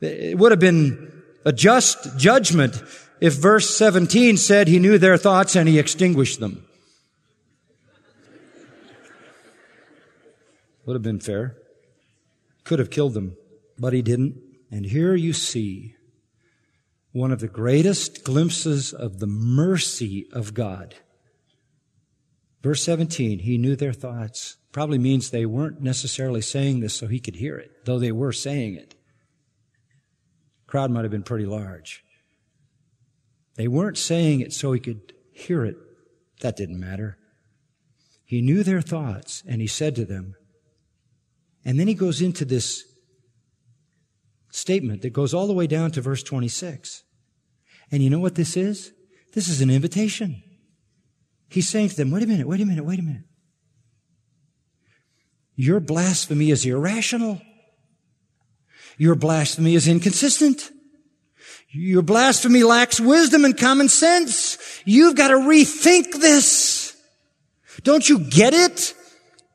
It 0.00 0.38
would 0.38 0.52
have 0.52 0.58
been 0.58 1.22
a 1.44 1.52
just 1.52 2.16
judgment 2.16 2.82
if 3.20 3.34
verse 3.34 3.76
17 3.76 4.38
said 4.38 4.68
he 4.68 4.78
knew 4.78 4.96
their 4.96 5.18
thoughts 5.18 5.54
and 5.54 5.68
he 5.68 5.78
extinguished 5.78 6.40
them. 6.40 6.66
Would 10.86 10.94
have 10.94 11.02
been 11.02 11.20
fair. 11.20 11.56
Could 12.64 12.78
have 12.78 12.88
killed 12.88 13.12
them, 13.12 13.36
but 13.78 13.92
he 13.92 14.00
didn't. 14.00 14.45
And 14.70 14.86
here 14.86 15.14
you 15.14 15.32
see 15.32 15.94
one 17.12 17.32
of 17.32 17.40
the 17.40 17.48
greatest 17.48 18.24
glimpses 18.24 18.92
of 18.92 19.20
the 19.20 19.26
mercy 19.26 20.26
of 20.32 20.54
God. 20.54 20.96
Verse 22.62 22.82
17, 22.82 23.40
he 23.40 23.58
knew 23.58 23.76
their 23.76 23.92
thoughts. 23.92 24.56
Probably 24.72 24.98
means 24.98 25.30
they 25.30 25.46
weren't 25.46 25.80
necessarily 25.80 26.42
saying 26.42 26.80
this 26.80 26.94
so 26.94 27.06
he 27.06 27.20
could 27.20 27.36
hear 27.36 27.56
it, 27.56 27.70
though 27.84 27.98
they 27.98 28.12
were 28.12 28.32
saying 28.32 28.74
it 28.74 28.96
crowd 30.66 30.90
might 30.90 31.04
have 31.04 31.10
been 31.10 31.22
pretty 31.22 31.46
large. 31.46 32.04
They 33.54 33.68
weren't 33.68 33.98
saying 33.98 34.40
it 34.40 34.52
so 34.52 34.72
he 34.72 34.80
could 34.80 35.14
hear 35.32 35.64
it. 35.64 35.76
That 36.40 36.56
didn't 36.56 36.80
matter. 36.80 37.16
He 38.24 38.42
knew 38.42 38.62
their 38.62 38.82
thoughts 38.82 39.42
and 39.48 39.60
he 39.60 39.66
said 39.66 39.94
to 39.96 40.04
them, 40.04 40.34
and 41.64 41.80
then 41.80 41.88
he 41.88 41.94
goes 41.94 42.20
into 42.20 42.44
this 42.44 42.84
statement 44.56 45.02
that 45.02 45.12
goes 45.12 45.34
all 45.34 45.46
the 45.46 45.52
way 45.52 45.66
down 45.66 45.90
to 45.92 46.00
verse 46.00 46.22
26. 46.22 47.04
And 47.92 48.02
you 48.02 48.10
know 48.10 48.18
what 48.18 48.34
this 48.34 48.56
is? 48.56 48.92
This 49.34 49.48
is 49.48 49.60
an 49.60 49.70
invitation. 49.70 50.42
He's 51.48 51.68
saying 51.68 51.90
to 51.90 51.96
them, 51.96 52.10
wait 52.10 52.22
a 52.22 52.26
minute, 52.26 52.48
wait 52.48 52.60
a 52.60 52.64
minute, 52.64 52.84
wait 52.84 52.98
a 52.98 53.02
minute. 53.02 53.24
Your 55.54 55.78
blasphemy 55.78 56.50
is 56.50 56.64
irrational. 56.64 57.40
Your 58.98 59.14
blasphemy 59.14 59.74
is 59.74 59.86
inconsistent. 59.86 60.70
Your 61.70 62.02
blasphemy 62.02 62.62
lacks 62.62 62.98
wisdom 62.98 63.44
and 63.44 63.56
common 63.56 63.88
sense. 63.88 64.58
You've 64.84 65.16
got 65.16 65.28
to 65.28 65.34
rethink 65.34 66.12
this. 66.20 66.96
Don't 67.82 68.08
you 68.08 68.18
get 68.18 68.54
it? 68.54 68.94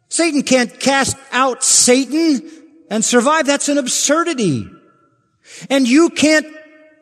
Satan 0.10 0.44
can't 0.44 0.80
cast 0.80 1.18
out 1.32 1.64
Satan 1.64 2.50
and 2.90 3.04
survive. 3.04 3.48
That's 3.48 3.70
an 3.70 3.80
absurdity. 3.80 4.70
And 5.70 5.88
you 5.88 6.10
can't 6.10 6.48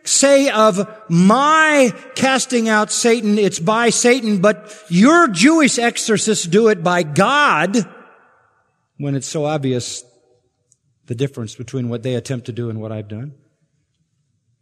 say 0.06 0.50
of 0.50 0.88
my 1.10 1.94
casting 2.16 2.68
out 2.68 2.92
Satan, 2.92 3.38
it's 3.38 3.60
by 3.60 3.90
Satan, 3.90 4.42
but 4.42 4.84
your 4.90 5.28
Jewish 5.28 5.78
exorcists 5.78 6.46
do 6.46 6.68
it 6.70 6.84
by 6.84 7.04
God, 7.04 7.78
when 8.98 9.16
it's 9.16 9.28
so 9.28 9.46
obvious 9.46 10.04
the 11.06 11.16
difference 11.16 11.56
between 11.56 11.90
what 11.90 12.04
they 12.04 12.16
attempt 12.16 12.46
to 12.48 12.52
do 12.52 12.70
and 12.70 12.80
what 12.80 12.92
I've 12.92 13.08
done. 13.08 13.34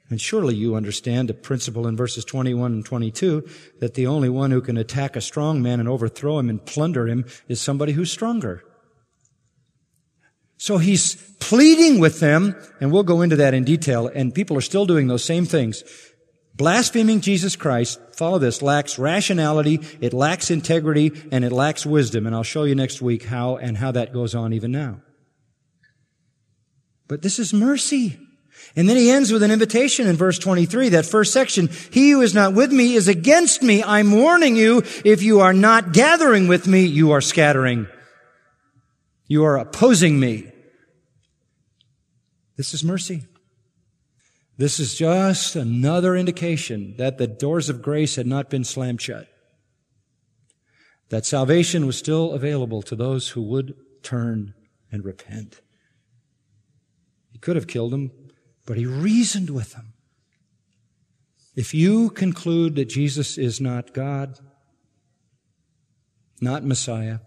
And 0.09 0.21
surely 0.21 0.55
you 0.55 0.75
understand 0.75 1.27
the 1.27 1.33
principle 1.33 1.85
in 1.87 1.97
verses 1.97 2.23
21 2.23 2.71
and 2.71 2.85
22 2.85 3.45
that 3.79 3.95
the 3.95 4.07
only 4.07 4.29
one 4.29 4.51
who 4.51 4.61
can 4.61 4.77
attack 4.77 5.15
a 5.15 5.21
strong 5.21 5.61
man 5.61 5.81
and 5.81 5.89
overthrow 5.89 6.39
him 6.39 6.49
and 6.49 6.65
plunder 6.65 7.07
him 7.07 7.25
is 7.49 7.59
somebody 7.59 7.91
who's 7.91 8.11
stronger. 8.11 8.63
So 10.57 10.79
he's 10.79 11.15
pleading 11.39 11.99
with 11.99 12.19
them, 12.19 12.55
and 12.81 12.91
we'll 12.91 13.03
go 13.03 13.21
into 13.21 13.35
that 13.37 13.53
in 13.53 13.63
detail, 13.63 14.07
and 14.07 14.33
people 14.33 14.57
are 14.57 14.61
still 14.61 14.85
doing 14.85 15.07
those 15.07 15.23
same 15.23 15.45
things. 15.45 15.83
Blaspheming 16.55 17.21
Jesus 17.21 17.55
Christ, 17.55 17.99
follow 18.13 18.39
this, 18.39 18.63
lacks 18.63 18.97
rationality, 18.97 19.79
it 20.01 20.11
lacks 20.13 20.49
integrity, 20.49 21.11
and 21.31 21.45
it 21.45 21.51
lacks 21.51 21.85
wisdom. 21.85 22.25
And 22.25 22.35
I'll 22.35 22.41
show 22.41 22.63
you 22.63 22.73
next 22.73 22.99
week 22.99 23.25
how 23.25 23.57
and 23.57 23.77
how 23.77 23.91
that 23.91 24.11
goes 24.11 24.33
on 24.33 24.53
even 24.53 24.71
now. 24.71 25.01
But 27.07 27.21
this 27.21 27.37
is 27.37 27.53
mercy. 27.53 28.19
And 28.75 28.89
then 28.89 28.97
he 28.97 29.11
ends 29.11 29.31
with 29.31 29.43
an 29.43 29.51
invitation 29.51 30.07
in 30.07 30.15
verse 30.15 30.39
23, 30.39 30.89
that 30.89 31.05
first 31.05 31.31
section. 31.31 31.69
He 31.91 32.09
who 32.09 32.21
is 32.21 32.33
not 32.33 32.53
with 32.53 32.71
me 32.71 32.95
is 32.95 33.07
against 33.07 33.61
me. 33.61 33.83
I'm 33.83 34.11
warning 34.11 34.55
you, 34.55 34.79
if 35.05 35.21
you 35.21 35.41
are 35.41 35.53
not 35.53 35.93
gathering 35.93 36.47
with 36.47 36.67
me, 36.67 36.85
you 36.85 37.11
are 37.11 37.21
scattering. 37.21 37.87
You 39.27 39.43
are 39.43 39.57
opposing 39.57 40.19
me. 40.19 40.51
This 42.55 42.73
is 42.73 42.83
mercy. 42.83 43.25
This 44.57 44.79
is 44.79 44.95
just 44.95 45.55
another 45.55 46.15
indication 46.15 46.95
that 46.97 47.17
the 47.17 47.27
doors 47.27 47.69
of 47.69 47.81
grace 47.81 48.15
had 48.15 48.25
not 48.25 48.49
been 48.49 48.63
slammed 48.63 49.01
shut. 49.01 49.27
That 51.09 51.25
salvation 51.25 51.85
was 51.85 51.97
still 51.97 52.31
available 52.33 52.81
to 52.83 52.95
those 52.95 53.29
who 53.29 53.41
would 53.43 53.75
turn 54.01 54.55
and 54.91 55.05
repent. 55.05 55.61
He 57.31 57.37
could 57.37 57.55
have 57.55 57.67
killed 57.67 57.91
them, 57.91 58.11
but 58.65 58.77
he 58.77 58.85
reasoned 58.85 59.51
with 59.51 59.73
them. 59.73 59.93
If 61.55 61.73
you 61.73 62.09
conclude 62.09 62.75
that 62.75 62.89
Jesus 62.89 63.37
is 63.37 63.61
not 63.61 63.93
God, 63.93 64.39
not 66.41 66.63
Messiah, 66.63 67.19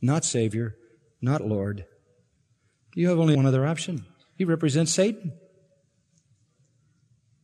not 0.00 0.24
Savior, 0.24 0.76
not 1.22 1.46
Lord, 1.46 1.86
you 2.94 3.08
have 3.08 3.18
only 3.18 3.36
one 3.36 3.46
other 3.46 3.64
option. 3.66 4.04
He 4.36 4.44
represents 4.44 4.92
Satan. 4.92 5.32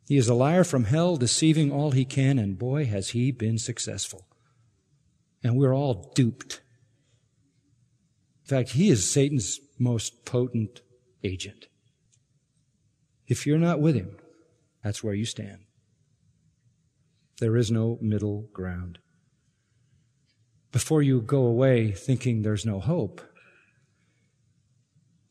He 0.08 0.16
is 0.16 0.28
a 0.28 0.34
liar 0.34 0.64
from 0.64 0.84
hell, 0.84 1.16
deceiving 1.16 1.70
all 1.70 1.92
he 1.92 2.04
can, 2.04 2.38
and 2.38 2.58
boy, 2.58 2.86
has 2.86 3.10
he 3.10 3.30
been 3.30 3.58
successful. 3.58 4.26
And 5.42 5.56
we're 5.56 5.74
all 5.74 6.12
duped. 6.14 6.60
In 8.44 8.48
fact, 8.48 8.70
he 8.70 8.90
is 8.90 9.10
Satan's 9.10 9.60
most 9.78 10.24
potent 10.24 10.80
agent. 11.22 11.66
If 13.26 13.46
you're 13.46 13.58
not 13.58 13.80
with 13.80 13.94
him, 13.94 14.16
that's 14.82 15.04
where 15.04 15.14
you 15.14 15.26
stand. 15.26 15.64
There 17.40 17.56
is 17.56 17.70
no 17.70 17.98
middle 18.00 18.48
ground. 18.52 18.98
Before 20.72 21.02
you 21.02 21.20
go 21.20 21.44
away 21.44 21.92
thinking 21.92 22.42
there's 22.42 22.66
no 22.66 22.80
hope, 22.80 23.20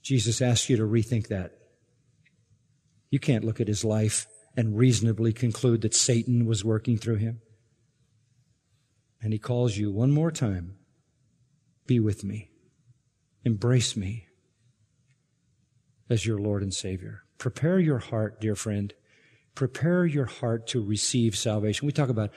Jesus 0.08 0.42
asks 0.42 0.70
you 0.70 0.78
to 0.78 0.84
rethink 0.84 1.28
that. 1.28 1.52
You 3.10 3.20
can't 3.20 3.44
look 3.44 3.60
at 3.60 3.68
his 3.68 3.84
life 3.84 4.26
and 4.56 4.78
reasonably 4.78 5.34
conclude 5.34 5.82
that 5.82 5.94
Satan 5.94 6.46
was 6.46 6.64
working 6.64 6.98
through 6.98 7.18
him. 7.18 7.42
And 9.22 9.34
he 9.34 9.38
calls 9.38 9.76
you 9.76 9.92
one 9.92 10.12
more 10.12 10.32
time 10.32 10.78
be 11.88 12.00
with 12.00 12.24
me, 12.24 12.52
embrace 13.44 13.98
me 13.98 14.28
as 16.10 16.26
your 16.26 16.38
Lord 16.38 16.64
and 16.64 16.74
Savior. 16.74 17.24
Prepare 17.38 17.80
your 17.80 18.00
heart, 18.00 18.40
dear 18.40 18.56
friend. 18.56 18.94
Prepare 19.56 20.06
your 20.06 20.26
heart 20.26 20.68
to 20.68 20.82
receive 20.82 21.36
salvation. 21.36 21.86
We 21.86 21.92
talk 21.92 22.08
about 22.08 22.32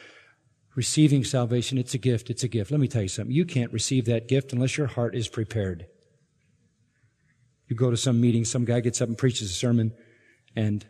receiving 0.74 1.22
salvation. 1.22 1.78
It's 1.78 1.94
a 1.94 1.98
gift. 1.98 2.30
It's 2.30 2.42
a 2.42 2.48
gift. 2.48 2.72
Let 2.72 2.80
me 2.80 2.88
tell 2.88 3.02
you 3.02 3.08
something. 3.08 3.34
You 3.34 3.44
can't 3.44 3.72
receive 3.72 4.06
that 4.06 4.26
gift 4.26 4.52
unless 4.52 4.76
your 4.76 4.88
heart 4.88 5.14
is 5.14 5.28
prepared. 5.28 5.86
You 7.70 7.76
go 7.76 7.90
to 7.90 7.96
some 7.96 8.20
meeting, 8.20 8.44
some 8.44 8.64
guy 8.64 8.80
gets 8.80 9.00
up 9.00 9.08
and 9.08 9.16
preaches 9.16 9.48
a 9.48 9.54
sermon 9.54 9.92
and 10.56 10.84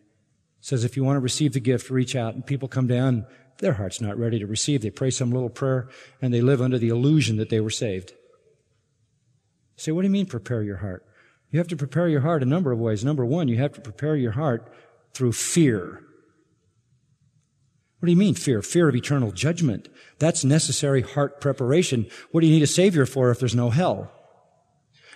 says, 0.60 0.82
if 0.82 0.96
you 0.96 1.04
want 1.04 1.16
to 1.16 1.20
receive 1.20 1.52
the 1.52 1.60
gift, 1.60 1.90
reach 1.90 2.16
out. 2.16 2.34
And 2.34 2.44
people 2.44 2.68
come 2.68 2.86
down, 2.86 3.26
their 3.58 3.74
heart's 3.74 4.00
not 4.00 4.18
ready 4.18 4.38
to 4.38 4.46
receive. 4.46 4.80
They 4.80 4.88
pray 4.88 5.10
some 5.10 5.30
little 5.30 5.50
prayer 5.50 5.90
and 6.22 6.32
they 6.32 6.40
live 6.40 6.62
under 6.62 6.78
the 6.78 6.88
illusion 6.88 7.36
that 7.36 7.50
they 7.50 7.60
were 7.60 7.68
saved. 7.68 8.14
Say, 9.76 9.92
what 9.92 10.00
do 10.00 10.08
you 10.08 10.12
mean 10.12 10.24
prepare 10.24 10.62
your 10.62 10.78
heart? 10.78 11.04
You 11.50 11.58
have 11.58 11.68
to 11.68 11.76
prepare 11.76 12.08
your 12.08 12.22
heart 12.22 12.42
a 12.42 12.46
number 12.46 12.72
of 12.72 12.78
ways. 12.78 13.04
Number 13.04 13.26
one, 13.26 13.46
you 13.48 13.58
have 13.58 13.74
to 13.74 13.82
prepare 13.82 14.16
your 14.16 14.32
heart 14.32 14.72
through 15.12 15.32
fear. 15.32 16.02
What 17.98 18.06
do 18.06 18.12
you 18.12 18.18
mean 18.18 18.34
fear? 18.34 18.62
Fear 18.62 18.88
of 18.88 18.96
eternal 18.96 19.32
judgment. 19.32 19.90
That's 20.18 20.44
necessary 20.44 21.02
heart 21.02 21.42
preparation. 21.42 22.06
What 22.30 22.40
do 22.40 22.46
you 22.46 22.54
need 22.54 22.62
a 22.62 22.66
savior 22.66 23.04
for 23.04 23.30
if 23.30 23.38
there's 23.38 23.54
no 23.54 23.68
hell? 23.68 24.10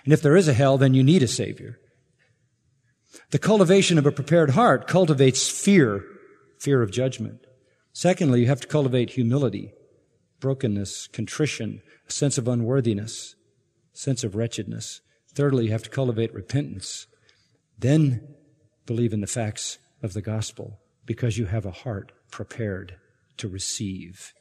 And 0.05 0.13
if 0.13 0.21
there 0.21 0.35
is 0.35 0.47
a 0.47 0.53
hell, 0.53 0.77
then 0.77 0.93
you 0.93 1.03
need 1.03 1.23
a 1.23 1.27
Savior. 1.27 1.79
The 3.31 3.39
cultivation 3.39 3.97
of 3.97 4.05
a 4.05 4.11
prepared 4.11 4.51
heart 4.51 4.87
cultivates 4.87 5.49
fear, 5.49 6.05
fear 6.59 6.81
of 6.81 6.91
judgment. 6.91 7.45
Secondly, 7.91 8.41
you 8.41 8.47
have 8.47 8.61
to 8.61 8.67
cultivate 8.67 9.11
humility, 9.11 9.73
brokenness, 10.39 11.07
contrition, 11.07 11.81
a 12.07 12.11
sense 12.11 12.37
of 12.37 12.47
unworthiness, 12.47 13.35
sense 13.93 14.23
of 14.23 14.35
wretchedness. 14.35 15.01
Thirdly, 15.33 15.65
you 15.65 15.71
have 15.71 15.83
to 15.83 15.89
cultivate 15.89 16.33
repentance. 16.33 17.07
Then 17.79 18.35
believe 18.85 19.11
in 19.11 19.21
the 19.21 19.27
facts 19.27 19.79
of 20.03 20.13
the 20.13 20.21
gospel 20.21 20.79
because 21.05 21.37
you 21.37 21.45
have 21.45 21.65
a 21.65 21.71
heart 21.71 22.11
prepared 22.31 22.97
to 23.37 23.47
receive. 23.47 24.33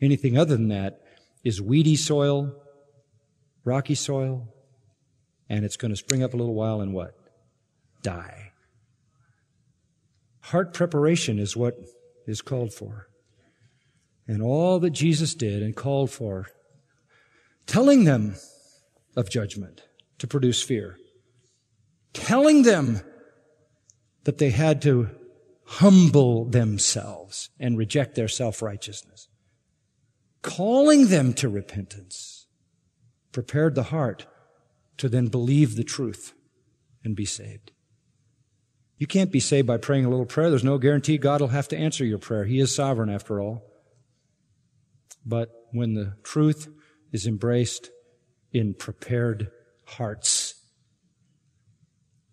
Anything 0.00 0.36
other 0.36 0.56
than 0.56 0.68
that 0.68 1.00
is 1.42 1.60
weedy 1.60 1.96
soil, 1.96 2.52
rocky 3.64 3.94
soil, 3.94 4.48
and 5.50 5.64
it's 5.64 5.76
going 5.76 5.90
to 5.90 5.96
spring 5.96 6.22
up 6.22 6.32
a 6.32 6.36
little 6.36 6.54
while 6.54 6.80
and 6.80 6.94
what? 6.94 7.12
Die. 8.02 8.52
Heart 10.42 10.72
preparation 10.72 11.40
is 11.40 11.56
what 11.56 11.76
is 12.26 12.40
called 12.40 12.72
for. 12.72 13.08
And 14.28 14.40
all 14.42 14.78
that 14.78 14.90
Jesus 14.90 15.34
did 15.34 15.60
and 15.60 15.74
called 15.74 16.10
for, 16.12 16.46
telling 17.66 18.04
them 18.04 18.36
of 19.16 19.28
judgment 19.28 19.82
to 20.18 20.28
produce 20.28 20.62
fear, 20.62 20.96
telling 22.12 22.62
them 22.62 23.00
that 24.22 24.38
they 24.38 24.50
had 24.50 24.80
to 24.82 25.10
humble 25.64 26.44
themselves 26.44 27.50
and 27.58 27.76
reject 27.76 28.14
their 28.14 28.28
self-righteousness, 28.28 29.28
calling 30.42 31.08
them 31.08 31.32
to 31.34 31.48
repentance, 31.48 32.46
prepared 33.32 33.74
the 33.74 33.84
heart 33.84 34.26
to 34.98 35.08
then 35.08 35.28
believe 35.28 35.76
the 35.76 35.84
truth 35.84 36.34
and 37.04 37.16
be 37.16 37.24
saved. 37.24 37.72
You 38.98 39.06
can't 39.06 39.32
be 39.32 39.40
saved 39.40 39.66
by 39.66 39.78
praying 39.78 40.04
a 40.04 40.10
little 40.10 40.26
prayer. 40.26 40.50
There's 40.50 40.62
no 40.62 40.76
guarantee 40.76 41.16
God 41.16 41.40
will 41.40 41.48
have 41.48 41.68
to 41.68 41.76
answer 41.76 42.04
your 42.04 42.18
prayer. 42.18 42.44
He 42.44 42.60
is 42.60 42.74
sovereign 42.74 43.08
after 43.08 43.40
all. 43.40 43.62
But 45.24 45.50
when 45.72 45.94
the 45.94 46.16
truth 46.22 46.68
is 47.12 47.26
embraced 47.26 47.90
in 48.52 48.74
prepared 48.74 49.50
hearts, 49.86 50.54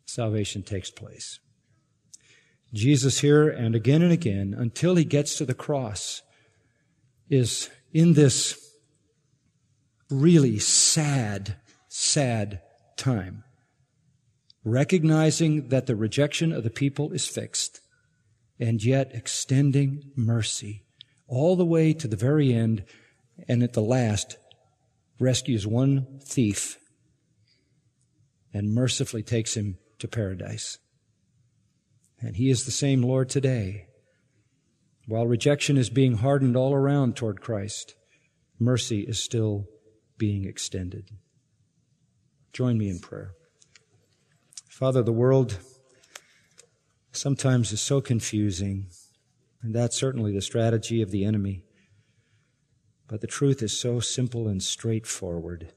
salvation 0.06 0.64
takes 0.64 0.92
place. 0.92 1.40
Jesus 2.74 3.20
here 3.20 3.48
and 3.48 3.76
again 3.76 4.02
and 4.02 4.12
again 4.12 4.54
until 4.58 4.96
he 4.96 5.06
gets 5.06 5.38
to 5.38 5.46
the 5.46 5.54
cross 5.54 6.22
is 7.30 7.70
in 7.94 8.14
this 8.14 8.60
really 10.10 10.60
sad 10.60 11.56
sad 12.00 12.62
time. 12.96 13.44
Recognizing 14.64 15.70
that 15.70 15.88
the 15.88 15.96
rejection 15.96 16.52
of 16.52 16.64
the 16.64 16.70
people 16.70 17.12
is 17.12 17.28
fixed, 17.28 17.82
and 18.60 18.84
yet 18.84 19.10
extending 19.16 20.12
mercy 20.16 20.84
all 21.28 21.56
the 21.56 21.66
way 21.66 21.94
to 21.94 22.08
the 22.08 22.16
very 22.16 22.54
end, 22.54 22.84
and 23.48 23.64
at 23.64 23.74
the 23.74 23.82
last, 23.82 24.38
rescues 25.20 25.66
one 25.66 26.20
thief 26.24 26.78
and 28.54 28.76
mercifully 28.76 29.24
takes 29.24 29.56
him 29.56 29.80
to 29.98 30.08
paradise. 30.08 30.78
And 32.20 32.36
he 32.36 32.52
is 32.52 32.66
the 32.66 32.72
same 32.72 33.02
Lord 33.02 33.28
today. 33.28 33.88
While 35.08 35.26
rejection 35.26 35.78
is 35.78 35.90
being 35.90 36.18
hardened 36.18 36.56
all 36.56 36.76
around 36.76 37.16
toward 37.16 37.42
Christ, 37.42 37.96
mercy 38.60 39.02
is 39.02 39.20
still 39.20 39.66
being 40.18 40.46
extended. 40.46 41.10
Join 42.58 42.80
me 42.80 42.90
in 42.90 42.98
prayer. 42.98 43.36
Father, 44.68 45.04
the 45.04 45.12
world 45.12 45.60
sometimes 47.12 47.72
is 47.72 47.80
so 47.80 48.02
confusing, 48.02 48.88
and 49.62 49.76
that's 49.76 49.96
certainly 49.96 50.34
the 50.34 50.42
strategy 50.42 51.04
of 51.04 51.12
the 51.12 51.24
enemy. 51.24 51.62
But 53.08 53.22
the 53.22 53.28
truth 53.28 53.62
is 53.62 53.80
so 53.80 54.00
simple 54.00 54.48
and 54.48 54.64
straightforward. 54.64 55.72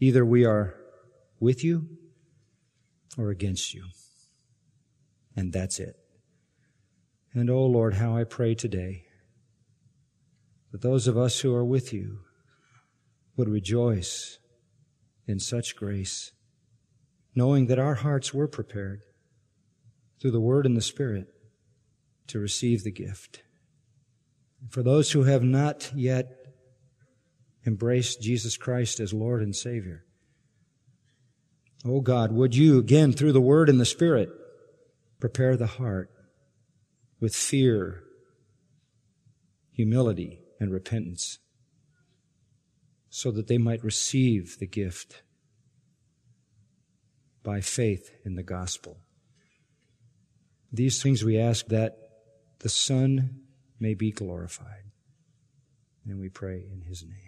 Either 0.00 0.24
we 0.24 0.46
are 0.46 0.76
with 1.40 1.62
you 1.62 1.90
or 3.18 3.28
against 3.28 3.74
you. 3.74 3.84
And 5.36 5.52
that's 5.52 5.78
it. 5.78 5.96
And 7.34 7.50
oh 7.50 7.66
Lord, 7.66 7.92
how 7.96 8.16
I 8.16 8.24
pray 8.24 8.54
today 8.54 9.04
that 10.72 10.80
those 10.80 11.06
of 11.06 11.18
us 11.18 11.40
who 11.40 11.54
are 11.54 11.66
with 11.66 11.92
you 11.92 12.20
would 13.36 13.50
rejoice 13.50 14.38
in 15.28 15.38
such 15.38 15.76
grace, 15.76 16.32
knowing 17.34 17.66
that 17.66 17.78
our 17.78 17.96
hearts 17.96 18.32
were 18.32 18.48
prepared 18.48 19.02
through 20.20 20.30
the 20.30 20.40
Word 20.40 20.66
and 20.66 20.76
the 20.76 20.82
Spirit 20.82 21.28
to 22.28 22.38
receive 22.38 22.82
the 22.82 22.90
gift. 22.90 23.42
For 24.70 24.82
those 24.82 25.12
who 25.12 25.24
have 25.24 25.44
not 25.44 25.92
yet 25.94 26.32
embraced 27.66 28.22
Jesus 28.22 28.56
Christ 28.56 28.98
as 28.98 29.12
Lord 29.12 29.42
and 29.42 29.54
Savior, 29.54 30.04
oh 31.84 32.00
God, 32.00 32.32
would 32.32 32.56
you 32.56 32.78
again 32.78 33.12
through 33.12 33.32
the 33.32 33.40
Word 33.40 33.68
and 33.68 33.78
the 33.78 33.84
Spirit 33.84 34.30
prepare 35.20 35.56
the 35.56 35.66
heart 35.66 36.10
with 37.20 37.36
fear, 37.36 38.02
humility, 39.72 40.40
and 40.58 40.72
repentance 40.72 41.38
so 43.10 43.30
that 43.30 43.46
they 43.46 43.58
might 43.58 43.84
receive 43.84 44.58
the 44.58 44.66
gift 44.66 45.22
by 47.42 47.60
faith 47.60 48.10
in 48.24 48.34
the 48.34 48.42
gospel. 48.42 48.98
These 50.72 51.02
things 51.02 51.24
we 51.24 51.38
ask 51.38 51.66
that 51.68 51.96
the 52.58 52.68
Son 52.68 53.40
may 53.80 53.94
be 53.94 54.10
glorified. 54.10 54.84
And 56.04 56.20
we 56.20 56.28
pray 56.28 56.64
in 56.70 56.82
His 56.82 57.02
name. 57.02 57.27